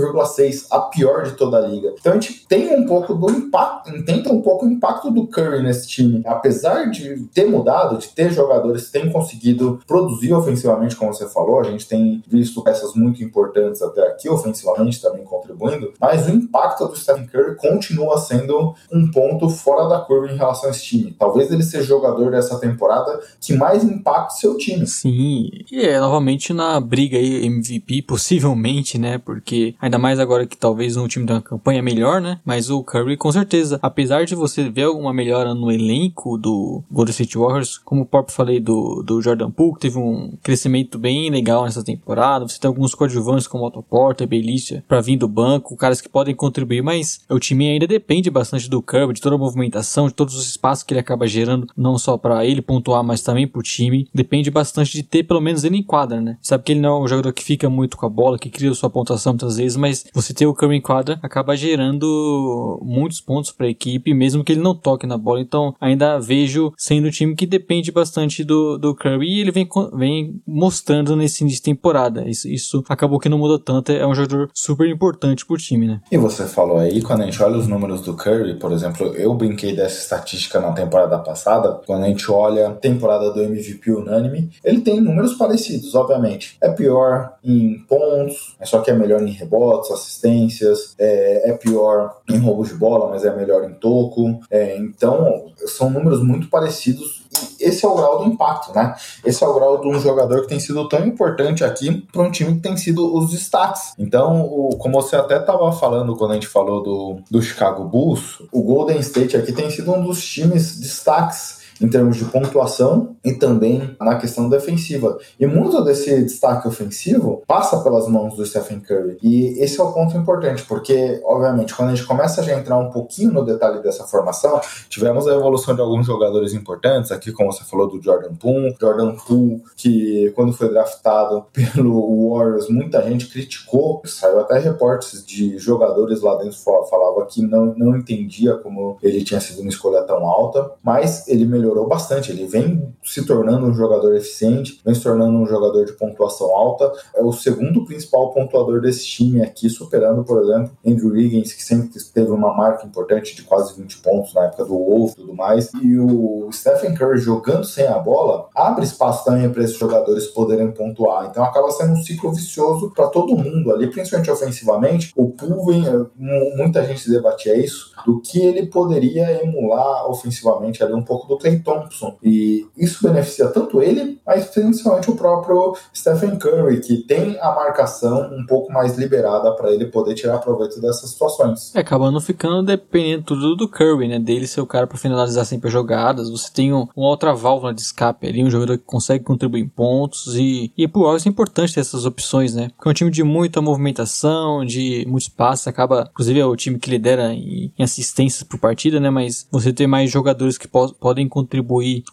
[0.00, 1.92] 88,6, a pior de toda a liga.
[1.98, 5.62] Então a gente tem um pouco do impacto, tenta um pouco o impacto do Curry
[5.62, 6.22] nesse time.
[6.26, 11.60] Apesar de ter mudado, de ter jogadores que têm conseguido produzir ofensivamente, como você falou,
[11.60, 16.86] a gente tem visto peças muito importantes até aqui ofensivamente também contribuindo, mas o impacto
[16.86, 21.14] do Stephen Curry continua sendo um ponto fora da curva em relação a esse time.
[21.18, 24.86] Talvez ele seja o jogador dessa temporada que mais impacta seu time.
[24.86, 29.18] Sim, e é novamente na briga aí MVP, possivelmente, né?
[29.18, 32.38] Porque ainda mais agora que talvez um time tenha uma campanha melhor, né?
[32.44, 37.10] Mas o Curry, com certeza, apesar de você ver alguma melhora no elenco do Golden
[37.10, 41.28] State Warriors, como o próprio falei do, do Jordan Poole, que teve um crescimento bem
[41.28, 42.46] legal nessa temporada.
[42.46, 46.34] Você tem alguns coadjuvantes como Otto Porter, Belícia, para vir do banco, caras que podem
[46.34, 50.36] contribuir, mas o time ainda depende bastante do Curry, de toda a movimentação, de todos
[50.36, 54.08] os espaços que ele acaba gerando, não só para ele pontuar, mas também pro time.
[54.14, 56.38] Depende bastante de ter pelo menos ele em quadra, né?
[56.40, 58.72] Sabe que ele não é um jogador que fica muito com a bola, que cria
[58.74, 63.50] sua pontuação muitas vezes, mas você ter o Curry em quadra acaba gerando muitos pontos
[63.50, 65.40] para a equipe, mesmo que ele não toque na bola.
[65.40, 69.68] Então, ainda vejo sendo um time que depende bastante do, do Curry e ele vem,
[69.94, 72.28] vem mostrando nesse início de temporada.
[72.28, 76.00] Isso, isso acabou que não mudou tanto, é um jogador super importante pro time, né?
[76.10, 79.34] E você falou aí, quando a gente olha os números do Curry, por exemplo, eu
[79.34, 84.50] brinquei dessa estatística na temporada passada, quando a gente olha a temporada do MVP unânime,
[84.64, 86.56] ele tem números parecidos, obviamente.
[86.60, 89.30] É pior em pontos, é só que é melhor em
[89.70, 94.40] rebotes, assistências, é, é pior em roubos de bola, mas é melhor em toco.
[94.50, 97.20] É, então, são números muito parecidos
[97.60, 98.94] esse é o grau do impacto, né?
[99.24, 102.30] Esse é o grau de um jogador que tem sido tão importante aqui para um
[102.30, 103.94] time que tem sido os destaques.
[103.98, 108.42] Então, o, como você até estava falando quando a gente falou do, do Chicago Bulls,
[108.50, 113.32] o Golden State aqui tem sido um dos times destaques em termos de pontuação e
[113.32, 115.18] também na questão defensiva.
[115.38, 119.18] E muito desse destaque ofensivo passa pelas mãos do Stephen Curry.
[119.22, 122.78] E esse é o ponto importante, porque, obviamente, quando a gente começa a já entrar
[122.78, 127.52] um pouquinho no detalhe dessa formação, tivemos a evolução de alguns jogadores importantes, aqui como
[127.52, 133.26] você falou do Jordan Poole, Jordan Poole, que quando foi draftado pelo Warriors, muita gente
[133.28, 136.58] criticou, saiu até reportes de jogadores lá dentro
[136.88, 141.44] falava que não, não entendia como ele tinha sido uma escolha tão alta, mas ele
[141.44, 142.30] melhorou melhorou bastante.
[142.30, 146.92] Ele vem se tornando um jogador eficiente, vem se tornando um jogador de pontuação alta.
[147.14, 151.90] É o segundo principal pontuador desse time aqui, superando, por exemplo, Andrew Wiggins, que sempre
[152.12, 155.70] teve uma marca importante de quase 20 pontos na época do Wolf e tudo mais.
[155.74, 160.70] E o Stephen Curry jogando sem a bola abre espaço também para esses jogadores poderem
[160.72, 161.28] pontuar.
[161.30, 165.12] Então acaba sendo um ciclo vicioso para todo mundo ali, principalmente ofensivamente.
[165.16, 165.84] O Pulven,
[166.16, 171.59] muita gente debatia isso, do que ele poderia emular ofensivamente ali um pouco do Clay
[171.62, 172.16] Thompson.
[172.22, 178.30] E isso beneficia tanto ele, mas principalmente o próprio Stephen Curry, que tem a marcação
[178.32, 181.74] um pouco mais liberada para ele poder tirar proveito dessas situações.
[181.74, 184.18] É, acabando ficando dependendo tudo do Curry, né?
[184.18, 186.30] Dele ser o cara para finalizar sempre as jogadas.
[186.30, 189.68] Você tem um, uma outra válvula de escape ali, um jogador que consegue contribuir em
[189.68, 190.34] pontos.
[190.36, 192.70] E, e pro Warriors é importante ter essas opções, né?
[192.76, 196.78] Porque é um time de muita movimentação, de muitos passes, acaba, inclusive é o time
[196.78, 199.10] que lidera em, em assistências por partida, né?
[199.10, 201.49] Mas você ter mais jogadores que po podem contribuir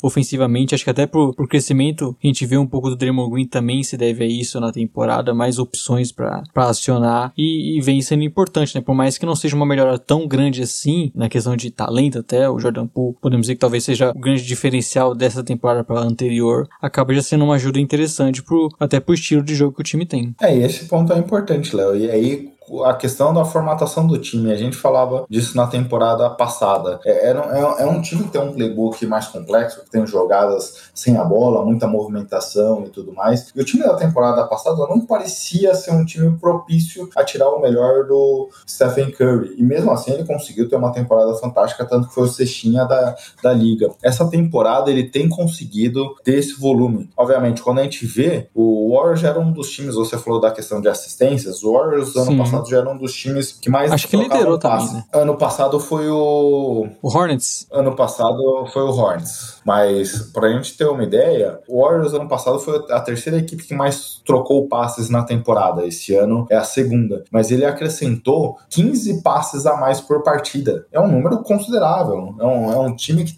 [0.01, 0.73] ofensivamente.
[0.73, 3.83] Acho que até pro, pro crescimento a gente vê um pouco do Draymond Green também
[3.83, 8.75] se deve a isso na temporada, mais opções para acionar e, e, vem sendo importante,
[8.75, 8.81] né?
[8.81, 12.49] Por mais que não seja uma melhora tão grande assim, na questão de talento até,
[12.49, 16.03] o Jordan Poole, podemos dizer que talvez seja o grande diferencial dessa temporada para a
[16.03, 19.83] anterior, acaba já sendo uma ajuda interessante pro, até pro estilo de jogo que o
[19.83, 20.35] time tem.
[20.41, 21.95] É, e esse ponto é importante, Léo.
[21.95, 24.51] E aí, a questão da formatação do time.
[24.51, 26.99] A gente falava disso na temporada passada.
[27.05, 31.17] É, é, é, um time que tem um playbook mais complexo, que tem jogadas sem
[31.17, 33.51] a bola, muita movimentação e tudo mais.
[33.55, 37.61] E o time da temporada passada não parecia ser um time propício a tirar o
[37.61, 39.55] melhor do Stephen Curry.
[39.57, 43.15] E mesmo assim ele conseguiu ter uma temporada fantástica, tanto que foi o cestinha da,
[43.41, 43.89] da liga.
[44.03, 47.09] Essa temporada ele tem conseguido ter esse volume.
[47.15, 50.81] Obviamente, quando a gente vê, o Warriors era um dos times, você falou da questão
[50.81, 52.37] de assistências, o Warriors ano Sim.
[52.37, 53.91] passado passado já era um dos times que mais.
[53.91, 55.03] Acho que liderou também, né?
[55.13, 56.87] Ano passado foi o.
[57.01, 57.67] O Hornets.
[57.71, 59.56] Ano passado foi o Hornets.
[59.67, 63.75] Mas, pra gente ter uma ideia, o Warriors ano passado foi a terceira equipe que
[63.75, 65.85] mais trocou passes na temporada.
[65.85, 67.25] Esse ano é a segunda.
[67.29, 70.85] Mas ele acrescentou 15 passes a mais por partida.
[70.89, 72.33] É um número considerável.
[72.39, 73.35] É um, é um time que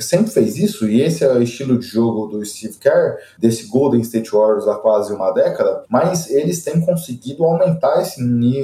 [0.00, 4.02] sempre fez isso, e esse é o estilo de jogo do Steve Kerr, desse Golden
[4.02, 5.82] State Warriors há quase uma década.
[5.88, 8.16] Mas eles têm conseguido aumentar esse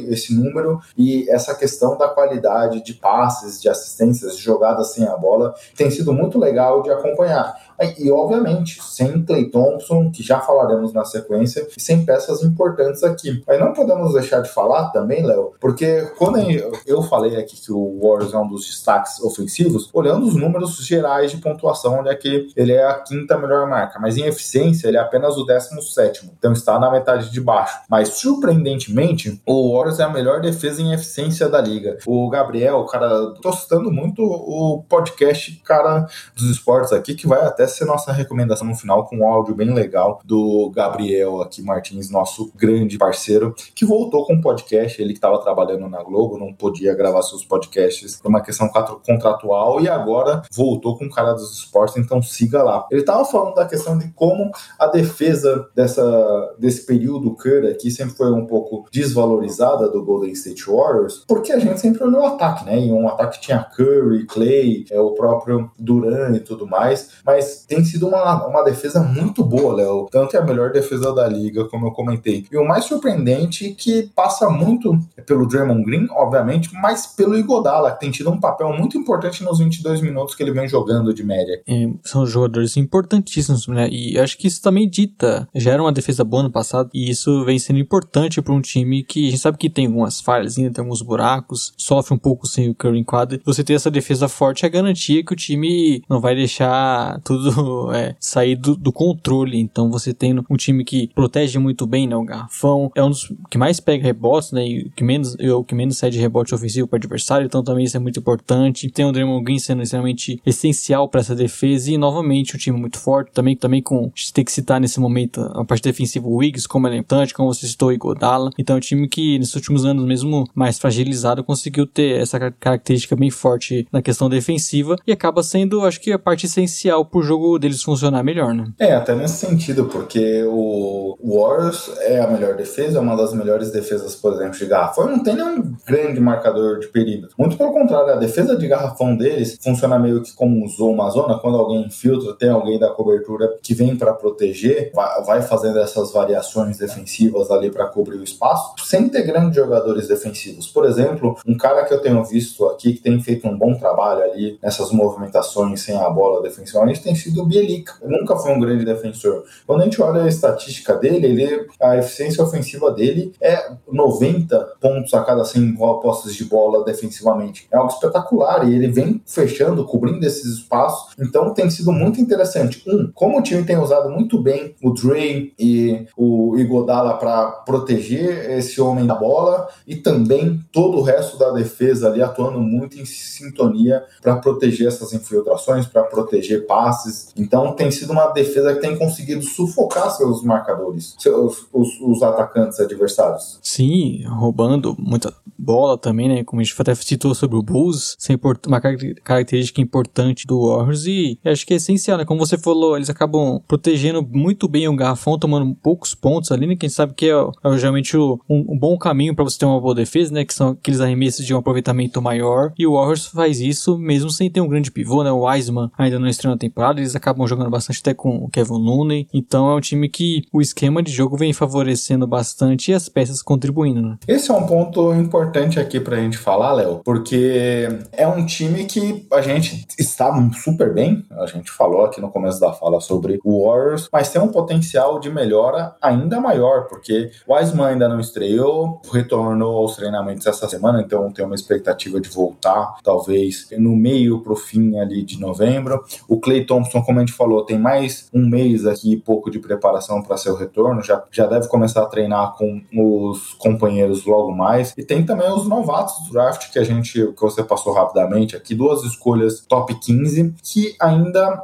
[0.08, 5.16] esse número e essa questão da qualidade de passes, de assistências, de jogadas sem a
[5.16, 7.55] bola, tem sido muito legal de acompanhar.
[7.98, 13.42] E, obviamente, sem Clay Thompson, que já falaremos na sequência, e sem peças importantes aqui.
[13.46, 16.38] Mas não podemos deixar de falar também, Léo, porque quando
[16.86, 21.30] eu falei aqui que o Warriors é um dos destaques ofensivos, olhando os números gerais
[21.30, 25.00] de pontuação, olha que ele é a quinta melhor marca, mas em eficiência ele é
[25.00, 27.78] apenas o décimo sétimo, então está na metade de baixo.
[27.88, 31.98] Mas surpreendentemente, o Warriors é a melhor defesa em eficiência da liga.
[32.06, 37.66] O Gabriel, cara, tô citando muito o podcast Cara dos Esportes aqui, que vai até
[37.72, 42.52] ser nossa recomendação no final com um áudio bem legal do Gabriel aqui Martins, nosso
[42.54, 46.94] grande parceiro, que voltou com o podcast, ele que estava trabalhando na Globo, não podia
[46.94, 48.70] gravar seus podcasts por uma questão
[49.04, 52.86] contratual e agora voltou com o cara dos esportes, então siga lá.
[52.90, 58.14] Ele estava falando da questão de como a defesa dessa, desse período Curry aqui sempre
[58.14, 62.64] foi um pouco desvalorizada do Golden State Warriors, porque a gente sempre olhou o ataque,
[62.64, 62.78] né?
[62.78, 67.84] E um ataque tinha Curry, Clay, é, o próprio Duran e tudo mais, mas tem
[67.84, 70.09] sido uma, uma defesa muito boa, Léo.
[70.10, 72.47] Tanto é a melhor defesa da liga, como eu comentei.
[72.51, 77.93] E o mais surpreendente é que passa muito pelo Draymond Green, obviamente, mas pelo Igodala,
[77.93, 81.24] que tem tido um papel muito importante nos 22 minutos que ele vem jogando de
[81.24, 81.60] média.
[81.66, 83.89] É, são jogadores importantíssimos, né?
[83.90, 85.48] E acho que isso também dita.
[85.55, 89.02] Já era uma defesa boa no passado, e isso vem sendo importante para um time
[89.02, 92.47] que a gente sabe que tem algumas falhas, ainda tem alguns buracos, sofre um pouco
[92.47, 93.40] sem o Curry em quadra.
[93.44, 97.41] Você ter essa defesa forte é garantia que o time não vai deixar tudo
[97.94, 99.59] é, sair do, do, controle.
[99.59, 102.16] Então você tem um time que protege muito bem, né?
[102.16, 104.66] O garrafão é um dos que mais pega rebotes, né?
[104.66, 107.47] E que menos, o que menos cede rebote ofensivo para adversário.
[107.47, 108.90] Então também isso é muito importante.
[108.90, 112.98] Tem o Draymond Green sendo extremamente essencial para essa defesa e novamente um time muito
[112.98, 113.32] forte.
[113.32, 116.97] Também também com tem que citar nesse momento a parte defensiva o Wiggs como ele
[116.97, 118.51] é importante, como você citou o Igodala.
[118.59, 123.16] Então é um time que nesses últimos anos mesmo mais fragilizado conseguiu ter essa característica
[123.16, 127.31] bem forte na questão defensiva e acaba sendo, acho que a parte essencial pro jogo
[127.59, 128.72] deles funcionar melhor, né?
[128.78, 133.70] É, até nesse sentido, porque o Warriors é a melhor defesa, é uma das melhores
[133.70, 135.09] defesas, por exemplo, de garrafão.
[135.09, 137.34] Não tem nenhum grande marcador de perímetro.
[137.38, 141.59] Muito pelo contrário, a defesa de garrafão deles funciona meio que como uma zona, quando
[141.59, 144.92] alguém infiltra, tem alguém da cobertura que vem para proteger,
[145.26, 150.66] vai fazendo essas variações defensivas ali para cobrir o espaço, sem ter grandes jogadores defensivos.
[150.66, 154.22] Por exemplo, um cara que eu tenho visto aqui que tem feito um bom trabalho
[154.22, 157.94] ali nessas movimentações sem a bola defensivamente tem sido o Bielica.
[158.02, 159.44] Nunca foi um grande defensor.
[159.66, 165.12] Quando a gente olha a estatística dele, ele, a eficiência ofensiva dele é 90 pontos
[165.14, 167.66] a cada 100 posses de bola defensivamente.
[167.72, 171.14] É algo espetacular e ele vem fechando, cobrindo esses espaços.
[171.18, 172.82] Então tem sido muito interessante.
[172.86, 178.50] Um, como o time tem usado muito bem o Dre e o Igodala para proteger
[178.50, 183.04] esse homem da bola e também todo o resto da defesa ali atuando muito em
[183.04, 187.11] sintonia para proteger essas infiltrações, para proteger passes.
[187.36, 192.78] Então tem sido uma defesa que tem conseguido sufocar seus marcadores, seus os, os atacantes
[192.80, 193.59] adversários.
[193.62, 195.32] Sim, roubando muita
[195.62, 196.44] bola também, né?
[196.44, 198.34] Como a gente até citou sobre o Bulls, é
[198.66, 202.24] uma característica importante do Warriors e acho que é essencial, né?
[202.24, 206.76] Como você falou, eles acabam protegendo muito bem o garrafão, tomando poucos pontos ali, né?
[206.76, 209.94] Quem sabe que é, é geralmente um, um, bom caminho para você ter uma boa
[209.94, 210.44] defesa, né?
[210.44, 212.72] Que são aqueles arremessos de um aproveitamento maior.
[212.76, 215.30] E o Warriors faz isso mesmo sem ter um grande pivô, né?
[215.30, 218.72] O Wiseman ainda não estreou na temporada, eles acabam jogando bastante até com o Kevin
[218.72, 219.28] Looney.
[219.32, 223.43] Então é um time que o esquema de jogo vem favorecendo bastante e as peças
[223.43, 224.16] contribuindo, né?
[224.26, 229.26] Esse é um ponto importante aqui pra gente falar, Léo, porque é um time que
[229.32, 231.24] a gente está super bem.
[231.30, 235.18] A gente falou aqui no começo da fala sobre o Warriors, mas tem um potencial
[235.18, 241.02] de melhora ainda maior, porque o Wiseman ainda não estreou, retornou aos treinamentos essa semana,
[241.02, 246.02] então tem uma expectativa de voltar, talvez no meio pro fim ali de novembro.
[246.28, 250.22] O Clay Thompson, como a gente falou, tem mais um mês aqui pouco de preparação
[250.22, 254.94] para seu retorno, já, já deve começar a treinar com os companheiros logo mais.
[254.96, 258.74] E tem também os novatos do draft que a gente, que você passou rapidamente aqui,
[258.74, 261.60] duas escolhas top 15 que ainda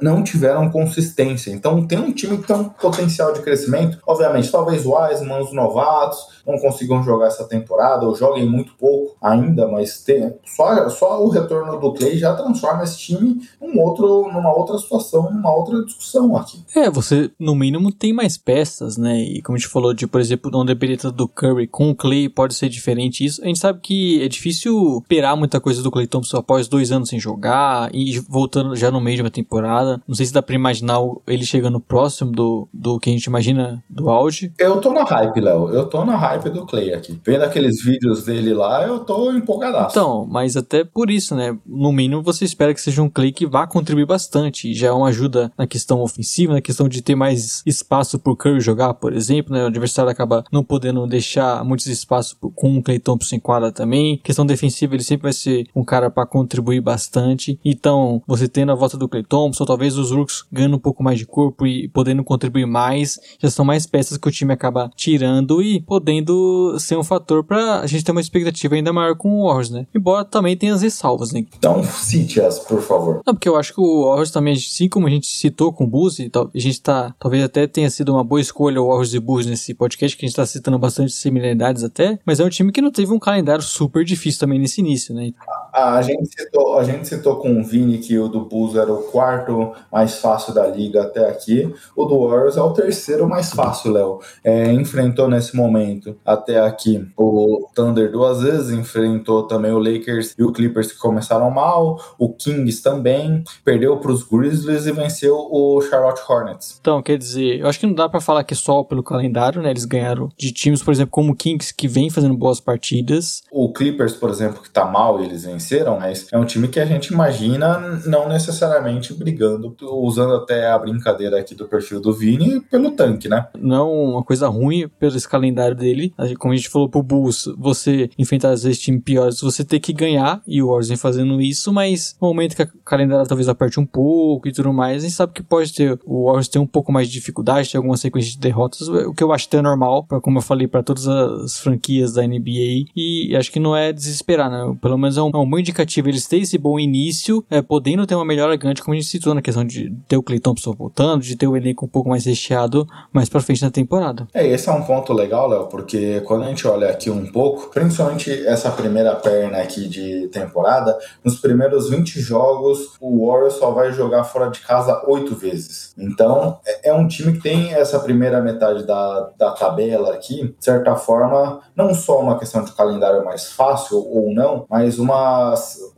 [0.00, 1.50] não tiveram consistência.
[1.50, 3.98] Então tem um time que tem um potencial de crescimento.
[4.06, 9.16] Obviamente, talvez o Wiseman, os novatos, não consigam jogar essa temporada ou joguem muito pouco
[9.22, 14.28] ainda, mas tem, só, só o retorno do Clay já transforma esse time num outro,
[14.32, 16.62] numa outra situação, numa outra discussão aqui.
[16.74, 19.20] É, você no mínimo tem mais peças, né?
[19.20, 22.28] E como a gente falou de, por exemplo, não depender do Curry com o Clay
[22.28, 26.38] pode ser diferente A gente sabe que é difícil esperar muita coisa do Clay Thompson
[26.38, 30.02] após dois anos sem jogar e voltando já no meio de uma temporada.
[30.06, 33.82] Não sei se dá pra imaginar ele chegando próximo do, do que a gente imagina
[33.88, 34.52] do auge.
[34.58, 35.68] Eu tô na hype, Léo.
[35.68, 37.20] Eu tô na hype do Clay aqui.
[37.24, 39.92] Vendo aqueles vídeos dele lá, eu tô empolgadaço.
[39.92, 41.56] Então, mas até por isso, né?
[41.64, 44.74] No mínimo você espera que seja um Clay que vá contribuir bastante.
[44.74, 48.60] Já é uma ajuda na questão ofensiva, na questão de ter mais espaço pro Curry
[48.60, 49.62] jogar, por exemplo, né?
[49.64, 54.18] O adversário acaba não podendo deixar muitos espaços com o Clay Thompson em quadra também.
[54.22, 57.58] Questão defensiva, ele sempre vai ser um cara para contribuir bastante.
[57.64, 61.18] Então, você tendo a volta do Clay Thompson, talvez os Rooks ganhando um pouco mais
[61.18, 65.62] de corpo e podendo contribuir mais, já são mais peças que o time acaba tirando
[65.62, 69.46] e podendo ser um fator para a gente ter uma expectativa ainda maior com o
[69.46, 69.86] Warriors, né?
[69.94, 71.44] Embora também tenha as ressalvas, né?
[71.56, 73.22] Então, cite-as, por favor.
[73.26, 75.86] Não, porque eu acho que o Warriors também, assim como a gente citou com o
[75.86, 79.20] Bulls, e a gente tá, talvez até tenha sido uma boa escolha o Warriors e
[79.20, 82.72] Bulls nesse podcast, que a gente tá citando bastante similaridades até, mas é um time
[82.72, 85.32] que não teve um calendário super difícil também nesse início, né?
[85.72, 88.92] A, a gente, citou, a gente citou com o Vini que o do Bulls era
[88.92, 93.50] o quarto mais fácil da liga até aqui, o do Warriors é o terceiro mais
[93.50, 94.20] fácil, Léo.
[94.44, 100.42] É, enfrentou nesse momento até aqui o Thunder duas vezes, enfrentou também o Lakers e
[100.42, 105.80] o Clippers que começaram mal, o Kings também, perdeu para os Grizzlies e venceu o
[105.82, 106.78] Charlotte Hornets.
[106.80, 109.70] Então, quer dizer, eu acho que não dá para falar que só pelo calendário, né?
[109.70, 113.42] Eles ganharam de times, por exemplo, como o Kings, que vem fazendo boas partidas.
[113.50, 116.80] O Clippers, por exemplo, que tá mal e eles venceram, mas é um time que
[116.80, 122.60] a gente imagina não necessariamente brigando, usando até a brincadeira aqui do perfil do Vini,
[122.60, 123.46] pelo tanque, né?
[123.58, 126.12] Não é uma coisa ruim pelo esse calendário dele.
[126.38, 129.92] Como a gente falou pro Bulls, você enfrentar às vezes times piores, você ter que
[129.92, 133.86] ganhar, e o Warriors fazendo isso, mas no momento que a calendário talvez aperte um
[133.86, 136.92] pouco e tudo mais, a gente sabe que pode ter o Warriors tem um pouco
[136.92, 140.04] mais de dificuldade, tem alguma sequência de derrotas, o que eu acho que é normal,
[140.04, 143.92] pra, como eu falei, para todas as franquias da NBA, e acho que não é
[143.92, 144.74] desesperar, né?
[144.80, 148.06] Pelo menos é um, é um bom indicativo eles terem esse bom início, é, podendo
[148.06, 150.72] ter uma melhora grande, como a gente citou na questão de ter o Clay Thompson
[150.72, 154.26] voltando, de ter o elenco um pouco mais recheado mais pra frente na temporada.
[154.32, 157.68] É, esse é um ponto legal, Léo, porque quando a gente olha aqui um pouco,
[157.68, 163.92] principalmente essa primeira perna aqui de temporada, nos primeiros 20 jogos, o Warriors só vai
[163.92, 165.92] jogar fora de casa oito vezes.
[165.98, 170.64] Então, é, é um time que tem essa primeira metade da, da tabela aqui, de
[170.64, 175.41] certa forma, não só uma questão de calendário mais fácil ou não, mas uma,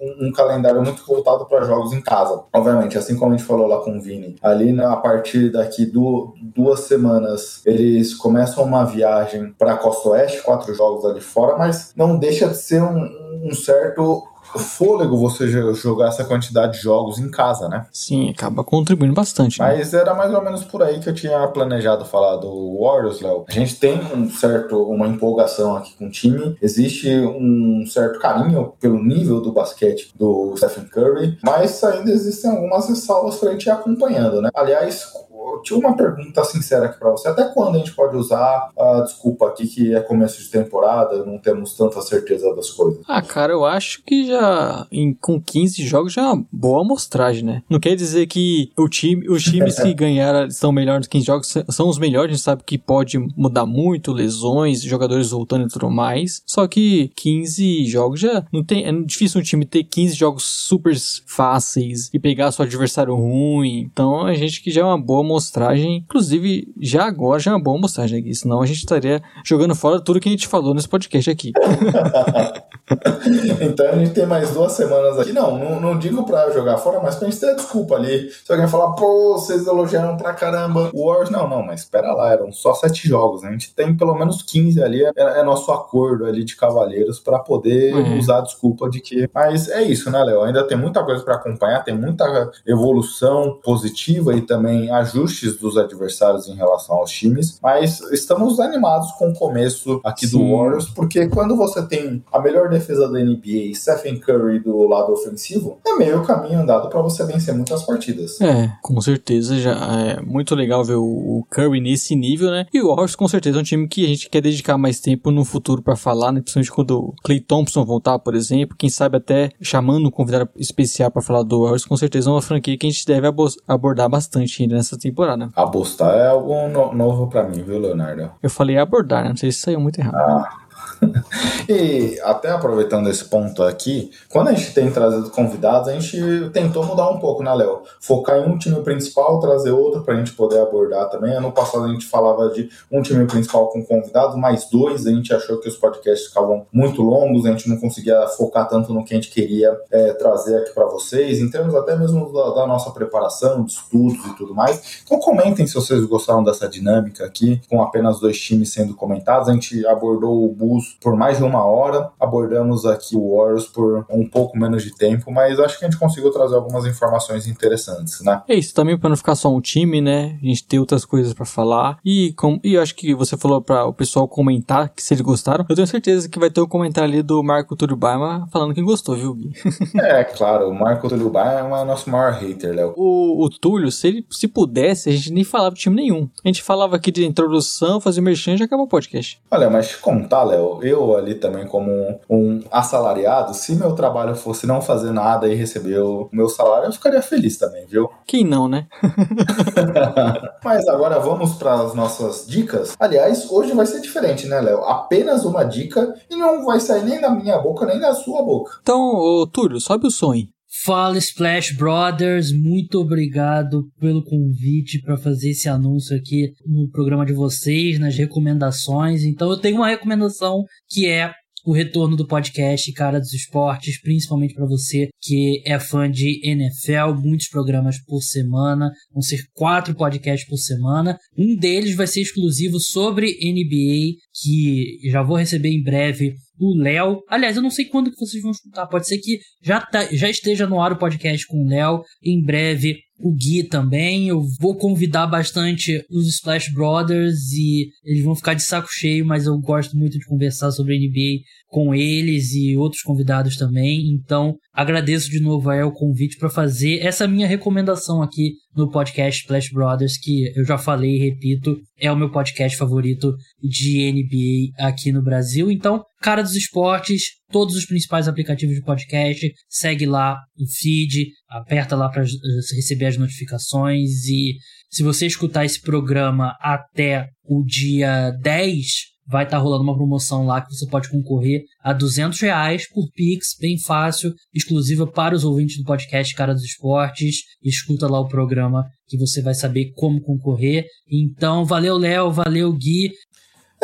[0.00, 2.42] um, um calendário muito voltado para jogos em casa.
[2.52, 6.34] Obviamente, assim como a gente falou lá com o Vini, ali na partir daqui do,
[6.40, 11.92] duas semanas, eles começam uma viagem para a Costa Oeste, quatro jogos ali fora, mas
[11.96, 13.08] não deixa de ser um,
[13.44, 14.22] um certo
[14.58, 17.86] fôlego você jogar essa quantidade de jogos em casa, né?
[17.92, 19.60] Sim, acaba contribuindo bastante.
[19.60, 19.66] Né?
[19.66, 23.44] Mas era mais ou menos por aí que eu tinha planejado falar do Warriors, Léo.
[23.48, 28.72] A gente tem um certo, uma empolgação aqui com o time, existe um certo carinho
[28.80, 33.70] pelo nível do basquete do Stephen Curry, mas ainda existem algumas ressalvas pra gente ir
[33.70, 34.50] acompanhando, né?
[34.54, 35.12] Aliás,
[35.52, 37.28] eu tinha uma pergunta sincera aqui para você.
[37.28, 41.38] Até quando a gente pode usar a desculpa aqui que é começo de temporada, não
[41.38, 43.02] temos tanta certeza das coisas?
[43.08, 47.44] Ah, cara, eu acho que já em, com 15 jogos já é uma boa amostragem,
[47.44, 47.62] né?
[47.68, 51.54] Não quer dizer que o time, os times que ganharam estão melhores nos 15 jogos
[51.70, 55.90] são os melhores, a gente sabe que pode mudar muito, lesões, jogadores voltando e tudo
[55.90, 56.42] mais.
[56.46, 60.94] Só que 15 jogos já não tem, é difícil um time ter 15 jogos super
[61.26, 63.88] fáceis e pegar seu adversário ruim.
[63.92, 67.62] Então a gente que já é uma boa amostragem, inclusive já agora já é uma
[67.62, 70.88] boa amostragem aqui, senão a gente estaria jogando fora tudo que a gente falou nesse
[70.88, 71.52] podcast aqui.
[73.60, 75.32] então a gente tem mais duas semanas aqui.
[75.32, 78.30] Não, não, não digo pra jogar fora, mas pra gente ter a desculpa ali.
[78.30, 82.32] Se alguém falar, pô, vocês elogiaram pra caramba o Wars, não, não, mas espera lá,
[82.32, 83.48] eram só sete jogos, né?
[83.48, 87.38] A gente tem pelo menos 15 ali, é, é nosso acordo ali de cavaleiros para
[87.38, 88.18] poder uhum.
[88.18, 89.28] usar a desculpa de que.
[89.34, 90.42] Mas é isso, né, Léo?
[90.42, 94.90] Ainda tem muita coisa para acompanhar, tem muita evolução positiva e também
[95.24, 100.38] ajustes dos adversários em relação aos times, mas estamos animados com o começo aqui Sim.
[100.38, 105.12] do Warriors, porque quando você tem a melhor defesa da NBA, Stephen Curry do lado
[105.12, 108.40] ofensivo, é meio caminho andado para você vencer muitas partidas.
[108.40, 112.66] É, com certeza já é muito legal ver o Curry nesse nível, né?
[112.72, 115.30] E o Warriors com certeza é um time que a gente quer dedicar mais tempo
[115.30, 116.40] no futuro para falar, né?
[116.40, 121.10] Principalmente quando o Clay Thompson voltar, por exemplo, quem sabe até chamando um convidado especial
[121.10, 123.26] para falar do Warriors, com certeza é uma franquia que a gente deve
[123.66, 125.13] abordar bastante ainda nessa temporada.
[125.54, 128.30] Abostar é algo no novo para mim, viu, Leonardo?
[128.42, 129.30] Eu falei abordar, né?
[129.30, 130.16] Não sei se saiu muito errado.
[130.16, 130.63] Ah.
[131.68, 136.84] e até aproveitando esse ponto aqui, quando a gente tem trazido convidados, a gente tentou
[136.84, 137.82] mudar um pouco, né, Léo?
[138.00, 141.34] Focar em um time principal, trazer outro para a gente poder abordar também.
[141.34, 145.32] Ano passado a gente falava de um time principal com convidados, mais dois, a gente
[145.32, 149.14] achou que os podcasts ficavam muito longos, a gente não conseguia focar tanto no que
[149.14, 152.90] a gente queria é, trazer aqui para vocês, em termos até mesmo da, da nossa
[152.90, 155.02] preparação, de estudos e tudo mais.
[155.04, 159.48] Então comentem se vocês gostaram dessa dinâmica aqui, com apenas dois times sendo comentados.
[159.48, 160.52] A gente abordou o
[160.84, 164.94] Bulls por mais de uma hora, abordamos aqui o Warriors por um pouco menos de
[164.94, 168.42] tempo, mas acho que a gente conseguiu trazer algumas informações interessantes, né?
[168.48, 170.38] É isso, também para não ficar só um time, né?
[170.42, 171.98] A gente ter outras coisas para falar.
[172.04, 175.22] E, com, e eu acho que você falou para o pessoal comentar que se eles
[175.22, 175.64] gostaram.
[175.68, 178.82] Eu tenho certeza que vai ter um comentário ali do Marco Túlio Baima falando que
[178.82, 179.52] gostou, viu, Gui?
[179.96, 182.94] é, claro, o Marco Túlio Baima é o nosso maior hater, Léo.
[182.96, 186.28] O, o Túlio, se ele se pudesse, a gente nem falava de time nenhum.
[186.44, 189.40] A gente falava aqui de introdução, fazer merchan e já acabou o podcast.
[189.50, 194.66] Olha, mas contar, Léo, eu ali também como um, um assalariado, se meu trabalho fosse
[194.66, 198.08] não fazer nada e receber o meu salário, eu ficaria feliz também, viu?
[198.26, 198.86] Quem não, né?
[200.64, 202.96] mas agora vamos para as nossas dicas.
[202.98, 204.84] Aliás, hoje vai ser diferente, né, Léo?
[204.84, 208.78] Apenas uma dica e não vai sair nem da minha boca, nem da sua boca.
[208.82, 210.48] Então, ô, Túlio, sobe o som aí.
[210.84, 217.32] Fala Splash Brothers, muito obrigado pelo convite para fazer esse anúncio aqui no programa de
[217.32, 219.22] vocês, nas recomendações.
[219.24, 221.32] Então eu tenho uma recomendação que é
[221.64, 227.18] o retorno do podcast Cara dos Esportes, principalmente para você que é fã de NFL,
[227.18, 231.16] muitos programas por semana, vão ser quatro podcasts por semana.
[231.34, 237.22] Um deles vai ser exclusivo sobre NBA, que já vou receber em breve o Léo.
[237.28, 238.86] Aliás, eu não sei quando que vocês vão escutar.
[238.86, 242.02] Pode ser que já, tá, já esteja no ar o podcast com o Léo.
[242.22, 244.28] Em breve o Gui também.
[244.28, 249.46] Eu vou convidar bastante os Splash Brothers e eles vão ficar de saco cheio, mas
[249.46, 254.12] eu gosto muito de conversar sobre NBA com eles e outros convidados também.
[254.12, 259.42] Então, agradeço de novo aí o convite para fazer essa minha recomendação aqui no podcast
[259.42, 264.86] Splash Brothers, que eu já falei e repito, é o meu podcast favorito de NBA
[264.86, 265.70] aqui no Brasil.
[265.70, 271.94] Então, Cara dos Esportes, todos os principais aplicativos de podcast, segue lá o feed, aperta
[271.94, 274.54] lá para receber as notificações e
[274.90, 278.86] se você escutar esse programa até o dia 10,
[279.26, 283.06] vai estar tá rolando uma promoção lá que você pode concorrer a 200 reais por
[283.12, 287.40] Pix, bem fácil, exclusiva para os ouvintes do podcast Cara dos Esportes.
[287.62, 290.86] Escuta lá o programa que você vai saber como concorrer.
[291.10, 293.10] Então, valeu, Léo, valeu, Gui.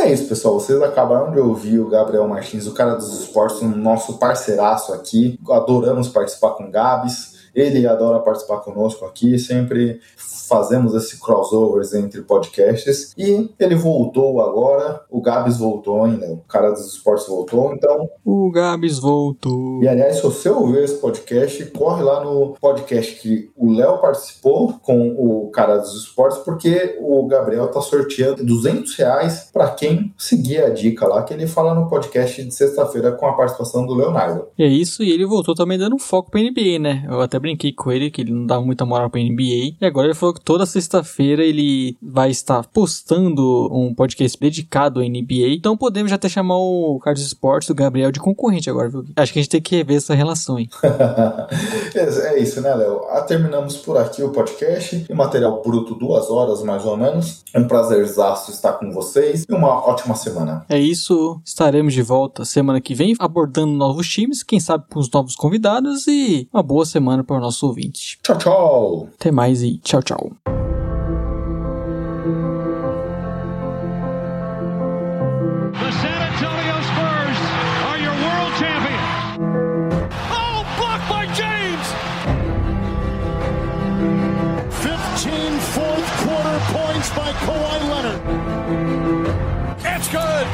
[0.00, 0.54] É isso, pessoal.
[0.54, 5.38] Vocês acabaram de ouvir o Gabriel Martins, o cara dos esportes, nosso parceiraço aqui.
[5.50, 7.39] Adoramos participar com o Gabs.
[7.54, 10.00] Ele adora participar conosco aqui, sempre
[10.48, 13.12] fazemos esse crossovers entre podcasts.
[13.16, 18.08] E ele voltou agora, o Gabs voltou ainda, o cara dos esportes voltou, então.
[18.24, 19.82] O Gabs voltou.
[19.82, 24.74] E aliás, se você ouvir esse podcast, corre lá no podcast que o Léo participou
[24.82, 30.62] com o cara dos esportes, porque o Gabriel tá sorteando 200 reais para quem seguir
[30.62, 34.48] a dica lá que ele fala no podcast de sexta-feira com a participação do Leonardo.
[34.58, 37.06] É isso, e ele voltou também dando foco pra NBA, né?
[37.08, 40.08] Eu até brinquei com ele que ele não dava muita moral pra NBA, e agora
[40.08, 45.54] ele falou que toda sexta-feira ele vai estar postando um podcast dedicado à NBA.
[45.54, 49.04] Então podemos já até chamar o Carlos Esportes do Gabriel de concorrente agora, viu?
[49.16, 50.68] Acho que a gente tem que rever essa relação, hein?
[51.94, 53.00] é isso, né, Léo?
[53.10, 55.06] Ah, terminamos por aqui o podcast.
[55.08, 57.42] E material bruto, duas horas mais ou menos.
[57.52, 60.64] É um prazerzaço estar com vocês e uma ótima semana.
[60.68, 61.40] É isso.
[61.44, 66.06] Estaremos de volta semana que vem abordando novos times, quem sabe com os novos convidados
[66.06, 68.18] e uma boa semana para o nosso ouvinte.
[68.24, 69.08] Tchau, tchau.
[69.14, 70.32] Até mais e tchau, tchau.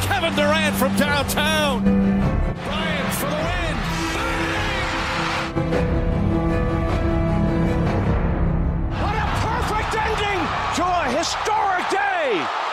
[0.02, 1.82] Kevin Durant from downtown.
[2.64, 3.76] Bryant for the win.
[5.70, 5.95] What
[12.38, 12.65] a